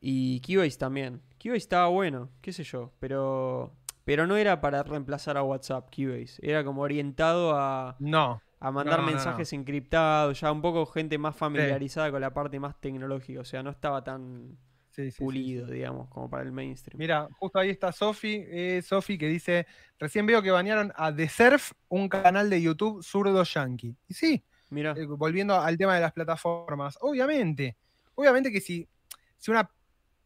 [0.00, 1.22] Y Keybase también.
[1.38, 3.74] Keybase estaba bueno, qué sé yo, pero
[4.04, 6.38] pero no era para reemplazar a WhatsApp, Keybase.
[6.40, 9.12] Era como orientado a, No, a mandar No, no, no.
[9.16, 13.64] mensajes encriptados, ya un poco gente más familiarizada con la parte más tecnológica, o sea,
[13.64, 14.56] no estaba tan
[14.96, 16.98] sí, sí, sí, pulido, digamos, como para el mainstream.
[16.98, 19.66] Mira, justo ahí está Sofi, eh, Sofi que dice,
[19.98, 23.94] recién veo que banearon a The Surf, un canal de YouTube zurdo yankee.
[24.08, 27.76] Y sí, Mira, eh, volviendo al tema de las plataformas, obviamente,
[28.14, 28.88] obviamente que si,
[29.36, 29.70] si una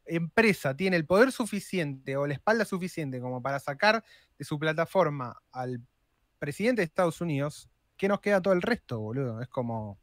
[0.06, 4.02] empresa tiene el poder suficiente o la espalda suficiente como para sacar
[4.38, 5.80] de su plataforma al
[6.38, 9.42] presidente de Estados Unidos, ¿qué nos queda todo el resto, boludo?
[9.42, 9.98] Es como...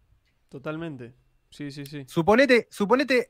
[0.49, 1.15] totalmente.
[1.49, 2.05] Sí, sí, sí.
[2.07, 2.67] Suponete,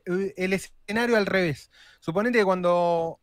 [0.06, 1.70] eh, el escenario al revés.
[2.00, 3.20] Suponete que cuando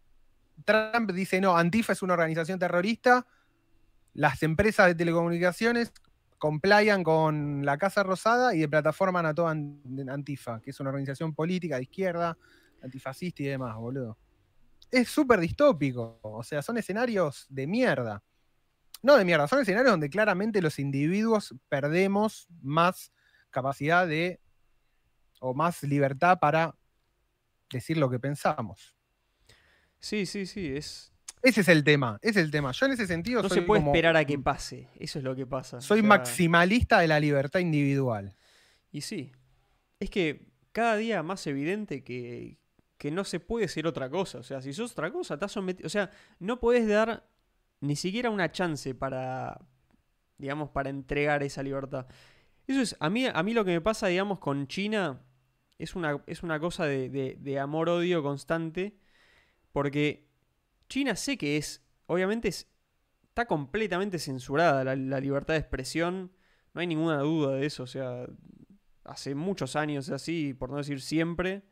[0.64, 3.28] Trump dice, no, Antifa es una organización terrorista,
[4.14, 5.92] las empresas de telecomunicaciones
[6.38, 10.90] complayan con la Casa Rosada y de plataforman a toda An- Antifa, que es una
[10.90, 12.38] organización política de izquierda,
[12.82, 14.18] antifascista y demás, boludo.
[14.92, 16.20] Es súper distópico.
[16.22, 18.24] O sea, son escenarios de mierda.
[19.02, 23.12] No de mierda, son escenarios donde claramente los individuos perdemos más
[23.50, 24.40] capacidad de
[25.40, 26.76] o más libertad para
[27.72, 28.96] decir lo que pensamos.
[30.00, 30.76] Sí, sí, sí.
[30.76, 31.12] Es...
[31.42, 32.72] Ese es el tema, ese es el tema.
[32.72, 34.90] Yo en ese sentido No soy se puede como- esperar a que pase.
[35.00, 35.80] Eso es lo que pasa.
[35.82, 38.36] Soy O sea, maximalista de la libertad individual.
[38.92, 39.32] Y sí.
[40.00, 42.58] Es que cada día más evidente que,
[42.98, 44.40] que no se puede ser otra cosa.
[44.40, 45.86] O sea, si sos otra cosa, estás sometido.
[45.86, 46.10] O sea,
[46.40, 47.28] no podés dar
[47.80, 49.60] ni siquiera una chance para.
[50.38, 52.08] digamos, para entregar esa libertad.
[52.68, 52.96] Eso es.
[53.00, 55.22] A mí, a mí lo que me pasa, digamos, con China
[55.78, 57.10] es una, es una cosa de,
[57.40, 58.98] de- amor-odio constante.
[59.72, 60.28] Porque
[60.90, 61.84] China sé que es.
[62.08, 62.68] Obviamente es,
[63.30, 66.32] está completamente censurada la, la libertad de expresión.
[66.74, 67.84] No hay ninguna duda de eso.
[67.84, 68.26] O sea,
[69.04, 71.64] hace muchos años así, por no decir siempre.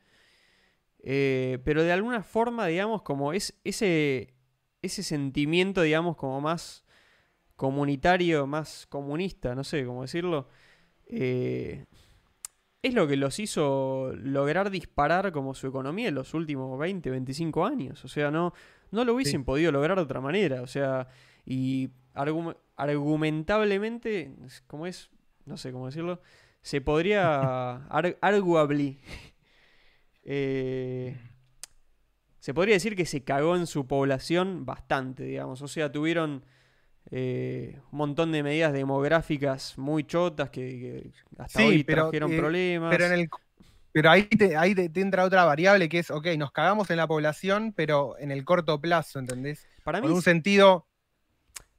[0.99, 4.33] Eh, pero de alguna forma, digamos, como es ese,
[4.81, 6.85] ese sentimiento, digamos, como más
[7.55, 10.49] comunitario, más comunista, no sé cómo decirlo,
[11.07, 11.85] eh,
[12.81, 17.65] es lo que los hizo lograr disparar como su economía en los últimos 20, 25
[17.65, 18.03] años.
[18.03, 18.53] O sea, no,
[18.91, 20.61] no lo hubiesen podido lograr de otra manera.
[20.61, 21.07] O sea,
[21.45, 24.35] y argumentablemente,
[24.67, 25.09] ¿cómo es?
[25.45, 26.19] No sé cómo decirlo.
[26.61, 27.87] Se podría,
[28.21, 28.99] arguably,
[30.23, 31.17] eh,
[32.39, 35.61] se podría decir que se cagó en su población bastante, digamos.
[35.61, 36.43] O sea, tuvieron
[37.15, 42.97] eh, un montón de medidas demográficas muy chotas que, hasta hoy trajeron eh, problemas.
[43.91, 47.05] Pero, ahí, te, ahí te, entra otra variable que es, ok, nos cagamos en la
[47.05, 49.67] población, pero en el corto plazo, ¿entendés?
[49.83, 50.07] Para mí.
[50.07, 50.87] En un sentido.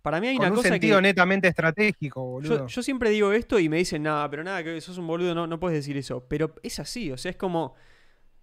[0.03, 2.69] Para mí hay una un sentido netamente estratégico, boludo.
[2.69, 5.49] Yo, siempre digo esto y me dicen, nada, pero nada, que sos un boludo, no,
[5.49, 6.29] no puedes decir eso.
[6.29, 7.75] Pero es así, o sea, es como.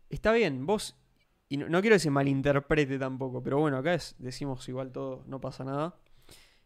[0.10, 0.98] Está bien, vos.
[1.48, 5.64] Y no, quiero que se malinterprete tampoco, pero bueno, acá decimos igual todo, no pasa
[5.64, 5.96] nada.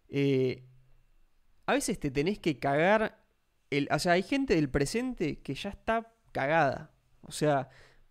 [0.09, 0.63] Eh,
[1.65, 3.23] a veces te tenés que cagar.
[3.69, 6.91] El, o sea, hay gente del presente que ya está cagada.
[7.21, 7.69] O sea,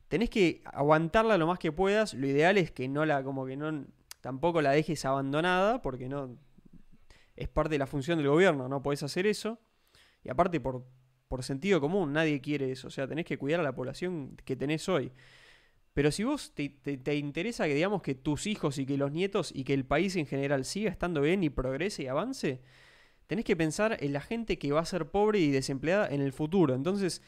[0.09, 2.14] tenés que aguantarla lo más que puedas.
[2.14, 3.86] Lo ideal es que no la, como que no,
[4.20, 6.38] tampoco la dejes abandonada, porque no
[7.36, 9.59] es parte de la función del gobierno, no podés hacer eso.
[10.22, 10.86] Y aparte, por,
[11.28, 12.88] por sentido común, nadie quiere eso.
[12.88, 15.12] O sea, tenés que cuidar a la población que tenés hoy.
[15.95, 19.62] Pero si vos te, interesa que digamos que tus hijos y que los nietos y
[19.62, 22.61] que el país en general siga estando bien y progrese y avance,
[23.28, 26.32] tenés que pensar en la gente que va a ser pobre y desempleada en el
[26.32, 26.74] futuro.
[26.74, 27.22] Entonces,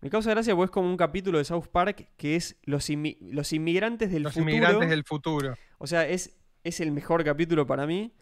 [0.00, 2.88] me causa gracia porque es como un capítulo de South Park que es los,
[3.20, 4.44] los inmigrantes del futuro.
[4.44, 5.54] Los inmigrantes del futuro.
[5.76, 6.34] O sea, es,
[6.64, 8.14] es el mejor capítulo para mí.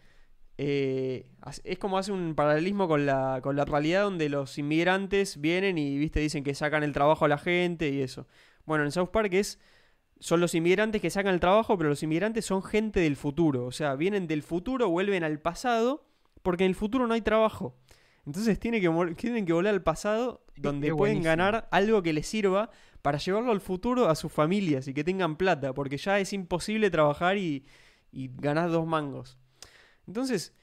[0.57, 1.31] Eh,
[1.63, 5.97] es como hace un paralelismo con la, con la realidad donde los inmigrantes vienen y
[5.97, 8.27] viste dicen que sacan el trabajo a la gente y eso.
[8.65, 9.59] Bueno, en South Park es
[10.19, 13.65] son los inmigrantes que sacan el trabajo, pero los inmigrantes son gente del futuro.
[13.65, 16.05] O sea, vienen del futuro, vuelven al pasado,
[16.41, 17.75] porque en el futuro no hay trabajo.
[18.25, 22.69] Entonces tienen que, tienen que volver al pasado, donde pueden ganar algo que les sirva
[23.01, 26.89] para llevarlo al futuro a sus familias y que tengan plata, porque ya es imposible
[26.89, 27.65] trabajar y,
[28.11, 29.37] y ganar dos mangos.
[30.07, 30.53] Entonces,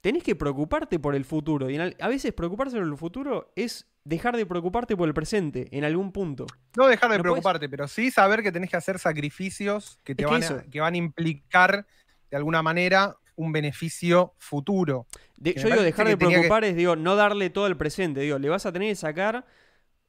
[0.00, 1.70] tenés que preocuparte por el futuro.
[1.70, 5.84] Y a veces preocuparse por el futuro es dejar de preocuparte por el presente en
[5.84, 6.46] algún punto.
[6.76, 10.42] No dejar de preocuparte, pero sí saber que tenés que hacer sacrificios que, te van,
[10.42, 11.86] a, que van a implicar
[12.30, 15.06] de alguna manera un beneficio futuro.
[15.36, 18.20] yo digo, dejar de preocupar es, digo, no darle todo el presente.
[18.20, 19.46] Digo, le vas a tener que sacar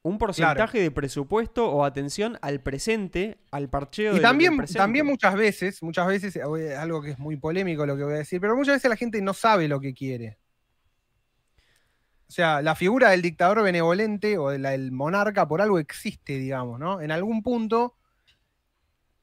[0.03, 5.81] un porcentaje de presupuesto o atención al presente, al parcheo y también, también muchas veces,
[5.81, 6.37] muchas veces,
[6.77, 9.21] algo que es muy polémico lo que voy a decir, pero muchas veces la gente
[9.21, 10.37] no sabe lo que quiere.
[12.33, 16.99] O sea, la figura del dictador benevolente o del monarca por algo existe, digamos, ¿no?
[16.99, 17.95] En algún punto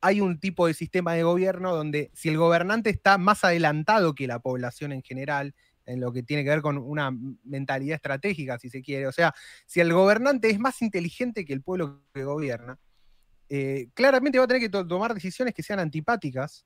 [0.01, 4.29] hay un tipo de sistema de gobierno donde si el gobernante está más adelantado que
[4.29, 5.57] la población en general,
[5.87, 7.11] en lo que tiene que ver con una
[7.43, 9.35] mentalidad estratégica, si se quiere, o sea,
[9.67, 12.79] si el gobernante es más inteligente que el pueblo que gobierna,
[13.49, 16.65] eh, claramente va a tener que tomar decisiones que sean antipáticas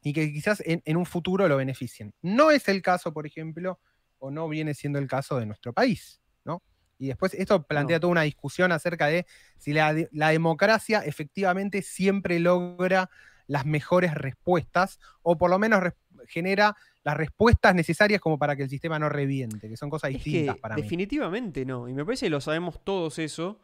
[0.00, 2.14] y que quizás en, un futuro lo beneficien.
[2.22, 3.78] No es el caso, por ejemplo,
[4.18, 6.62] o no viene siendo el caso de nuestro país, ¿no?
[6.98, 9.26] Y después esto plantea toda una discusión acerca de
[9.58, 13.10] si la, democracia efectivamente siempre logra
[13.46, 15.92] las mejores respuestas o por lo menos
[16.26, 20.56] genera las respuestas necesarias como para que el sistema no reviente, que son cosas distintas
[20.58, 20.82] para mí.
[20.82, 23.60] Definitivamente no, y me parece que lo sabemos todos eso,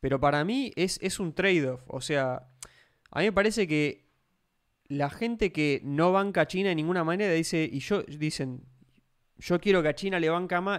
[0.00, 2.48] pero para mí es, es un trade-off, o sea,
[3.10, 4.06] a mí me parece que
[4.88, 8.62] la gente que no banca a China de ninguna manera dice, y yo dicen,
[9.38, 10.30] yo quiero que a China le,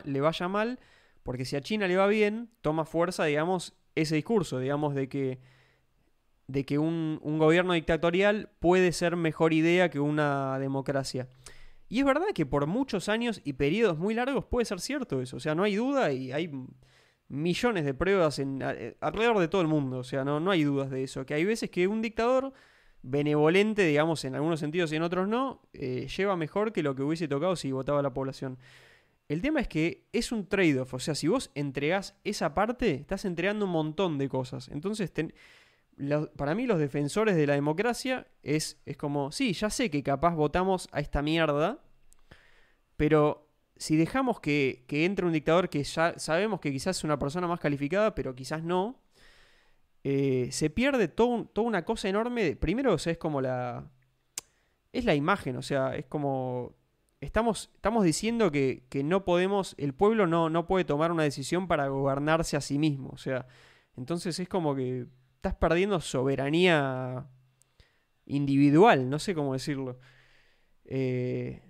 [0.06, 0.80] le vaya mal,
[1.24, 5.40] porque si a China le va bien, toma fuerza, digamos, ese discurso, digamos, de que,
[6.48, 11.28] de que un, gobierno dictatorial puede ser mejor idea que una democracia.
[11.90, 15.38] Y es verdad que por muchos años y periodos muy largos puede ser cierto eso,
[15.38, 16.52] o sea, no hay duda y hay
[17.30, 21.04] millones de pruebas alrededor de todo el mundo, o sea, no, no hay dudas de
[21.04, 22.54] eso, que hay veces que un dictador
[23.08, 27.04] benevolente, digamos, en algunos sentidos y en otros no, eh, lleva mejor que lo que
[27.04, 28.58] hubiese tocado si votaba la población.
[29.28, 33.26] El tema es que es un trade-off, o sea, si vos entregás esa parte, estás
[33.26, 34.70] entregando un montón de cosas.
[34.70, 35.12] Entonces,
[36.36, 40.36] para mí los defensores de la democracia es, es como, sí, ya sé que capaz
[40.36, 41.84] votamos a esta mierda,
[42.96, 47.20] pero si dejamos que, que entre un dictador que ya sabemos que quizás es una
[47.20, 49.02] persona más calificada, pero quizás no,
[50.10, 52.56] eh, se pierde toda una cosa enorme.
[52.56, 53.92] Primero, es como la.
[54.94, 56.78] Es la imagen, o sea, es como.
[57.20, 61.68] estamos, estamos diciendo que, que no podemos, el pueblo no, no puede tomar una decisión
[61.68, 63.10] para gobernarse a sí mismo.
[63.10, 63.48] O sea,
[63.98, 67.28] entonces es como que estás perdiendo soberanía
[68.26, 70.00] individual, no sé cómo decirlo.
[70.86, 71.62] Eh,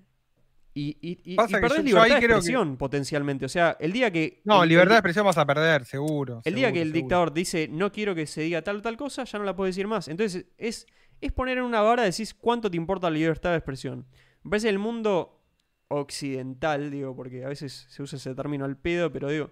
[0.77, 3.45] y, y, y, perdés libertad de expresión potencialmente.
[3.45, 4.41] O sea, el día que.
[4.45, 6.41] No, libertad de expresión vas a perder, seguro.
[6.45, 9.23] El día que el dictador dice no quiero que se diga tal o tal cosa,
[9.23, 10.07] ya no la puedes decir más.
[10.07, 10.85] Entonces, es,
[11.19, 14.05] es poner en una vara, decís cuánto te importa la libertad de expresión.
[14.43, 15.41] Me parece el mundo
[15.87, 19.51] occidental, digo, porque a veces se usa ese término al pedo, pero digo.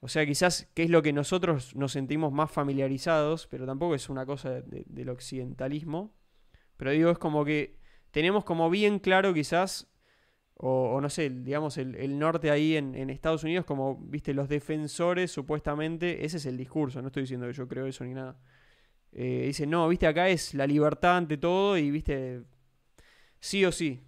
[0.00, 4.10] O sea, quizás que es lo que nosotros nos sentimos más familiarizados, pero tampoco es
[4.10, 6.14] una cosa del occidentalismo.
[6.76, 7.78] Pero digo, es como que
[8.10, 9.88] tenemos como bien claro quizás
[10.60, 16.24] o, no sé, digamos, el, norte ahí en, Estados Unidos, como, viste, los defensores, supuestamente,
[16.24, 18.36] ese es el discurso, no estoy diciendo que yo creo eso ni nada.
[19.12, 22.42] Eh, dicen, no, viste, acá es la libertad ante todo y, viste,
[23.38, 24.02] sí o sí.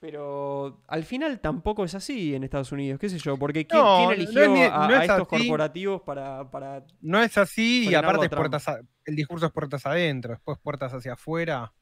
[0.00, 4.42] Pero al final tampoco es así en Estados Unidos, qué sé yo, porque ¿quién, eligió
[4.72, 8.66] a, estos corporativos para, para, No es así y aparte puertas
[9.04, 11.72] el discurso es puertas adentro, después puertas hacia afuera.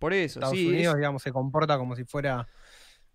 [0.00, 2.48] Por eso, Estados Unidos, digamos, se comporta como si fuera.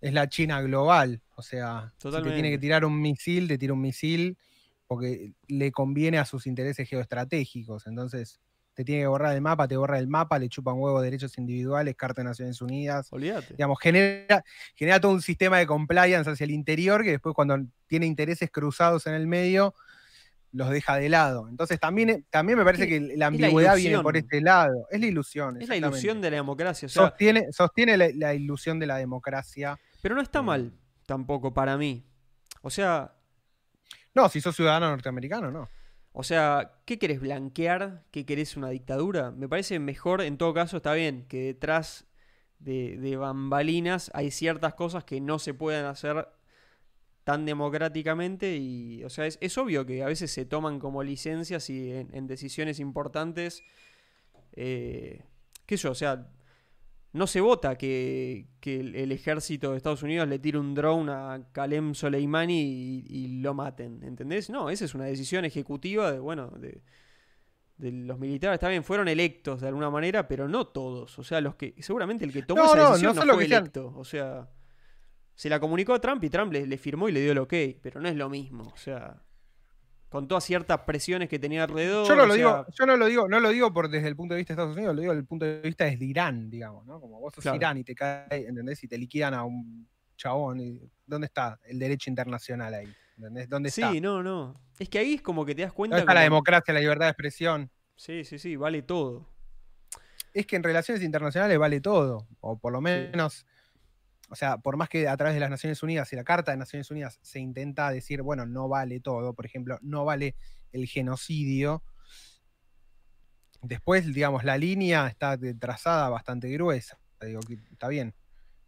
[0.00, 1.20] Es la China global.
[1.34, 4.38] O sea, si te tiene que tirar un misil, te tira un misil
[4.86, 7.86] porque le conviene a sus intereses geoestratégicos.
[7.86, 8.40] Entonces,
[8.74, 11.38] te tiene que borrar el mapa, te borra el mapa, le chupa un huevo derechos
[11.38, 13.08] individuales, Carta de Naciones Unidas.
[13.10, 13.54] Olvídate.
[13.54, 18.06] Digamos, genera, genera todo un sistema de compliance hacia el interior que después, cuando tiene
[18.06, 19.74] intereses cruzados en el medio,
[20.52, 21.48] los deja de lado.
[21.48, 24.86] Entonces también, también me parece que la ambigüedad viene por este lado.
[24.90, 25.60] Es la ilusión.
[25.60, 26.88] Es la ilusión de la democracia.
[26.88, 29.78] sostiene sostiene la, ilusión de la democracia.
[30.02, 30.72] Pero no está eh, mal
[31.06, 32.04] tampoco para mí.
[32.62, 33.12] O sea...
[34.14, 35.68] No, si sos ciudadano norteamericano, no.
[36.12, 38.04] O sea, ¿qué querés blanquear?
[38.10, 39.30] ¿Qué querés una dictadura?
[39.30, 42.06] Me parece mejor, en todo caso, está bien, que detrás
[42.58, 46.26] de, de bambalinas hay ciertas cosas que no se pueden hacer
[47.26, 51.90] tan democráticamente y, o sea, es, obvio que a veces se toman como licencias y
[51.90, 53.64] en, decisiones importantes,
[54.52, 55.24] eh,
[55.66, 56.28] qué sé yo, o sea,
[57.12, 61.94] no se vota que, el, ejército de Estados Unidos le tire un drone a Kalem
[61.94, 64.48] Soleimani y, lo maten, ¿entendés?
[64.48, 66.80] No, esa es una decisión ejecutiva de, bueno, de,
[67.90, 71.56] los militares, está bien, fueron electos de alguna manera, pero no todos, o sea, los
[71.56, 74.48] que, seguramente el que tomó esa decisión no, fue electo, o sea
[75.36, 78.00] se la comunicó a Trump y Trump le, firmó y le dio el ok, pero
[78.00, 79.22] no es lo mismo, o sea,
[80.08, 82.08] con todas ciertas presiones que tenía alrededor.
[82.08, 84.34] Yo no lo digo, yo no lo digo, no lo digo por desde el punto
[84.34, 86.86] de vista de Estados Unidos, lo digo desde el punto de vista desde Irán, digamos,
[86.86, 86.98] ¿no?
[86.98, 88.82] Como vos sos Irán y te cae, ¿entendés?
[88.82, 90.58] Y te liquidan a un chabón,
[91.04, 92.88] ¿dónde está el derecho internacional ahí?
[93.18, 93.46] ¿Entendés?
[93.46, 93.92] ¿Dónde está?
[93.92, 94.54] Sí, no, no.
[94.78, 95.96] Es que ahí es como que te das cuenta.
[95.96, 97.70] ¿Dónde está la democracia, la libertad de expresión?
[97.94, 99.28] Sí, sí, sí, vale todo.
[100.32, 103.46] Es que en relaciones internacionales vale todo, o por lo menos
[104.28, 106.56] o sea, por más que a través de las Naciones Unidas y la Carta de
[106.56, 110.34] Naciones Unidas se intenta decir, bueno, no vale todo, por ejemplo, no vale
[110.72, 111.82] el genocidio,
[113.62, 116.98] después, digamos, la línea está trazada bastante gruesa.
[117.20, 118.14] Digo, está bien.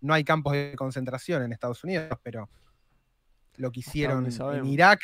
[0.01, 2.49] No hay campos de concentración en Estados Unidos, pero
[3.57, 5.01] lo que hicieron en Irak,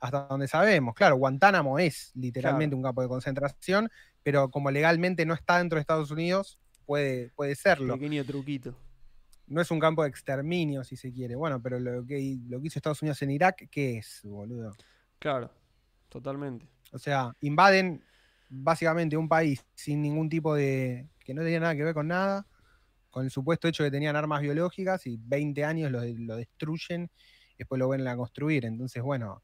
[0.00, 0.94] hasta donde sabemos.
[0.94, 3.90] Claro, Guantánamo es literalmente un campo de concentración,
[4.22, 7.94] pero como legalmente no está dentro de Estados Unidos, puede, puede serlo.
[7.94, 8.74] Pequeño truquito
[9.50, 11.34] no es un campo de exterminio, si se quiere.
[11.34, 14.72] Bueno, pero lo que, lo que hizo Estados Unidos en Irak, ¿qué es, boludo?
[15.18, 15.50] Claro,
[16.08, 16.68] totalmente.
[16.92, 18.02] O sea, invaden
[18.48, 21.08] básicamente un país sin ningún tipo de.
[21.18, 22.46] que no tenía nada que ver con nada,
[23.10, 27.10] con el supuesto hecho de que tenían armas biológicas y 20 años lo, lo destruyen
[27.54, 28.64] y después lo vuelven a construir.
[28.64, 29.42] Entonces, bueno,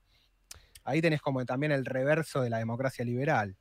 [0.84, 3.56] ahí tenés como también el reverso de la democracia liberal.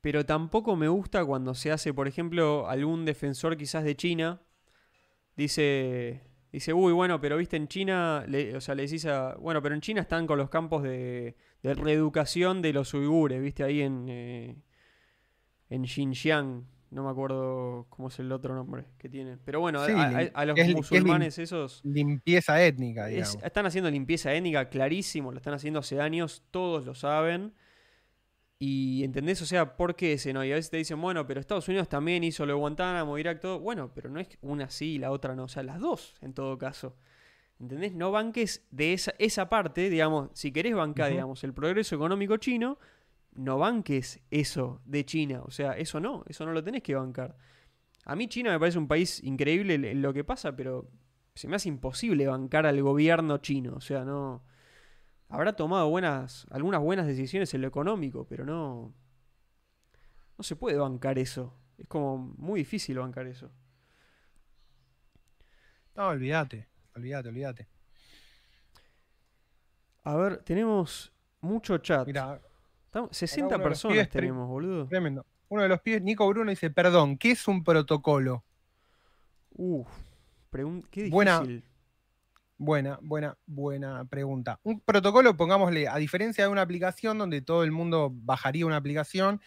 [0.00, 4.43] Pero tampoco me gusta cuando se hace, por ejemplo, algún defensor quizás de China
[5.36, 6.22] Dice,
[6.52, 8.24] dice, uy, bueno, pero viste en China,
[8.54, 12.62] o sea, le decís a, bueno, pero en China están con los campos de, reeducación
[12.62, 14.56] de los uigures, viste, ahí en, eh,
[15.70, 16.64] en Xinjiang,
[16.94, 19.36] no me acuerdo cómo es el otro nombre que tiene.
[19.44, 21.80] Pero bueno, a, los musulmanes esos...
[21.84, 23.38] Limpieza étnica, digamos.
[23.42, 27.52] están haciendo limpieza étnica, clarísimo, lo están haciendo hace años, todos lo saben.
[28.58, 30.44] Y entendés, o sea, ¿por qué ese no?
[30.44, 33.40] Y a veces te dicen, bueno, pero Estados Unidos también hizo lo de Guantánamo, Irak,
[33.40, 33.58] todo.
[33.58, 35.44] Bueno, pero no es una sí y la otra no.
[35.44, 36.96] O sea, las dos, en todo caso.
[37.58, 37.94] ¿Entendés?
[37.94, 42.78] No banques de esa, esa parte, digamos, si querés bancar, digamos, el progreso económico chino,
[43.32, 45.42] no banques eso de China.
[45.44, 47.36] O sea, eso no, eso no lo tenés que bancar.
[48.04, 50.90] A mí China me parece un país increíble en lo que pasa, pero
[51.34, 53.74] se me hace imposible bancar al gobierno chino.
[53.76, 54.44] O sea, no
[55.34, 58.94] habrá tomado buenas, algunas buenas decisiones en lo económico, pero no,
[60.38, 61.52] no se puede bancar eso.
[61.76, 63.50] Es como muy difícil bancar eso.
[65.96, 67.68] No, olvídate, olvídate, olvídate.
[70.04, 72.06] A ver, tenemos mucho chat.
[72.06, 72.40] Mira,
[72.86, 74.86] Estamos- 60 uno de los personas tenemos, boludo.
[74.86, 75.24] tremendo.
[75.48, 78.44] Uno de los pibes, Nico Bruno, dice, perdón, ¿qué es un protocolo?
[79.50, 79.88] Uf,
[80.90, 81.10] qué difícil.
[81.10, 81.42] Buena-
[82.56, 84.60] Buena, buena, buena pregunta.
[84.62, 89.40] Un protocolo, pongámosle, a diferencia de una aplicación donde todo el mundo bajaría una aplicación,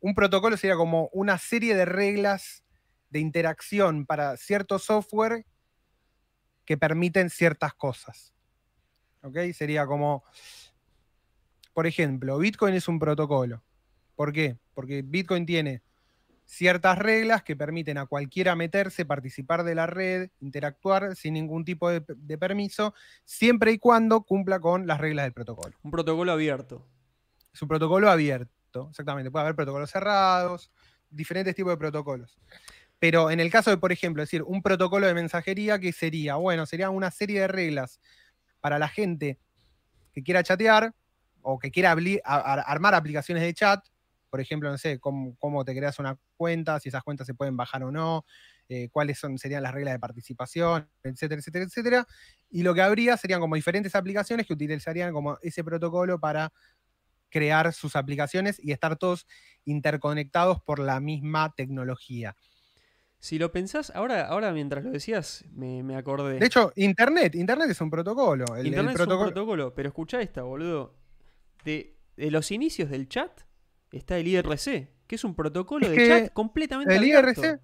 [0.00, 2.62] un protocolo sería como una serie de reglas
[3.08, 5.46] de interacción para cierto software
[6.66, 8.34] que permiten ciertas cosas.
[9.22, 9.38] ¿Ok?
[9.54, 10.22] Sería como,
[11.72, 13.64] por ejemplo, Bitcoin es un protocolo.
[14.14, 14.58] ¿Por qué?
[14.74, 15.82] Porque Bitcoin tiene
[16.46, 21.90] ciertas reglas que permiten a cualquiera meterse, participar de la red, interactuar sin ningún tipo
[21.90, 22.94] de, de permiso,
[23.24, 25.76] siempre y cuando cumpla con las reglas del protocolo.
[25.82, 26.86] Un protocolo abierto.
[27.52, 29.30] Es un protocolo abierto, exactamente.
[29.30, 30.70] Puede haber protocolos cerrados,
[31.10, 32.38] diferentes tipos de protocolos.
[32.98, 36.36] Pero en el caso de, por ejemplo, decir un protocolo de mensajería, ¿qué sería?
[36.36, 38.00] Bueno, sería una serie de reglas
[38.60, 39.38] para la gente
[40.12, 40.94] que quiera chatear
[41.42, 41.94] o que quiera
[42.24, 43.84] armar aplicaciones de chat.
[44.36, 47.56] Por ejemplo, no sé, cómo, cómo te creas una cuenta, si esas cuentas se pueden
[47.56, 48.26] bajar o no,
[48.68, 52.06] eh, cuáles son, serían las reglas de participación, etcétera, etcétera, etcétera.
[52.50, 56.52] Y lo que habría serían como diferentes aplicaciones que utilizarían como ese protocolo para
[57.30, 59.26] crear sus aplicaciones y estar todos
[59.64, 62.36] interconectados por la misma tecnología.
[63.18, 66.38] Si lo pensás, ahora, ahora mientras lo decías, me, me acordé.
[66.38, 68.44] De hecho, Internet, Internet es un protocolo.
[68.54, 70.94] El, el Internet es un protocolo, pero escuchá esta, boludo.
[71.64, 73.45] De, de los inicios del chat
[73.92, 77.42] está el IRC, que es un protocolo Es de chat completamente el abierto.
[77.42, 77.60] IRC,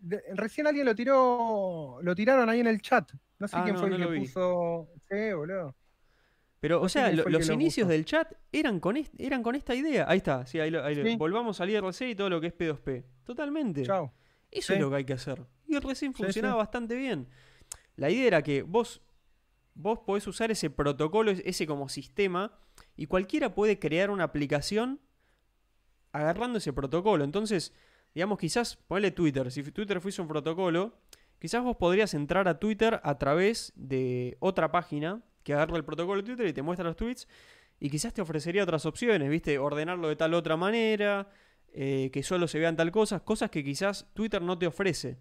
[0.00, 3.12] de- recién alguien lo tiró, lo tiraron ahí en el chat.
[3.38, 4.20] No sé Ah, quién no, fue el que lo vi.
[4.20, 4.88] puso.
[5.10, 5.74] Sí, boludo.
[6.60, 9.56] Pero, No o sea, lo- los lo inicios del chat eran con, est- eran con
[9.56, 10.04] esta idea.
[10.08, 11.16] Ahí está, sí, ahí lo- ahí lo- Sí.
[11.16, 13.04] volvamos al IRC y todo lo que es P2P.
[13.24, 13.82] Totalmente.
[13.82, 14.12] Chao.
[14.50, 14.74] Eso Sí.
[14.74, 15.42] es lo que hay que hacer.
[15.94, 17.26] Sí, funcionaba bastante bien.
[17.96, 19.00] La idea era que vos,
[19.74, 22.52] vos podés usar ese protocolo, es- ese como sistema,
[22.94, 25.00] y cualquiera puede crear una aplicación
[26.12, 27.24] agarrando ese protocolo.
[27.24, 27.72] Entonces,
[28.14, 29.50] digamos, quizás, ponle Twitter.
[29.50, 30.94] Si Twitter fuese un protocolo,
[31.38, 36.22] quizás vos podrías entrar a Twitter a través de otra página que agarra el protocolo
[36.22, 37.28] de Twitter y te muestra los tweets.
[37.80, 39.58] Y quizás te ofrecería otras opciones, ¿viste?
[39.58, 41.28] Ordenarlo de tal otra manera,
[41.72, 45.18] eh, que solo se vean tal cosas, cosas que quizás Twitter no te ofrece.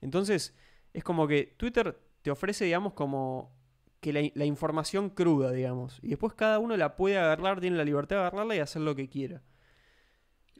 [0.00, 0.54] Entonces,
[0.92, 3.52] es como que Twitter te ofrece, digamos, como
[4.00, 5.98] que la, la información cruda, digamos.
[6.02, 8.94] Y después cada uno la puede agarrar, tiene la libertad de agarrarla y hacer lo
[8.94, 9.42] que quiera.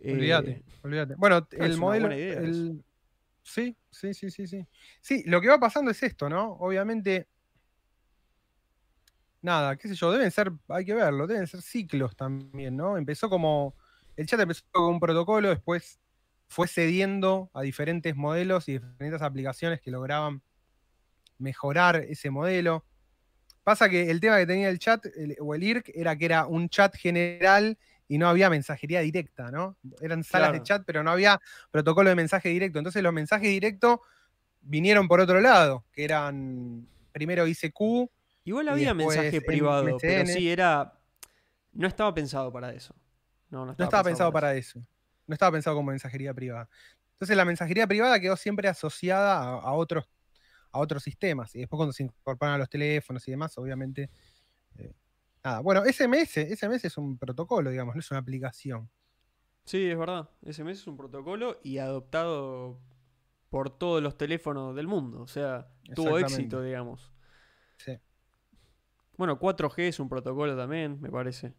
[0.01, 1.15] Eh, Olvídate, olvídate.
[1.17, 2.11] Bueno, es el modelo.
[2.11, 2.85] el-
[3.43, 4.67] Sí, sí, sí, sí, sí.
[5.01, 6.53] Sí, lo que va pasando es esto, ¿no?
[6.55, 7.29] Obviamente.
[9.41, 12.97] Nada, qué sé yo, deben ser, hay que verlo, deben ser ciclos también, ¿no?
[12.99, 13.75] Empezó como.
[14.17, 16.01] El chat empezó con un protocolo, después
[16.49, 20.43] fue cediendo a diferentes modelos y diferentes aplicaciones que lograban
[21.39, 22.85] mejorar ese modelo.
[23.65, 26.47] Pasa que el tema que tenía el chat el- o el IRC era que era
[26.47, 27.79] un chat general
[28.09, 29.77] y no había mensajería directa, ¿no?
[30.01, 31.41] Eran salas de chat, pero no había
[31.71, 32.79] protocolo de mensaje directo.
[32.79, 34.01] Entonces los mensajes directos
[34.61, 38.11] vinieron por otro lado, que eran primero ICQ,
[38.49, 40.95] Igual había mensaje privado, pero sí era.
[41.75, 42.95] No estaba pensado para eso.
[43.51, 44.81] No, no no estaba, pensado para eso.
[45.27, 46.67] No estaba pensado como mensajería privada.
[47.13, 50.09] Entonces la mensajería privada quedó siempre asociada a, a otros,
[50.73, 51.55] a otros sistemas.
[51.55, 54.09] Y después cuando se incorporan a los teléfonos y demás, obviamente.
[55.49, 55.61] Nada.
[55.61, 58.91] Bueno, SMS, SMS es un protocolo, digamos, no es una aplicación.
[59.65, 60.31] Sí, es verdad.
[60.43, 62.81] SMS es un protocolo y adoptado
[63.51, 65.21] por todos los teléfonos del mundo.
[65.21, 67.13] O sea, tuvo éxito, digamos.
[67.77, 67.99] Sí.
[69.17, 71.55] Bueno, 4G es un protocolo también, me parece.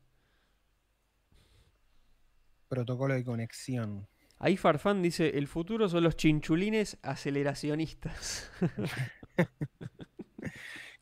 [2.67, 4.07] Protocolo de conexión.
[4.37, 8.51] Ahí Farfán dice, el futuro son los chinchulines aceleracionistas.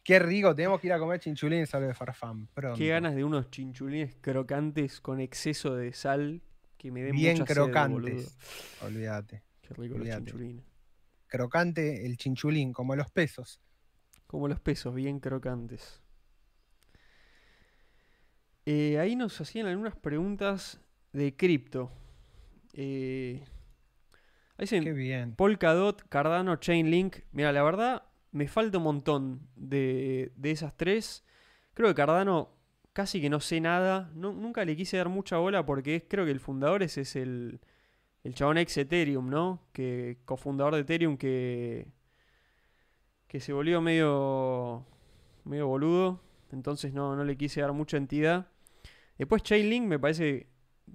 [0.08, 2.48] Qué rico, tenemos que ir a comer chinchulines a lo de Farfán.
[2.54, 2.78] Pronto.
[2.78, 6.42] Qué ganas de unos chinchulines crocantes con exceso de sal
[6.78, 8.38] que me den Bien mucha crocantes.
[8.82, 9.44] Olvídate.
[9.62, 10.64] Qué rico los chinchulines.
[11.28, 13.60] Crocante el chinchulín, como los pesos.
[14.28, 16.02] Como los pesos, bien crocantes.
[18.66, 20.80] Eh, ahí nos hacían algunas preguntas
[21.12, 21.92] de cripto.
[22.72, 23.44] Eh,
[24.52, 25.36] ahí dicen, Qué bien.
[25.36, 27.18] Polkadot, Cardano, Chainlink.
[27.34, 31.24] Mira, la verdad, me falta un montón de, de esas tres.
[31.74, 32.50] Creo que Cardano
[32.94, 34.12] casi que no sé nada.
[34.16, 37.60] Nu- nunca le quise dar mucha bola porque creo que el fundador ese es el,
[38.24, 39.62] el chabón ex Ethereum, ¿no?
[39.74, 41.88] Que cofundador de Ethereum que,
[43.28, 44.86] que se volvió medio,
[45.44, 46.22] medio boludo.
[46.52, 48.48] Entonces no, no le quise dar mucha entidad.
[49.18, 50.48] Después Chainlink me parece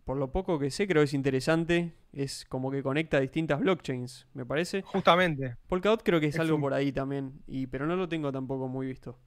[0.05, 1.95] por lo poco que sé, creo que es interesante.
[2.13, 4.83] Es como que conecta distintas blockchains, me parece.
[4.83, 5.57] Justamente.
[5.67, 8.31] Polkadot creo que es, Es algo un- por ahí también, y, pero no lo tengo
[8.31, 9.19] tampoco muy visto.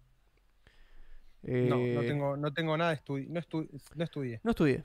[1.43, 3.27] No, no Eh, tengo, no tengo nada de estudio.
[3.29, 4.39] No, estu- no estudié.
[4.43, 4.83] no estudié.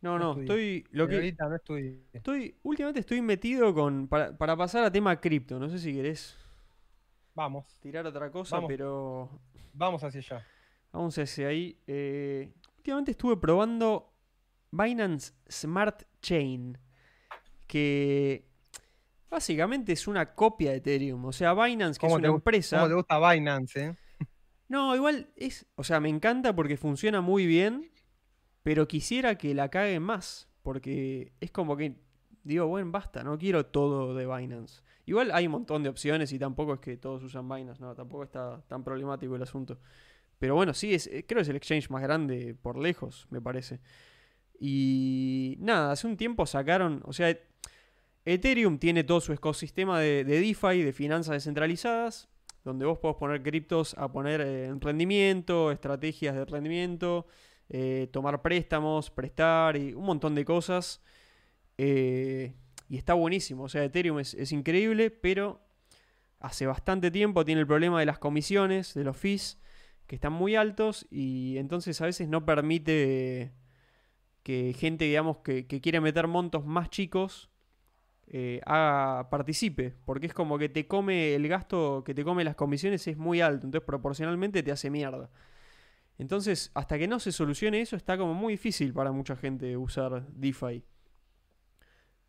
[0.00, 0.84] No, No estoy.
[0.90, 1.98] Lo que, Ahorita no estudié.
[2.12, 2.56] estoy.
[2.62, 4.06] Últimamente estoy metido con.
[4.08, 5.58] Para, para pasar a tema cripto.
[5.58, 6.36] No sé si querés
[7.34, 8.68] Vamos, tirar otra cosa, Vamos.
[8.68, 9.30] pero.
[9.72, 10.46] vamos hacia allá.
[10.92, 11.78] Vamos hacia ahí.
[11.86, 14.12] Eh, últimamente estuve probando
[14.70, 16.78] Binance Smart Chain.
[17.66, 18.46] Que
[19.30, 21.24] básicamente es una copia de Ethereum.
[21.26, 22.78] O sea, Binance, que es ¿Cómo te una empresa.
[22.78, 23.96] ¿Cómo te gusta Binance, eh?
[24.68, 25.66] No, igual es.
[25.74, 27.90] O sea, me encanta porque funciona muy bien.
[28.62, 30.48] Pero quisiera que la caguen más.
[30.62, 32.02] Porque es como que.
[32.42, 34.82] Digo, bueno, basta, no quiero todo de Binance.
[35.06, 38.24] Igual hay un montón de opciones y tampoco es que todos usan Binance, no, tampoco
[38.24, 39.78] está tan problemático el asunto.
[40.38, 43.40] Pero bueno, sí, es, eh, creo que es el exchange más grande por lejos, me
[43.40, 43.80] parece.
[44.58, 47.36] Y nada, hace un tiempo sacaron, o sea,
[48.24, 52.28] Ethereum tiene todo su ecosistema de, de DeFi, de finanzas descentralizadas,
[52.64, 57.26] donde vos podés poner criptos a poner eh, en rendimiento, estrategias de rendimiento,
[57.68, 61.02] eh, tomar préstamos, prestar y un montón de cosas.
[61.76, 62.54] Eh,
[62.88, 65.60] y está buenísimo, o sea, Ethereum es, es increíble, pero
[66.40, 69.58] hace bastante tiempo tiene el problema de las comisiones, de los fees,
[70.06, 73.52] que están muy altos y entonces a veces no permite
[74.44, 77.50] que gente, digamos, que, que quiere meter montos más chicos
[78.28, 82.56] eh, haga- participe, porque es como que te come el gasto que te come las
[82.56, 85.30] comisiones es muy alto, entonces proporcionalmente te hace mierda.
[86.18, 90.26] Entonces, hasta que no se solucione eso, está como muy difícil para mucha gente usar
[90.28, 90.84] DeFi.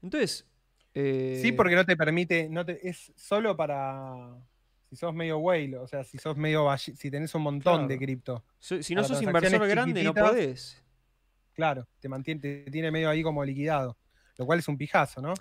[0.01, 0.45] Entonces,
[0.93, 4.35] eh, Sí, porque no te permite, no te, es solo para
[4.89, 8.43] si sos medio whale, o sea, si sos medio si tenés un montón de cripto,
[8.59, 10.81] so- si no sos inversor grande, no podés.
[11.55, 13.97] Claro, te mantiene, te tiene medio ahí como liquidado,
[14.37, 15.33] lo cual es un pijazo, ¿no?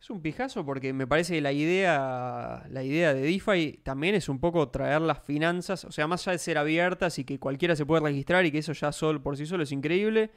[0.00, 4.28] Es un pijazo porque me parece que la idea, la idea de DeFi también es
[4.28, 7.76] un poco traer las finanzas, o sea, más allá de ser abiertas y que cualquiera
[7.76, 10.32] se puede registrar y que eso ya solo, por sí solo es increíble,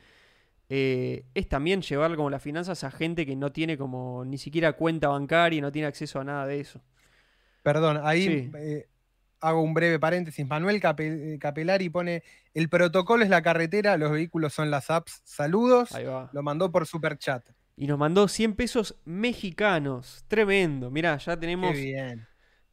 [0.70, 4.74] eh, es también llevar como las finanzas a gente que no tiene como ni siquiera
[4.74, 6.84] cuenta bancaria y no tiene acceso a nada de eso.
[7.64, 8.52] Perdón, ahí Sí.
[8.58, 8.88] eh,
[9.46, 10.48] hago un breve paréntesis.
[10.48, 12.24] Manuel eh, Capelari pone,
[12.54, 15.22] el protocolo es la carretera, los vehículos son las apps.
[15.24, 15.92] Saludos.
[15.94, 16.30] Ahí va.
[16.34, 17.48] Lo mandó por super chat.
[17.78, 20.24] Y nos mandó 100 pesos mexicanos.
[20.28, 20.90] Tremendo.
[20.90, 21.74] Mirá, ya Qué tenemos...
[21.74, 22.28] bien.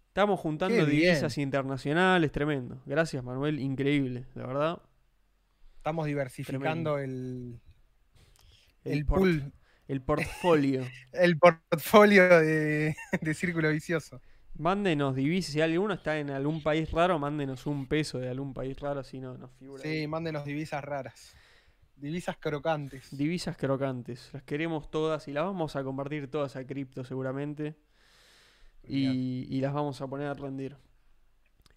[0.08, 1.12] Estamos juntando Qué bien.
[1.14, 2.30] divisas internacionales.
[2.32, 2.82] Tremendo.
[2.86, 3.58] Gracias, Manuel.
[3.58, 4.82] Increíble, la verdad.
[5.78, 7.60] Estamos diversificando el,
[8.84, 9.52] el, pool,
[9.88, 10.86] el portfolio.
[11.12, 14.20] el portfolio de, de Círculo Vicioso.
[14.54, 15.52] Mándenos divisas.
[15.52, 19.18] Si alguno está en algún país raro, mándenos un peso de algún país raro, así
[19.18, 19.82] no nos figura.
[19.82, 20.06] Sí, ahí.
[20.06, 21.34] mándenos divisas raras.
[21.96, 23.16] Divisas crocantes.
[23.16, 24.30] Divisas crocantes.
[24.32, 27.76] Las queremos todas y las vamos a convertir todas a cripto seguramente.
[28.86, 30.76] Y, y las vamos a poner a rendir.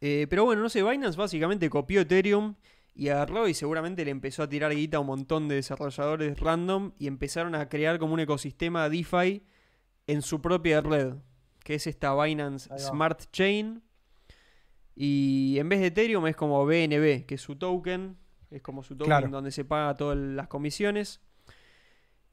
[0.01, 2.55] Eh, pero bueno, no sé, Binance básicamente copió Ethereum
[2.95, 6.93] y agarró y seguramente le empezó a tirar guita a un montón de desarrolladores random
[6.97, 9.43] y empezaron a crear como un ecosistema DeFi
[10.07, 11.15] en su propia red,
[11.65, 12.69] que es esta Binance.
[12.77, 13.81] Smart Chain.
[14.95, 18.15] Y en vez de Ethereum es como BNB, que es su token,
[18.51, 19.27] es como su token Claro.
[19.29, 21.19] donde se paga todas las comisiones.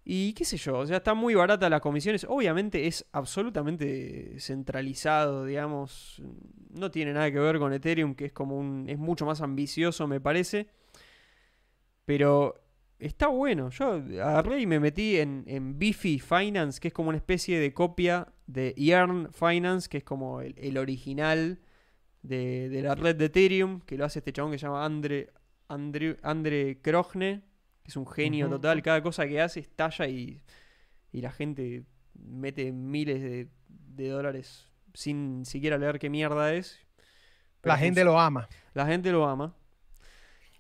[0.05, 2.27] Y qué sé yo, o sea, está muy barata las comisiones.
[2.29, 6.21] Obviamente es absolutamente centralizado, digamos.
[6.71, 8.85] No tiene nada que ver con Ethereum, que es como un.
[8.89, 10.69] es mucho más ambicioso, me parece.
[12.05, 12.61] Pero
[13.05, 13.71] está bueno.
[13.71, 13.93] Yo
[14.23, 18.29] agarré y me metí en, en Bifi Finance, que es como una especie de copia
[18.47, 21.59] de Yearn Finance, que es como el, el original
[22.23, 25.31] de, de la red de Ethereum, que lo hace este chabón que se llama Andre,
[25.69, 27.43] Andre, Andre Krogne,
[27.83, 28.83] que es un genio total.
[28.83, 30.41] Cada cosa que hace estalla y,
[31.13, 31.85] y la gente
[32.15, 36.79] mete miles de, de dólares sin siquiera leer qué mierda es.
[37.61, 38.49] Pero La gente lo ama.
[38.75, 39.55] la gente lo ama.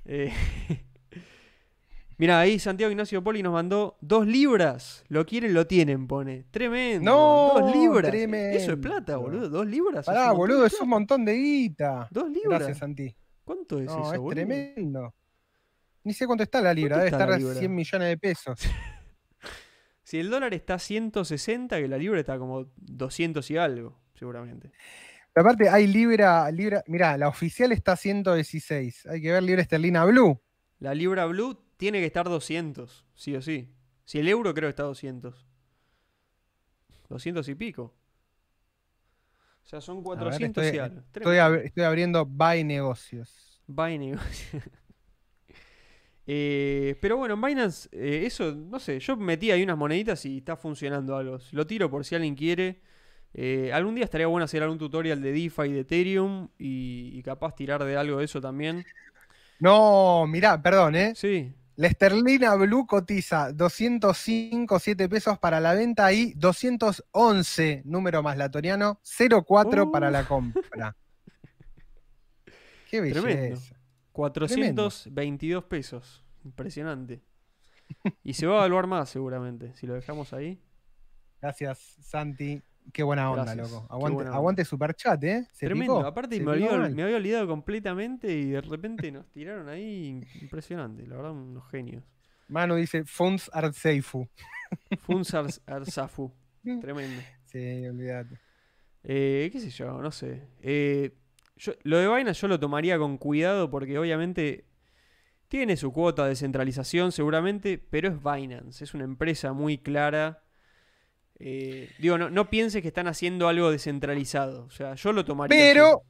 [0.04, 0.32] Eh,
[2.22, 5.02] Mira, ahí Santiago Ignacio Poli nos mandó dos libras.
[5.08, 6.44] Lo quieren, lo tienen, pone.
[6.52, 7.10] Tremendo.
[7.10, 8.12] No, dos libras.
[8.12, 8.56] tremendo.
[8.56, 9.48] Eso es plata, boludo.
[9.48, 10.06] Dos libras.
[10.06, 12.06] Pará, montón boludo, es un montón de guita.
[12.12, 12.60] Dos libras.
[12.60, 13.12] Gracias, Santi.
[13.42, 14.34] ¿Cuánto es No, eso, es boludo?
[14.36, 15.14] tremendo.
[16.04, 17.54] Ni sé cuánto está la libra, debe estar a libra?
[17.54, 18.60] 100 millones de pesos.
[20.04, 24.70] Si el dólar está a 160, que la libra está como 200 y algo, seguramente.
[25.32, 26.84] Pero aparte, hay libra, libra.
[26.86, 29.06] Mirá, la oficial está a 116.
[29.06, 30.38] Hay que ver libra esterlina blue.
[30.80, 33.68] La libra blue tiene que estar 200, sí o sí.
[34.04, 35.48] Si el euro creo que está a 200.
[37.08, 37.92] 200 y pico.
[39.64, 41.00] O sea, son 400 y estoy- algo.
[41.00, 43.60] Estoy, ab- estoy abriendo buy negocios.
[43.68, 44.62] Va y negocia.
[46.24, 50.38] Eh, pero bueno, en Binance, eh, eso, no sé, yo metí ahí unas moneditas y
[50.38, 51.38] está funcionando algo.
[51.50, 52.80] Lo tiro por si alguien quiere.
[53.34, 57.56] Eh, algún día estaría bueno hacer algún tutorial de DeFi de Ethereum y, y capaz
[57.56, 58.84] tirar de algo de eso también.
[59.58, 61.12] No, mirá, perdón, ¿eh?
[61.16, 61.52] Sí.
[61.76, 69.00] La esterlina blue cotiza 205, 7 pesos para la venta y 211, número más latoriano,
[69.02, 70.96] 04 para la compra.
[72.90, 73.22] Qué Tremendo.
[73.22, 73.74] belleza.
[74.12, 76.22] 422 pesos.
[76.44, 77.22] Impresionante.
[78.22, 80.62] Y se va a evaluar más seguramente, si lo dejamos ahí.
[81.40, 82.62] Gracias, Santi.
[82.92, 83.70] Qué buena onda, Gracias.
[83.70, 83.86] loco.
[83.90, 85.46] Aguante, aguante Superchat, ¿eh?
[85.52, 85.98] Se Tremendo.
[85.98, 86.94] picó, Aparte se me, mal.
[86.94, 90.20] me había olvidado completamente y de repente nos tiraron ahí.
[90.40, 92.02] Impresionante, la verdad, unos genios.
[92.48, 94.28] Manu dice, funds are safe.
[95.00, 96.32] Funsar Arzafu.
[96.80, 97.22] Tremendo.
[97.46, 98.38] Sí, olvídate.
[99.04, 100.00] Eh, ¿Qué sé yo?
[100.02, 100.48] No sé.
[100.60, 101.12] Eh,
[101.56, 104.66] yo- lo de Binance yo lo tomaría con cuidado porque obviamente
[105.48, 108.84] tiene su cuota de centralización seguramente, pero es Binance.
[108.84, 110.41] Es una empresa muy clara.
[111.44, 114.64] Eh, digo, no, no pienses que están haciendo algo descentralizado.
[114.64, 115.56] O sea, yo lo tomaría.
[115.56, 115.74] así.
[115.74, 116.02] Pero,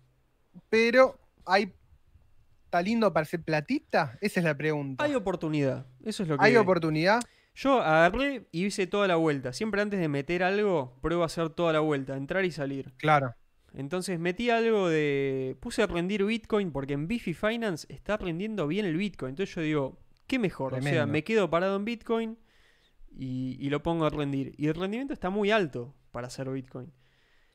[0.68, 1.72] pero, ¿hay,
[2.66, 4.18] ¿está lindo para ser platita?
[4.20, 5.02] Esa es la pregunta.
[5.02, 5.86] Hay oportunidad.
[6.04, 6.44] Eso es lo que.
[6.44, 7.20] ¿Hay oportunidad?
[7.54, 9.54] Yo agarré y hice toda la vuelta.
[9.54, 12.92] Siempre antes de meter algo, pruebo a hacer toda la vuelta, entrar y salir.
[12.98, 13.34] Claro.
[13.72, 15.56] Entonces metí algo de.
[15.60, 19.30] Puse a rendir Bitcoin porque en Bifi Finance está rendiendo bien el Bitcoin.
[19.30, 20.74] Entonces yo digo, ¿qué mejor?
[20.74, 22.36] O sea, me quedo parado en Bitcoin
[23.14, 24.55] y, y lo pongo a rendir.
[24.56, 26.93] Y el rendimiento está muy alto para hacer Bitcoin.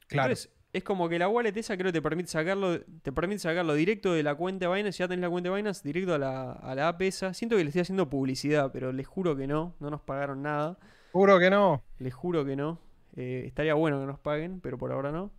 [0.08, 0.30] Claro.
[0.32, 3.74] Entonces, es como que la wallet esa creo que te permite sacarlo, te permite sacarlo
[3.74, 6.52] directo de la cuenta de Binance, ya tenés la cuenta de Binance, directo a la,
[6.52, 7.34] a la app esa.
[7.34, 10.78] Siento que le estoy haciendo publicidad, pero les juro que no, no nos pagaron nada.
[11.12, 11.84] Juro que no.
[12.00, 12.80] Les juro que no.
[13.16, 15.32] Eh, estaría bueno que nos paguen, pero por ahora no.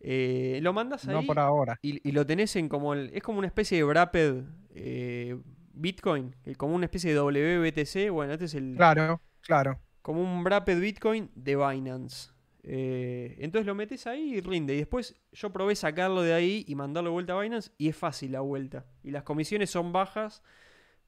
[0.00, 1.78] Eh, lo mandas ahí No por ahora.
[1.82, 4.44] y, y lo tenés en como el, es como una especie de wrapped
[4.74, 5.38] eh,
[5.76, 8.10] Bitcoin, como una especie de WBTC.
[8.10, 9.78] Bueno, este es el Claro, claro.
[10.02, 12.30] como un wrapped Bitcoin de Binance.
[12.68, 14.74] Eh, entonces lo metes ahí y rinde.
[14.74, 17.96] Y después yo probé sacarlo de ahí y mandarlo de vuelta a Binance y es
[17.96, 18.84] fácil la vuelta.
[19.04, 20.42] Y las comisiones son bajas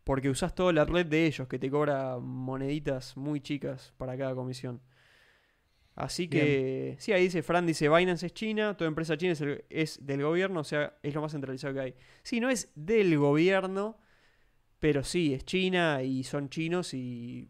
[0.04, 4.34] porque usás toda la red de ellos que te cobra moneditas muy chicas para cada
[4.34, 4.80] comisión.
[5.94, 9.64] Así que, sí, ahí dice, Fran dice, Binance es China, toda empresa china es, el-
[9.68, 11.94] es del gobierno, o sea, es lo más centralizado que hay.
[12.22, 13.98] Sí, no es del gobierno,
[14.78, 17.48] pero sí, es China y son chinos y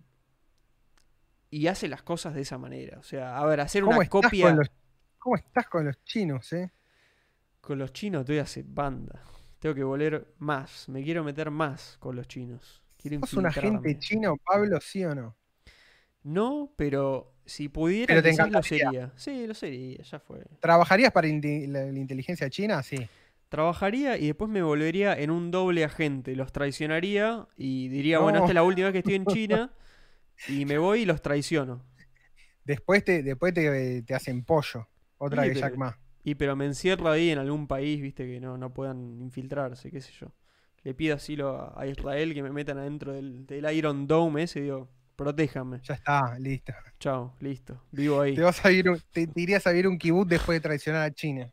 [1.51, 2.99] y hace las cosas de esa manera.
[2.99, 4.77] O sea, a ver, hacer ¿Cómo una copia con con los, los...
[5.19, 6.71] ¿Cómo estás con los chinos, eh?
[7.93, 9.23] chinos, estoy hace banda.
[9.59, 10.89] Tengo que volver más.
[10.89, 12.83] Me quiero meter más con los chinos.
[12.97, 15.37] Quiero ¿Sos un agente chino, Pablo, sí o no?
[16.23, 19.13] No, pero si pudiera, Pero te lo sería.
[19.17, 20.45] Sí, lo sería, ya fue.
[20.61, 22.83] ¿Trabajarías para la inteligencia china?
[22.83, 23.09] Sí.
[23.49, 26.37] Trabajaría y después me volvería en un doble agente.
[26.37, 28.25] Los traicionaría y diría, No.
[28.25, 29.73] bueno, esta es la última vez que estoy en China.
[30.47, 31.85] Y me voy y los traiciono.
[32.65, 34.89] Después te, después te, te hacen pollo.
[35.19, 35.99] Otra de Jack Ma.
[36.25, 40.01] Y pero me encierro ahí en algún país, viste, que no, no puedan infiltrarse, qué
[40.01, 40.33] sé yo.
[40.83, 44.61] Le pido asilo a, a Israel que me metan adentro del, del Iron Dome ese
[44.61, 45.81] y digo, protéjanme.
[45.83, 46.73] Ya está, listo.
[47.01, 47.81] Chao, listo.
[47.93, 48.35] Vivo ahí.
[48.35, 51.03] Te vas a ir un- te, te irías a vivir un kibutz después de traicionar
[51.03, 51.51] a China.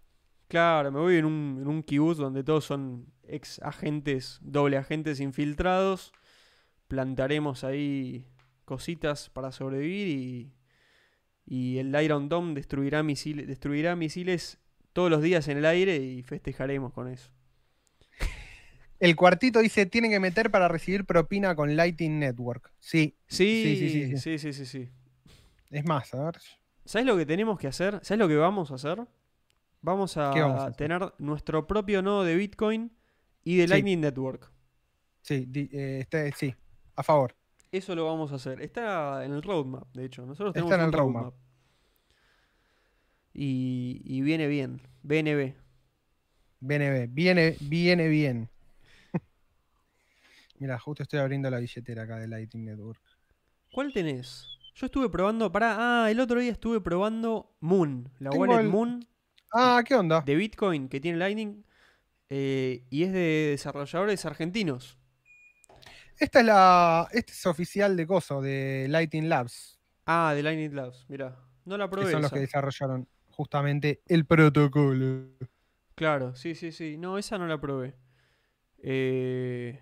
[0.47, 5.19] Claro, me voy en un, en un kibutz donde todos son ex agentes, doble agentes
[5.19, 6.11] infiltrados.
[6.87, 8.25] Plantaremos ahí
[8.65, 10.53] cositas para sobrevivir y,
[11.45, 14.59] y el Iron Dome destruirá misiles, destruirá misiles
[14.93, 17.31] todos los días en el aire y festejaremos con eso.
[18.99, 22.71] El cuartito dice, tienen que meter para recibir propina con Lighting Network.
[22.79, 24.89] Sí, Sí, Sí, sí, sí, sí, sí, sí, sí.
[25.69, 26.37] es más, a ver.
[26.85, 27.99] ¿Sabes lo que tenemos que hacer?
[28.03, 29.05] ¿Sabes lo que vamos a hacer?
[29.85, 32.91] Vamos a, tener nuestro propio nodo de Bitcoin
[33.43, 33.69] y de Sí.
[33.69, 34.51] Lightning Network.
[35.21, 36.55] Sí, di- eh, este- sí,
[36.95, 37.35] a favor.
[37.71, 38.61] Eso lo vamos a hacer.
[38.61, 40.25] Está en el roadmap, de hecho.
[40.25, 41.33] Nosotros Está tenemos en un el roadmap.
[43.33, 44.81] Y, y viene bien.
[45.03, 45.53] BNB.
[46.61, 48.49] BNB, viene, viene bien.
[50.59, 53.01] Mira, justo estoy abriendo la billetera acá de Lighting Network.
[53.71, 54.47] ¿Cuál tenés?
[54.73, 55.51] Yo estuve probando.
[55.51, 56.05] Para.
[56.05, 58.09] Ah, el otro día estuve probando Moon.
[58.19, 59.05] La Tengo wallet el- Moon
[59.53, 60.21] Ah, ¿qué onda?
[60.21, 61.63] de Bitcoin que tiene Lightning.
[62.29, 64.97] eh, y es de desarrolladores argentinos.
[66.17, 67.07] Esta es la.
[67.11, 69.79] Este es oficial de Coso, de Lighting Labs.
[70.05, 71.05] Ah, de Lightning Labs.
[71.09, 71.37] Mirá.
[71.65, 72.11] No la Que probé.
[72.11, 75.27] son los que desarrollaron justamente el protocolo.
[75.95, 76.97] Claro, sí, sí, sí.
[76.97, 77.95] No, esa no la probé.
[78.79, 79.81] Eh,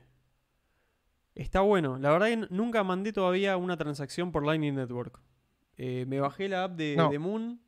[1.36, 1.98] está bueno.
[1.98, 5.20] La verdad que nunca mandé todavía una transacción por Lightning Network.
[5.78, 7.10] Eh, me bajé la app de, No.
[7.10, 7.62] de Moon.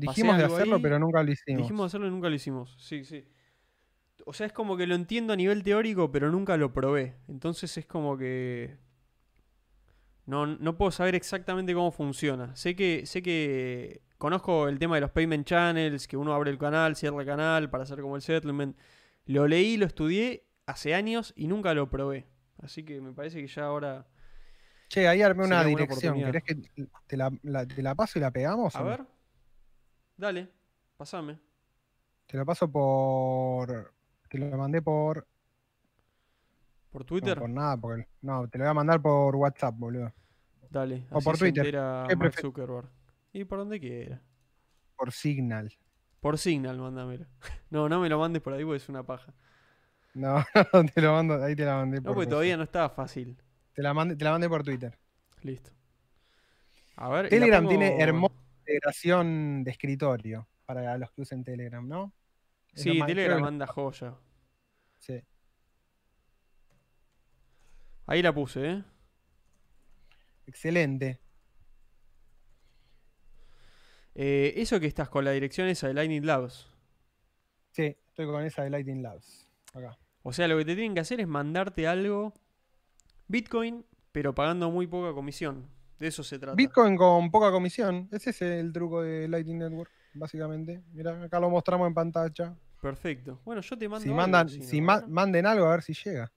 [0.00, 1.62] Dijimos de hacerlo, ahí, pero nunca lo hicimos.
[1.62, 2.74] Dijimos hacerlo y nunca lo hicimos.
[2.78, 3.24] Sí, sí.
[4.26, 7.16] O sea, es como que lo entiendo a nivel teórico, pero nunca lo probé.
[7.28, 8.76] Entonces es como que.
[10.26, 12.54] No, no puedo saber exactamente cómo funciona.
[12.54, 16.58] Sé que, sé que conozco el tema de los payment channels, que uno abre el
[16.58, 18.76] canal, cierra el canal para hacer como el settlement.
[19.26, 22.26] Lo leí, lo estudié hace años y nunca lo probé.
[22.62, 24.06] Así que me parece que ya ahora.
[24.88, 26.14] Che, ahí armé una dirección.
[26.26, 28.76] ¿Querés que te la, la- te la paso y la pegamos?
[28.76, 29.06] A no?
[30.20, 30.48] Dale,
[30.98, 31.38] pasame.
[32.26, 33.94] Te la paso por.
[34.28, 35.26] Te lo mandé por.
[36.90, 37.38] ¿Por No, Twitter?
[37.38, 38.06] por nada, porque.
[38.20, 40.12] No, te lo voy a mandar por WhatsApp, boludo.
[40.68, 41.06] Dale.
[41.10, 41.64] O así por se Twitter.
[41.66, 42.88] entera ¿Qué Mark Zuckerberg.
[43.32, 44.20] Y por donde quiera.
[44.94, 45.72] Por Signal.
[46.20, 47.26] Por Signal, mándamelo.
[47.70, 49.32] No, no me lo mandes por ahí porque es una paja.
[50.12, 50.44] No,
[50.94, 52.14] te lo mando, ahí te la mandé No, por.
[52.14, 52.30] porque coso.
[52.30, 53.38] todavía no estaba fácil.
[53.72, 54.98] Te la mandé, te la mandé por Twitter.
[55.42, 55.70] Listo.
[56.96, 57.28] A ver.
[57.30, 58.34] Telegram pongo- tiene hermosa
[58.74, 62.12] integración de escritorio para los que usen Telegram, ¿no?
[62.72, 64.14] Es Sí, Telegram que lo- anda joya.
[64.98, 65.20] sí.
[68.06, 68.84] Ahí la puse, ¿eh?
[70.46, 71.20] Excelente.
[74.14, 76.66] Eh, Eso que estás con la dirección esa de Lightning Labs.
[77.70, 79.48] Sí, estoy con esa de Lighting Labs.
[79.72, 79.96] Acá.
[80.22, 82.34] O sea, lo que te tienen que hacer es mandarte algo
[83.28, 85.68] Bitcoin, pero pagando muy poca comisión.
[86.00, 86.56] De eso se trata.
[86.56, 88.08] Bitcoin con poca comisión.
[88.10, 90.82] Ese es el truco de Lightning Network, básicamente.
[90.92, 92.56] Mira, acá lo mostramos en pantalla.
[92.80, 93.40] Perfecto.
[93.44, 94.02] Bueno, yo te mando.
[94.02, 96.32] Si, algo, mandan, si ma- manden algo a ver si llega.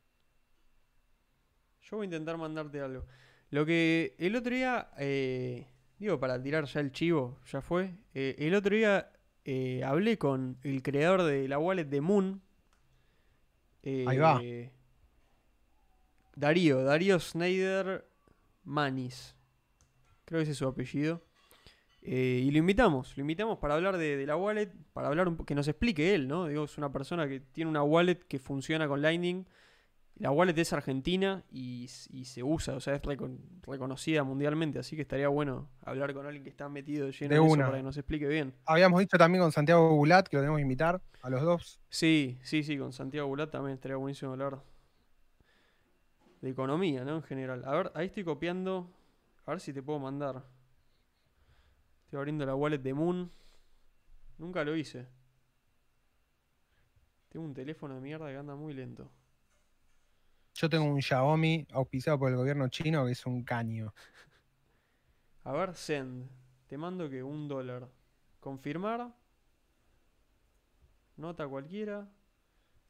[1.81, 3.05] Yo voy a intentar mandarte algo.
[3.51, 5.65] Lo que el otro día, eh,
[5.97, 7.95] digo, para tirar ya el chivo, ya fue.
[8.13, 9.11] eh, el otro día
[9.45, 12.41] eh, hablé con el creador de la wallet de Moon.
[13.85, 14.41] Ahí va.
[16.35, 18.05] Darío, Darío Snyder
[18.63, 19.35] Manis.
[20.33, 21.21] Creo que ese es su apellido.
[22.01, 25.37] Eh, y lo invitamos, lo invitamos para hablar de, de la wallet, para hablar un
[25.37, 26.47] que nos explique él, ¿no?
[26.47, 29.45] Digo, es una persona que tiene una wallet que funciona con Lightning.
[30.15, 35.03] La wallet es argentina y, se usa, o sea, es recon- reconocida mundialmente, así que
[35.03, 37.97] estaría bueno hablar con alguien que está metido lleno De de, eso para que nos
[37.97, 38.55] explique bien.
[38.65, 41.79] Habíamos dicho también con Santiago Bulat que lo tenemos que invitar a los dos.
[41.89, 44.63] Sí, sí, sí, con Santiago Bulat también estaría buenísimo hablar
[46.41, 47.17] de economía, ¿no?
[47.17, 47.61] En general.
[47.65, 48.89] A ver, ahí estoy copiando,
[49.45, 50.43] a ver si te puedo mandar.
[52.05, 53.31] Estoy abriendo la wallet de Moon.
[54.37, 55.07] Nunca lo hice.
[57.29, 59.11] Tengo un teléfono de mierda que anda muy lento.
[60.53, 63.93] Yo tengo un Xiaomi auspiciado por el gobierno chino que es un caño.
[65.43, 66.29] A ver, send.
[66.67, 67.89] Te mando que un dólar.
[68.39, 69.13] Confirmar.
[71.17, 72.07] Nota cualquiera.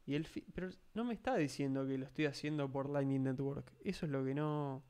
[0.06, 3.72] Y el Pero no me está diciendo que lo estoy haciendo por Lightning Network.
[3.82, 4.82] Eso es lo que no.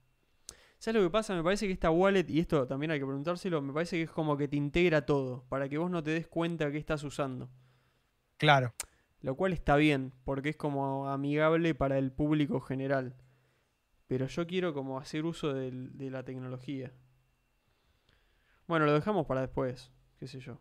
[0.85, 1.35] ¿Sabes lo que pasa?
[1.35, 4.11] Me parece que esta wallet, y esto también hay que preguntárselo, me parece que es
[4.11, 5.47] como que te integra todo.
[5.49, 7.49] Para que vos no te des cuenta que estás usando.
[8.37, 8.75] Claro.
[9.23, 13.17] Lo cual está bien, porque es como amigable para el público general.
[14.09, 16.93] Pero yo quiero como hacer uso del- de la tecnología.
[18.67, 20.61] Bueno, lo dejamos para después, qué sé yo.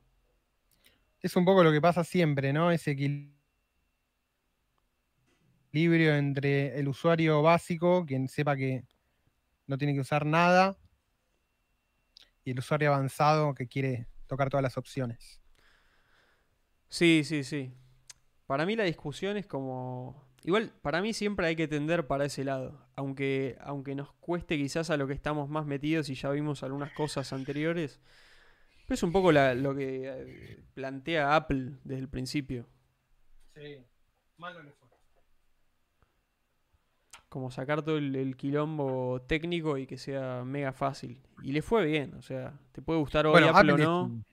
[1.19, 2.71] Es un poco lo que pasa siempre, ¿no?
[2.71, 2.91] Ese
[5.71, 8.85] equilibrio entre el usuario básico, quien sepa que
[9.67, 10.77] no tiene que usar nada,
[12.43, 15.41] y el usuario avanzado que quiere tocar todas las opciones.
[16.89, 17.73] Sí, sí, sí.
[18.45, 20.31] Para mí la discusión es como...
[20.43, 22.85] Igual, para mí siempre hay que tender para ese lado.
[22.95, 26.91] Aunque, aunque nos cueste quizás a lo que estamos más metidos y ya vimos algunas
[26.93, 28.01] cosas anteriores.
[28.85, 32.67] Pero es un poco la- lo que eh, plantea Apple desde el principio.
[33.55, 33.83] Sí,
[34.37, 34.82] malo le fue.
[37.33, 41.21] Como sacar todo el, el quilombo técnico y que sea mega fácil.
[41.41, 44.25] Y le fue bien, o sea, te puede gustar hoy Bueno, Apple, o no, un,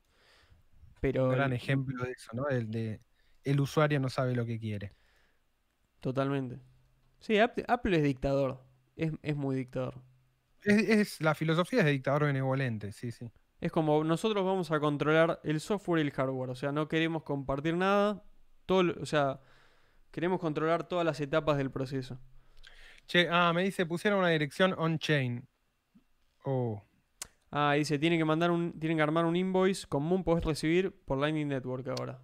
[1.00, 2.48] pero un gran el- ejemplo de eso, ¿no?
[2.48, 3.00] El de
[3.44, 4.92] el usuario no sabe lo que quiere.
[6.00, 6.60] totalmente.
[7.20, 8.60] Sí, Apple, Apple es dictador,
[8.96, 10.02] es, es muy dictador.
[10.62, 13.30] Es, es- la filosofía es de dictador benevolente, sí, sí.
[13.60, 17.22] Es como nosotros vamos a controlar el software y el hardware, o sea, no queremos
[17.24, 18.22] compartir nada,
[18.66, 19.40] todo, o sea,
[20.12, 22.18] queremos controlar todas las etapas del proceso.
[23.10, 25.44] Che, ah, me dice, pusieron una dirección on-chain.
[26.44, 26.80] Oh,
[27.50, 31.18] Ah, dice, tienen que mandar un, tienen que armar un invoice común, podés recibir por
[31.18, 32.22] Lightning Network ahora.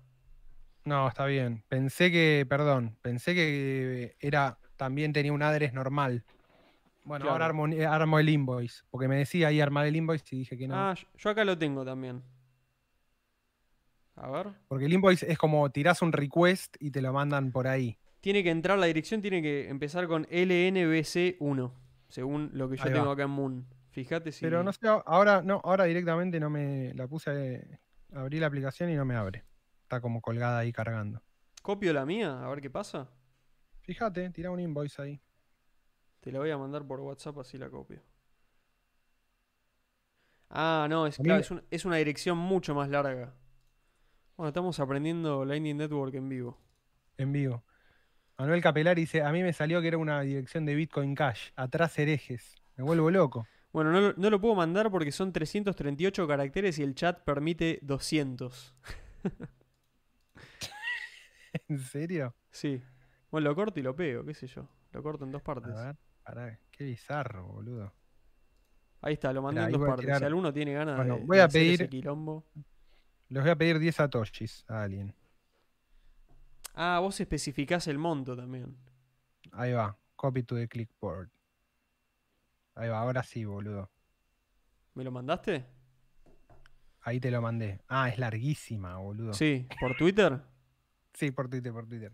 [0.84, 1.64] no, está bien.
[1.66, 6.24] Pensé que, perdón, pensé que era, también tenía un address normal.
[7.02, 7.32] Bueno, Claro.
[7.32, 10.56] ahora armo, eh, armo el invoice, porque me decía ahí armar el invoice y dije
[10.56, 10.76] que no.
[10.76, 12.22] Ah, yo- yo acá lo tengo también.
[14.14, 14.52] A ver.
[14.68, 17.98] Porque el invoice es como tirás un request y te lo mandan por ahí.
[18.26, 21.72] Tiene que entrar, la dirección tiene que empezar con LNBC1,
[22.08, 23.12] según lo que yo Ahí tengo va.
[23.12, 23.64] acá en Moon.
[23.90, 24.44] Fíjate si...
[24.44, 27.78] Pero no sé, ahora no, ahora directamente no me la puse,
[28.12, 29.44] abrí la aplicación y no me abre.
[29.82, 31.22] Está como colgada ahí cargando.
[31.62, 32.44] ¿Copio la mía?
[32.44, 33.08] A ver qué pasa.
[33.82, 35.20] Fíjate, tira un invoice ahí.
[36.18, 38.02] Te la voy a mandar por WhatsApp así la copio.
[40.50, 43.34] Ah, no, es, claro, me- es, un- es una dirección mucho más larga.
[44.36, 46.58] Bueno, estamos aprendiendo Lightning Network en vivo.
[47.18, 47.62] En vivo.
[48.38, 51.50] Manuel Capelari dice, a mí me salió que era una dirección de Bitcoin Cash.
[51.56, 52.54] Atrás herejes.
[52.76, 53.46] Me vuelvo loco.
[53.72, 57.78] Bueno, no, lo- no lo puedo mandar porque son 338 caracteres y el chat permite
[57.82, 58.74] 200.
[61.68, 62.34] ¿En serio?
[62.50, 62.82] Sí.
[63.30, 64.68] Bueno, lo corto y lo pego, qué sé yo.
[64.92, 65.74] Lo corto en dos A partes.
[65.74, 67.92] ver, pará, qué bizarro, boludo.
[69.02, 70.04] Ahí está, lo mandé en dos a partes.
[70.06, 72.44] tirar- Si alguno tiene ganas Bueno, de, voy de a hacer ese pedir- quilombo.
[73.28, 75.14] Les voy a pedir 10 satoshis a alguien.
[76.76, 78.76] Ah, vos especificás el monto también.
[79.52, 79.98] Ahí va.
[80.14, 81.30] Copy to the clipboard.
[82.74, 83.90] Ahí va, ahora sí, boludo.
[84.94, 85.64] ¿Me lo mandaste?
[87.00, 87.80] Ahí te lo mandé.
[87.88, 89.32] Ah, es larguísima, boludo.
[89.32, 90.40] Sí, por Twitter.
[91.14, 92.12] Sí, por Twitter, por Twitter.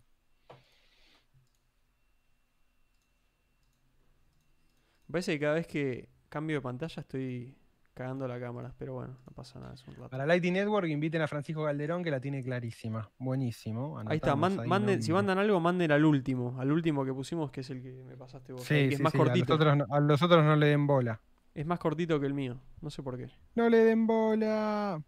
[5.09, 7.59] Me parece que cada vez que cambio de pantalla estoy
[7.94, 10.10] cagando la cámara, pero bueno, no pasa nada, es un rato.
[10.10, 13.10] Para Lighting Network inviten a Francisco Calderón que la tiene clarísima.
[13.19, 13.98] Buenísimo.
[14.06, 17.12] Ahí está, anotamos man- ahí manden, si mandan algo, manden al último, al último que
[17.12, 18.62] pusimos, que es el que me pasaste vos.
[18.62, 19.55] Sí, ahí, que sí, es más sí, cortito.
[19.55, 21.20] A los, otros a los otros no le den bola.
[21.55, 23.28] Es más cortito que el mío, no sé por qué.
[23.55, 25.02] No le den bola.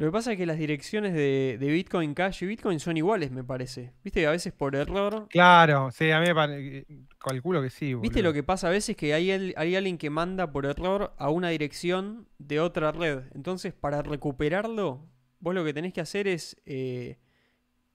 [0.00, 3.30] Lo que pasa es que las direcciones de, de Bitcoin Cash y Bitcoin son iguales,
[3.30, 3.92] me parece.
[4.02, 5.26] Viste que a veces por error.
[5.28, 6.86] Claro, sí, a mí me pare-
[7.18, 7.94] calculo que sí.
[7.94, 8.96] ¿Viste lo que pasa a veces?
[8.96, 13.24] Que hay, el- hay alguien que manda por error a una dirección de otra red.
[13.34, 15.06] Entonces, para recuperarlo,
[15.38, 17.18] vos lo que tenés que hacer es eh,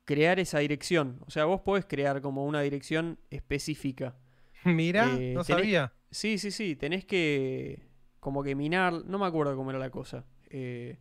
[0.03, 1.19] crear esa dirección.
[1.25, 4.15] O sea, vos podés crear como una dirección específica.
[4.63, 5.93] Mirá, Eh, no tenés- sabía.
[6.11, 7.87] Sí, sí, sí, tenés que
[8.19, 10.97] como que minar, no me acuerdo cómo era la cosa, eh,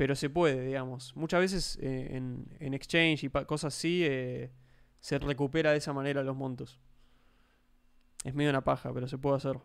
[0.00, 1.14] pero se puede, digamos.
[1.14, 4.50] Muchas veces eh, en, en exchange y cosas así eh,
[4.98, 6.80] se recupera de esa manera los montos.
[8.24, 9.60] Es medio una paja, pero se puede hacer.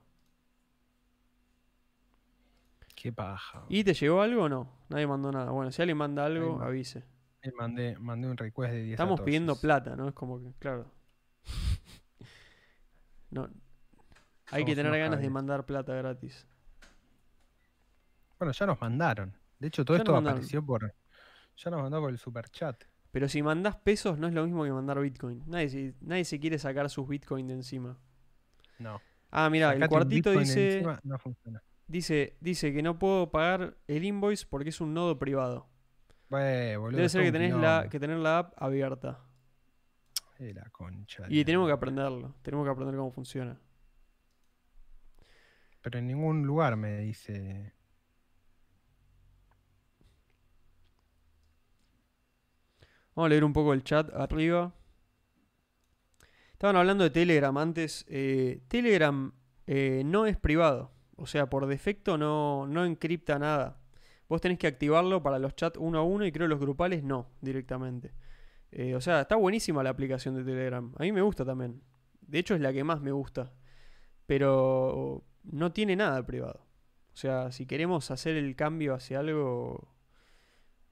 [2.96, 3.64] Qué paja.
[3.70, 4.70] ¿Y te llegó algo o no?
[4.90, 5.52] Nadie mandó nada.
[5.52, 7.06] Bueno, si alguien manda algo, Ahí avise.
[7.58, 10.10] Mandé, mandé un request de 10 Estamos pidiendo plata, ¿no?
[10.10, 10.92] Es como que, claro.
[13.32, 13.50] No.
[14.52, 16.46] Hay que tener ganas de mandar plata gratis.
[18.38, 19.45] Bueno, ya nos mandaron.
[19.60, 20.94] De hecho, todo Ya esto apareció por.
[21.58, 22.84] Ya nos mandó por el super chat.
[23.12, 25.44] Pero si mandás pesos no es lo mismo que mandar Bitcoin.
[25.48, 27.98] Nadie se, nadie se quiere sacar sus Bitcoin de encima.
[28.78, 29.02] No.
[29.32, 31.64] Ah, mira, el cuartito dice, no funciona.
[31.88, 35.68] dice, dice que no puedo pagar el invoice porque es un nodo privado.
[36.30, 36.98] Boludo.
[36.98, 39.20] Debe ser que tenés la, que tener la app abierta.
[40.40, 41.26] La concha.
[41.30, 42.36] Y tenemos que aprenderlo.
[42.42, 43.58] Tenemos que aprender cómo funciona.
[45.82, 47.74] Pero en ningún lugar me dice.
[53.16, 54.74] Vamos a leer un poco el chat arriba.
[56.52, 58.06] Estaban hablando de Telegram antes.
[58.10, 59.34] Eh, Telegram
[59.68, 60.92] eh, no es privado.
[61.16, 63.80] O sea, por defecto no, no encripta nada.
[64.28, 67.30] Vos tenés que activarlo para los chats uno a uno y creo los grupales no,
[67.42, 68.14] directamente.
[68.72, 70.94] Eh, o sea, está buenísima la aplicación de Telegram.
[70.98, 71.82] A mí me gusta también.
[72.20, 73.54] De hecho, es la que más me gusta.
[74.26, 76.66] Pero no tiene nada privado.
[77.14, 79.95] O sea, si queremos hacer el cambio hacia algo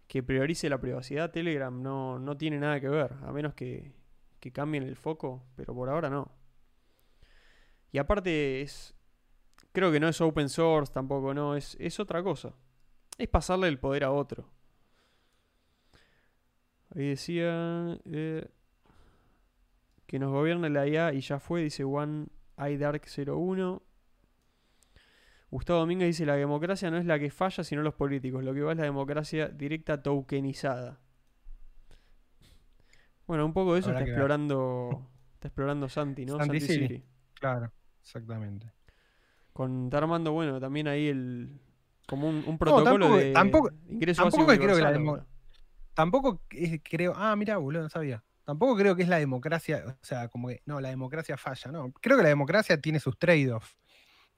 [0.08, 3.94] que priorice la privacidad, Telegram no, no tiene nada que ver, a menos que,
[4.40, 6.32] que cambien el foco, pero por ahora no.
[7.92, 8.96] Y aparte es,
[9.72, 12.54] creo que no es open source tampoco, no, es, es otra cosa.
[13.18, 14.50] Es pasarle el poder a otro.
[16.96, 18.48] Ahí decía eh,
[20.06, 22.28] que nos gobierne la IA y ya fue, dice One
[22.58, 23.82] iDark 01.
[25.54, 28.44] Gustavo Domínguez dice la democracia no es la que falla, sino los políticos.
[28.44, 31.00] Lo que va es la democracia directa tokenizada.
[33.28, 34.10] Bueno, un poco de eso está ver.
[34.10, 35.10] explorando.
[35.36, 36.38] Está explorando Santi, ¿no?
[36.38, 36.88] Santi Santi Siri.
[36.88, 37.04] Siri.
[37.34, 37.70] Claro,
[38.02, 38.72] exactamente.
[39.52, 41.60] Con, está armando, bueno, también ahí el.
[42.08, 45.26] Como un, un protocolo tampoco- de tampoco- ingreso tampoco creo que la universal demo- ahora.
[45.94, 47.14] Tampoco es- creo.
[47.16, 48.24] Ah, mira, boludo, no sabía.
[48.46, 49.84] Tampoco creo que es la democracia.
[49.88, 50.62] O sea, como que.
[50.66, 51.92] No, la democracia falla, no.
[52.02, 53.78] Creo que la democracia tiene sus trade-offs.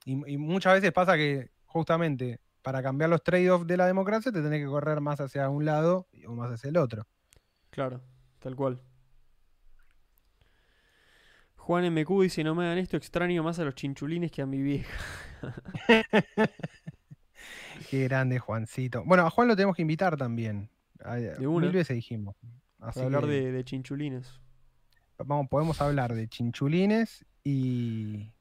[0.06, 4.40] Y, y muchas veces pasa que, justamente, para cambiar los trade-offs de la democracia, te
[4.40, 7.06] tenés que correr más hacia un lado o más hacia el otro.
[7.70, 8.00] Claro,
[8.38, 8.80] tal cual.
[11.56, 14.62] Juan MQ dice: No me hagan esto, extraño más a los chinchulines que a mi
[14.62, 14.96] vieja.
[17.90, 19.02] Qué grande, Juancito.
[19.04, 20.70] Bueno, a Juan lo tenemos que invitar también.
[21.04, 21.66] A- una.
[21.66, 22.36] Mil veces dijimos.
[22.78, 24.40] Así Para hablar que de, de chinchulines.
[25.18, 28.32] vamos, podemos hablar de chinchulines y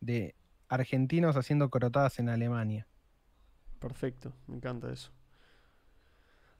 [0.00, 0.34] de
[0.72, 2.86] argentinos haciendo corotadas en Alemania.
[3.78, 5.10] Perfecto, me encanta eso.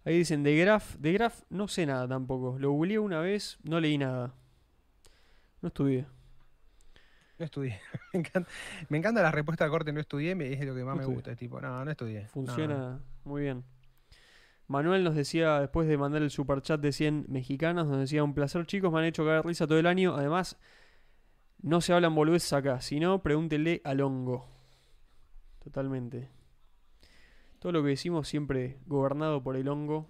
[0.04, 0.96] Ahí dicen de Graph.
[0.96, 2.58] De Graph no sé nada tampoco.
[2.58, 4.34] Lo googleé una vez, no leí nada.
[5.60, 6.06] No estudié.
[7.38, 7.80] No estudié.
[8.12, 8.50] me, encanta,
[8.88, 11.00] me encanta la respuesta de corte, no estudié, me- es lo que más No me
[11.02, 11.14] estudié.
[11.14, 11.30] gusta.
[11.32, 12.26] Es tipo, no, no estudié.
[12.28, 13.00] Funciona no.
[13.24, 13.64] muy bien.
[14.66, 18.66] Manuel nos decía, después de mandar el superchat de 100 mexicanos, nos decía, un placer
[18.66, 20.16] chicos, me han hecho caer risa todo el año.
[20.16, 20.58] Además,
[21.62, 22.80] no se hablan boludeces acá.
[22.80, 24.46] Si no, pregúntenle al hongo.
[25.62, 26.28] Totalmente.
[27.58, 30.08] Todo lo que decimos siempre gobernado por el hongo.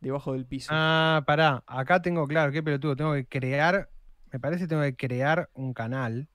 [0.00, 0.68] Debajo del piso.
[0.72, 3.88] Ah, pará, acá tengo claro, qué pelotudo, tengo que crear,
[4.30, 6.28] me parece que tengo que crear un canal.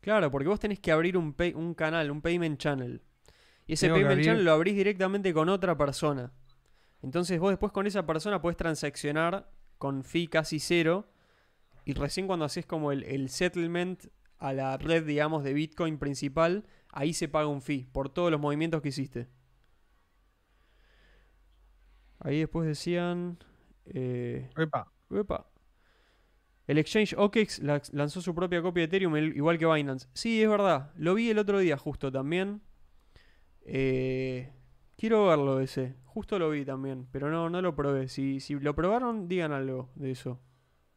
[0.00, 3.02] Claro, porque vos tenés que abrir un, pay- un canal, un payment channel.
[3.66, 6.32] Y ese Tengo payment channel lo abrís directamente con otra persona.
[7.02, 11.06] Entonces vos después con esa persona podés transaccionar con fee casi cero.
[11.84, 14.04] Y recién cuando haces como el, el settlement
[14.38, 18.40] a la red, digamos, de Bitcoin principal, ahí se paga un fee por todos los
[18.40, 19.28] movimientos que hiciste.
[22.20, 23.38] Ahí después decían...
[23.86, 25.46] eh, Epa, Epa.
[26.66, 30.08] El exchange OKEX la- lanzó su propia copia de Ethereum, igual que Binance.
[30.14, 30.92] Sí, es verdad.
[30.96, 32.60] Lo vi el otro día justo también.
[33.66, 34.52] Eh,
[34.96, 35.96] quiero verlo ese.
[36.04, 38.08] Justo lo vi también, pero no, no lo probé.
[38.08, 40.40] Si, si lo probaron, digan algo de eso.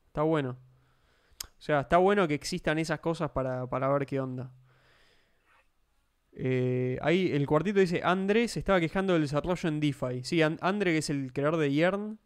[0.07, 0.57] Está bueno.
[1.58, 4.52] O sea, está bueno que existan esas cosas para, para ver qué onda.
[6.34, 10.24] Eh, ahí el cuartito dice, André se estaba quejando del desarrollo en DeFi.
[10.24, 12.20] Sí, An- Andre, que es el creador de Yearn,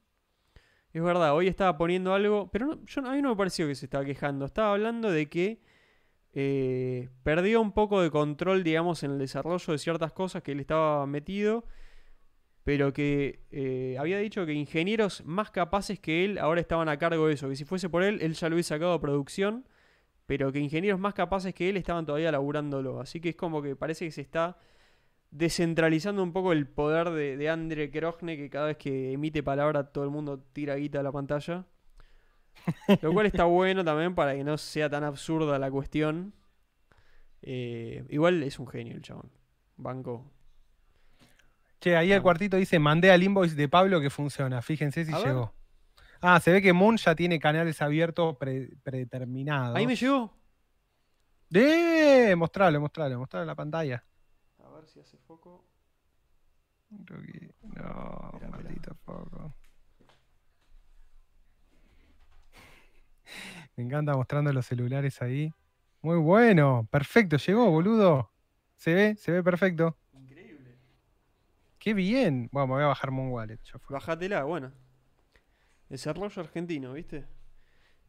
[0.94, 4.04] es verdad, hoy estaba poniendo algo, pero a mí no me pareció que se estaba
[4.04, 4.44] quejando.
[4.46, 5.62] Estaba hablando de que
[6.34, 10.60] eh, perdió un poco de control, digamos, en el desarrollo de ciertas cosas que él
[10.60, 11.66] estaba metido,
[12.64, 17.28] pero que eh, había dicho que ingenieros más capaces que él ahora estaban a cargo
[17.28, 19.66] de eso, que si fuese por él, él ya lo hubiese sacado a producción,
[20.28, 23.02] pero que ingenieros más capaces que él estaban todavía laburándolo.
[23.02, 24.58] Así que es como que parece que se está
[25.32, 29.92] descentralizando un poco el poder de, de Andre Krochne, que cada vez que emite palabra
[29.92, 31.66] todo el mundo tira guita a la pantalla.
[33.02, 36.34] Lo cual está bueno también para que no sea tan absurda la cuestión.
[37.42, 39.32] Eh, igual es un genio el chabón.
[39.78, 40.32] Banco.
[41.82, 44.62] Che, ahí el cuartito dice, mandé al invoice de Pablo que funciona.
[44.62, 45.28] Fíjense si A ver.
[45.28, 45.54] llegó.
[46.22, 49.76] Ah, se ve que Moon ya tiene canales abiertos pre- predeterminados.
[49.76, 50.32] Ahí me llegó.
[51.54, 52.36] ¡Eh!
[52.38, 54.06] Mostralo, mostralo, mostralo en la pantalla.
[54.64, 55.66] A ver si hace foco.
[57.06, 58.48] Creo que- No, Mirá, mirá.
[58.50, 59.56] maldito foco.
[63.76, 65.52] Me encanta mostrando los celulares ahí.
[66.02, 68.32] Muy bueno, perfecto, llegó, boludo.
[68.76, 69.98] Se ve, se ve perfecto.
[71.82, 72.48] Qué bien.
[72.52, 73.58] Bueno, me voy a bajar Moon Wallet.
[73.64, 73.96] ya fue.
[73.96, 74.72] Bajatela, bueno.
[75.90, 77.26] Desarrollo argentino, ¿viste?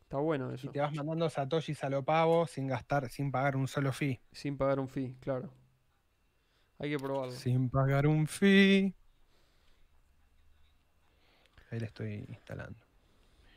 [0.00, 0.68] Está bueno eso.
[0.68, 4.18] Y te vas mandando satoshis a lo pavo sin gastar, sin pagar un solo fee.
[4.32, 5.52] Sin pagar un fee, claro.
[6.78, 7.32] Hay que probarlo.
[7.32, 8.94] Sin pagar un fee.
[11.70, 12.85] Ahí le estoy instalando.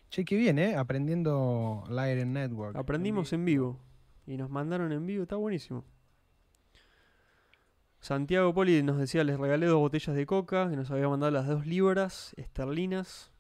[0.09, 0.75] Che, qué bien, ¿eh?
[0.75, 2.75] Aprendiendo Lightning Network.
[2.75, 3.79] Aprendimos en vivo.
[4.25, 5.85] Y nos mandaron en vivo, está buenísimo.
[7.99, 11.47] Santiago Poli nos decía, les regalé dos botellas de coca, que nos había mandado las
[11.47, 13.31] dos libras esterlinas.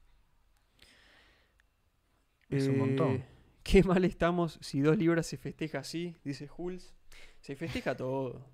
[2.49, 3.11] Es un montón.
[3.11, 3.25] Eh,
[3.63, 6.95] Qué mal estamos si dos libras se festeja así, dice Jules.
[7.41, 8.47] Se festeja todo,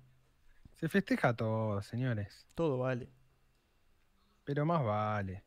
[0.74, 2.46] Se festeja todo, señores.
[2.54, 3.08] todo vale.
[4.44, 5.42] Pero más vale.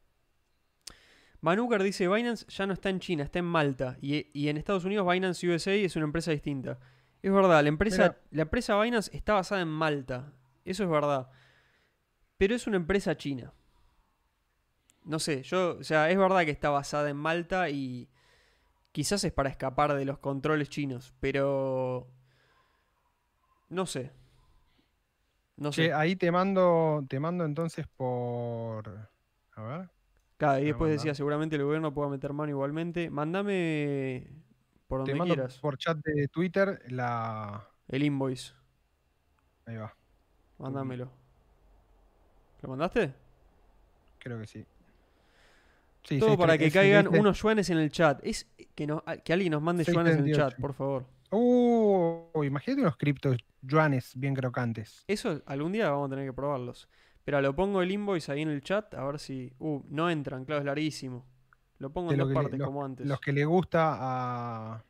[1.41, 3.97] Manukar dice, Binance ya no está en China, está en Malta.
[4.01, 6.79] Y, y en Estados Unidos Binance USA es una empresa distinta.
[7.21, 8.21] Es verdad, la empresa, Mira.
[8.31, 10.33] la empresa Binance está basada en Malta.
[10.65, 11.29] Eso es verdad.
[12.37, 13.53] Pero es una empresa china.
[15.05, 18.09] No sé, yo, o sea, es verdad que está basada en Malta y
[18.91, 22.07] quizás es para escapar de los controles chinos, pero
[23.69, 24.11] no sé.
[25.57, 25.93] No Che, sé.
[25.93, 29.09] ahí te mando, te mando entonces por.
[29.55, 29.89] A ver.
[30.39, 33.09] Claro, y después decía, seguramente el gobierno pueda meter mano igualmente.
[33.09, 34.25] Mándame
[34.87, 37.67] por Te donde mando quieras por chat de Twitter la.
[37.89, 38.53] el invoice.
[39.65, 39.93] Ahí va,
[40.57, 41.11] Mándamelo.
[42.61, 43.13] ¿Lo mandaste?
[44.17, 44.65] creo que sí.
[46.03, 48.21] Sí, Todo para que 6, caigan 6, unos yuanes en el chat.
[48.23, 50.49] Es que, no, que alguien nos mande yuanes en el 638.
[50.51, 51.05] chat, por favor.
[51.31, 55.03] Uh, imagínate unos criptos yuanes bien crocantes.
[55.05, 56.87] Eso algún día vamos a tener que probarlos.
[57.25, 59.53] Pero lo pongo el invoice ahí en el chat a ver si.
[59.59, 61.25] Uh, no entran, claro, es larguísimo.
[61.77, 63.05] Lo pongo De en lo dos le- partes los- como antes.
[63.07, 64.83] Los que le gusta a.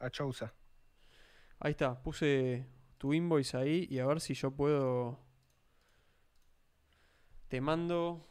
[0.00, 0.52] a Chousa.
[1.60, 2.66] Ahí está, puse
[2.98, 5.18] tu invoice ahí y a ver si yo puedo.
[7.48, 8.26] Te mando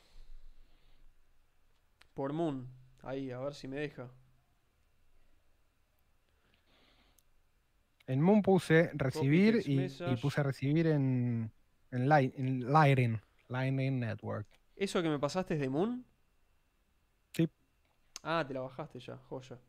[2.13, 2.67] por Moon.
[3.03, 4.09] Ahí, a ver si me deja.
[8.07, 11.51] En Moon puse recibir y, y puse recibir en.
[11.91, 13.19] En, Light, en Lightning.
[13.47, 14.47] Lightning Network.
[14.75, 16.05] ¿Eso que me pasaste es de Moon?
[17.33, 17.49] Sí.
[18.23, 19.55] Ah, te la bajaste ya, joya.
[19.57, 19.59] Ya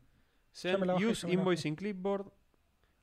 [0.51, 2.31] Send, bajé, use invoice in clipboard.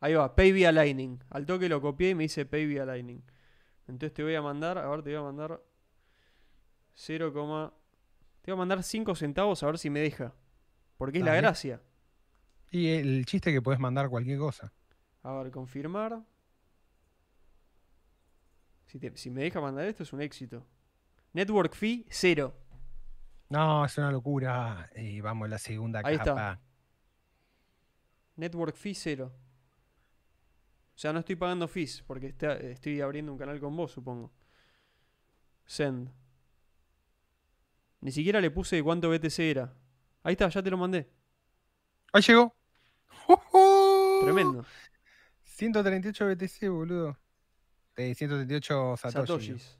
[0.01, 1.19] Ahí va, pay via Lightning.
[1.31, 3.23] Al toque lo copié y me dice pay via Lightning.
[3.89, 5.62] Entonces te voy a mandar, a ver, te voy a mandar
[6.95, 7.32] 0,
[8.43, 10.35] te voy a mandar 5 centavos a ver si me deja.
[10.97, 11.81] Porque es la gracia.
[12.70, 14.73] Y el chiste que puedes mandar cualquier cosa.
[15.23, 16.23] A ver, confirmar.
[18.89, 20.66] Si, te- si me deja mandar esto es un éxito.
[21.32, 22.55] Network fee, 0.
[23.51, 24.90] No, es una locura.
[24.97, 26.24] Y vamos a la segunda Ahí está.
[26.24, 26.60] capa.
[28.36, 29.32] Network fee, 0.
[30.94, 34.32] O sea, no estoy pagando fees porque está- estoy abriendo un canal con vos, supongo.
[35.65, 36.10] Send.
[38.01, 39.74] Ni siquiera le puse cuánto BTC era.
[40.23, 41.09] Ahí está, ya te lo mandé.
[42.12, 42.55] Ahí llegó.
[43.27, 44.20] ¡Jujú!
[44.24, 44.65] Tremendo.
[45.44, 47.16] 138 BTC, boludo.
[47.99, 49.27] De 138 Satoshi.
[49.27, 49.79] Satoshis.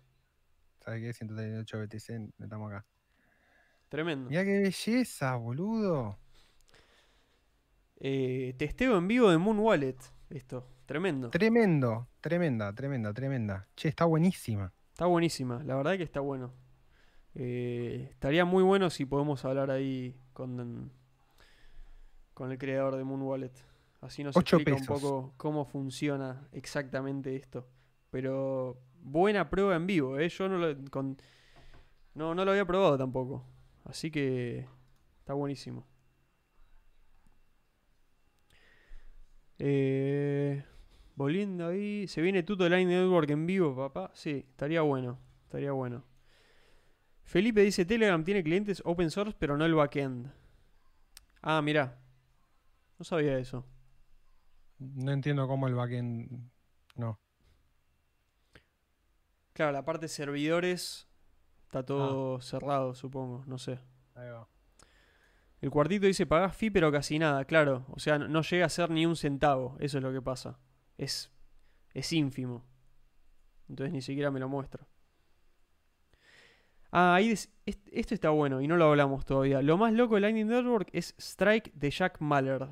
[0.81, 1.13] ¿Sabes qué?
[1.13, 2.43] 138 BTC.
[2.43, 2.85] Estamos acá.
[3.89, 4.29] Tremendo.
[4.29, 6.19] Mirá qué belleza, boludo.
[8.01, 9.99] Eh, testeo en vivo de Moon Wallet.
[10.31, 10.67] Esto.
[10.85, 11.31] Tremendo.
[11.31, 12.09] Tremendo.
[12.21, 13.69] Tremenda, tremenda, tremenda.
[13.77, 14.73] Che, está buenísima.
[14.91, 16.53] Está buenísima, la verdad que está bueno.
[17.37, 20.91] Eh, estaría muy bueno si podemos hablar ahí con,
[22.35, 23.53] con el creador de Moon Wallet.
[24.01, 27.69] Así nos explica un poco cómo funciona exactamente esto.
[28.11, 30.29] Pero buena prueba en vivo, ¿eh?
[30.29, 30.75] Yo no lo,
[32.15, 33.45] no, no lo había probado tampoco.
[33.85, 34.67] Así que
[35.21, 35.87] está buenísimo.
[39.59, 40.63] Eh,
[41.15, 42.07] volviendo ahí.
[42.09, 44.11] ¿Se viene Tuto Line Network en vivo, papá?
[44.15, 45.19] Sí, estaría bueno.
[45.45, 46.05] Estaría bueno.
[47.25, 50.33] Felipe dice: Telegram tiene clientes open source, pero no el backend.
[51.43, 51.99] Ah, mirá.
[52.99, 53.65] No sabía eso.
[54.79, 56.51] No entiendo cómo el backend.
[56.97, 57.19] No.
[59.59, 61.09] Claro, la parte de servidores
[61.65, 63.43] está todo cerrado, supongo.
[63.49, 63.81] No sé.
[64.15, 64.47] Ahí va.
[65.61, 67.45] El cuartito dice: pagás fee, pero casi nada.
[67.45, 69.77] Claro, o sea, no, llega a ser ni un centavo.
[69.81, 70.61] Eso es lo que pasa.
[70.97, 71.33] Es,
[71.93, 72.65] es ínfimo.
[73.69, 74.87] Entonces ni siquiera me lo muestra.
[76.93, 79.61] Ah, ahí est- esto está bueno y no lo hablamos todavía.
[79.61, 82.69] Lo más loco de Lightning Network es Strike de Jack Mahler.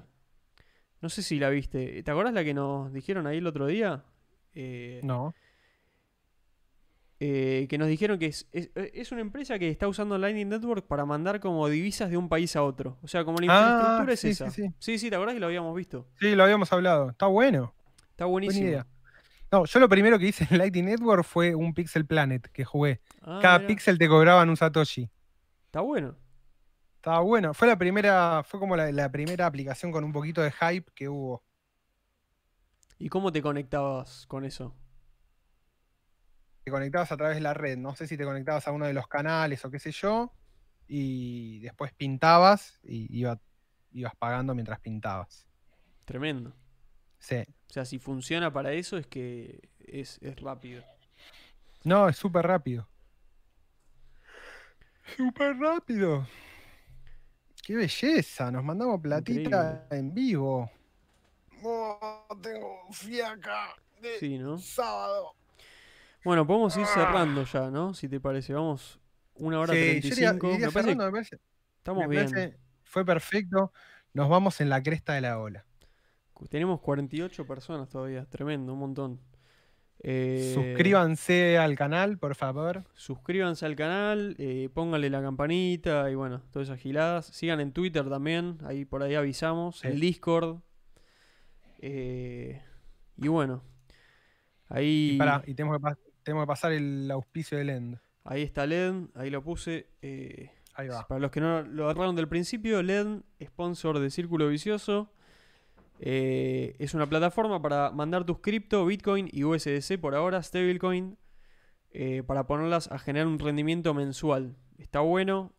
[1.00, 2.00] No sé si la viste.
[2.04, 4.04] ¿Te acuerdas la que nos dijeron ahí el otro día?
[4.54, 5.34] Eh, No.
[7.18, 10.86] Eh, que nos dijeron que es, es- es una empresa que está usando Lightning Network
[10.86, 12.98] para mandar como divisas de un país a otro.
[13.02, 14.50] O sea, como la Ah, infraestructura es sí, esa.
[14.50, 14.74] sí, sí.
[14.78, 16.06] sí, sí, ¿te acordás que lo habíamos visto?
[16.20, 17.10] Sí, lo habíamos hablado.
[17.10, 17.72] Está bueno.
[18.10, 18.68] Está Buena buenísimo.
[18.68, 18.86] idea.
[19.52, 23.00] No, yo lo primero que hice en Lightning Network fue un Pixel Planet que jugué.
[23.22, 25.08] Ah, Cada pixel te cobraban un Satoshi.
[25.66, 26.16] Está bueno.
[26.96, 27.54] Estaba bueno.
[27.54, 31.08] Fue la primera, fue como la, la primera aplicación con un poquito de hype que
[31.08, 31.44] hubo.
[32.98, 34.74] ¿Y cómo te conectabas con eso?
[36.66, 37.78] Te conectabas a través de la red.
[37.78, 40.32] No sé si te conectabas a uno de los canales o qué sé yo.
[40.88, 43.38] Y después pintabas y iba-
[43.92, 45.46] ibas pagando mientras pintabas.
[46.04, 46.52] Tremendo.
[47.20, 47.36] Sí.
[47.70, 50.82] O sea, si funciona para eso es que es, es rápido.
[51.84, 52.88] No, es súper rápido.
[55.16, 56.26] Súper rápido.
[57.64, 58.50] Qué belleza.
[58.50, 60.68] Nos mandamos platita en vivo.
[61.62, 63.68] Oh, tengo fiaca
[64.02, 64.58] de Sí, ¿no?
[64.58, 65.36] sábado.
[66.26, 67.94] Bueno, podemos ir cerrando ya, ¿no?
[67.94, 68.52] Si te parece.
[68.52, 68.98] Vamos
[69.36, 70.46] una hora Sí, yo 35.
[70.48, 71.38] iría- iría me parece cerrando, que me parece-
[71.78, 72.56] estamos me bien.
[72.82, 73.72] fue perfecto.
[74.12, 75.64] Nos vamos en la cresta de la ola.
[76.50, 78.26] Tenemos 48 personas todavía.
[78.26, 79.20] Tremendo, un montón.
[80.02, 82.84] Eh, Suscríbanse al canal, por favor.
[82.94, 87.26] Suscríbanse al canal, eh, pónganle la campanita y bueno, todas esas giladas.
[87.26, 89.78] Sigan en Twitter también, ahí por ahí avisamos.
[89.78, 89.86] Sí.
[89.88, 90.58] El Discord.
[91.78, 92.62] Eh,
[93.16, 93.62] y bueno,
[94.68, 95.16] Ahí,
[95.46, 95.94] Y, y tenemos, que,
[96.26, 97.98] tenemos que pasar el auspicio del end.
[98.24, 99.86] ahí está LED, ahí lo puse.
[100.02, 101.06] eh, Ahí va.
[101.06, 105.12] Para los que no lo agarraron del principio, LED, sponsor de Círculo Vicioso.
[106.00, 111.16] Eh, es una plataforma para mandar tus cripto, Bitcoin y USDC por ahora, stablecoin,
[111.92, 114.56] eh, para ponerlas a generar un rendimiento mensual.
[114.78, 115.52] Está bueno,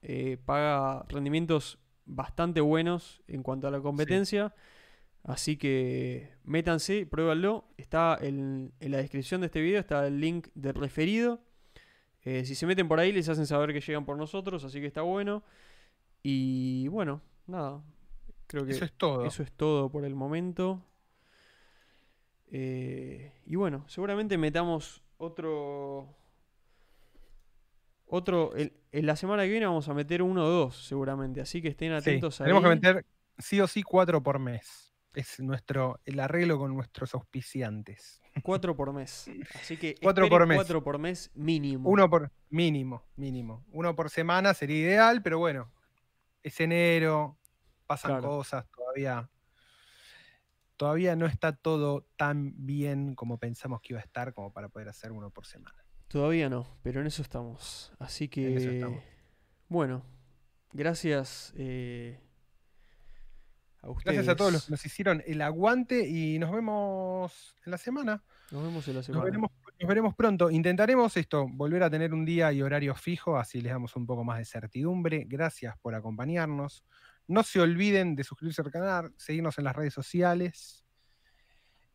[0.45, 4.53] paga rendimientos bastante buenos en cuanto a la competencia.
[5.23, 7.65] Así que métanse, pruébanlo.
[7.77, 11.41] Está en, en la descripción de este video, está el link del referido.
[12.23, 14.87] Eh, si se meten por ahí les hacen saber que llegan por nosotros, así que
[14.87, 15.43] está bueno.
[16.23, 17.81] Y bueno, nada.
[18.47, 19.25] Creo que Eso es todo.
[19.25, 20.81] eso es todo por el momento.
[22.49, 26.15] Eh, y bueno, seguramente metamos otro.
[28.05, 28.55] Otro.
[28.55, 31.41] el- en la semana que viene vamos a meter uno o dos, seguramente.
[31.41, 33.05] Así que estén Sí, atentos tenemos que meter
[33.37, 34.93] sí o sí cuatro por mes.
[35.17, 38.21] Es nuestro el arreglo con nuestros auspiciantes.
[38.43, 39.27] Cuatro por mes.
[39.55, 40.57] Así que Cuatro por mes.
[40.57, 41.89] cuatro por mes mínimo.
[41.89, 43.65] Uno por mínimo, mínimo.
[43.71, 45.71] Uno por semana sería ideal, pero bueno,
[46.43, 47.35] es enero,
[47.87, 48.27] pasan Claro.
[48.27, 49.27] cosas, todavía,
[50.75, 54.89] todavía no está todo tan bien como pensamos que iba a estar como para poder
[54.89, 55.83] hacer uno por semana.
[56.07, 57.91] Todavía no, pero en eso estamos.
[57.97, 58.51] Así que.
[58.51, 59.03] En eso estamos.
[59.67, 60.03] Bueno,
[60.73, 62.19] gracias eh,
[63.81, 63.87] a.
[64.03, 68.23] Gracias a todos los que nos hicieron el aguante y nos vemos en la semana.
[68.51, 69.25] Nos vemos en la Nos semana.
[69.25, 70.49] veremos, nos veremos pronto.
[70.49, 74.23] Intentaremos esto, volver a tener un día y horario fijo, así les damos un poco
[74.23, 75.25] más de certidumbre.
[75.27, 76.83] Gracias por acompañarnos.
[77.27, 80.85] No se olviden de suscribirse al canal, seguirnos en las redes sociales,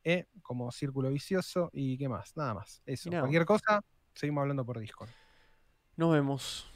[0.04, 2.82] eh, como Círculo Vicioso y qué más, nada más.
[2.84, 3.08] Eso.
[3.10, 3.82] Cualquier cosa,
[4.14, 5.10] seguimos hablando por Discord.
[5.96, 6.66] Nos vemos.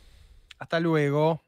[0.59, 1.43] Hasta luego.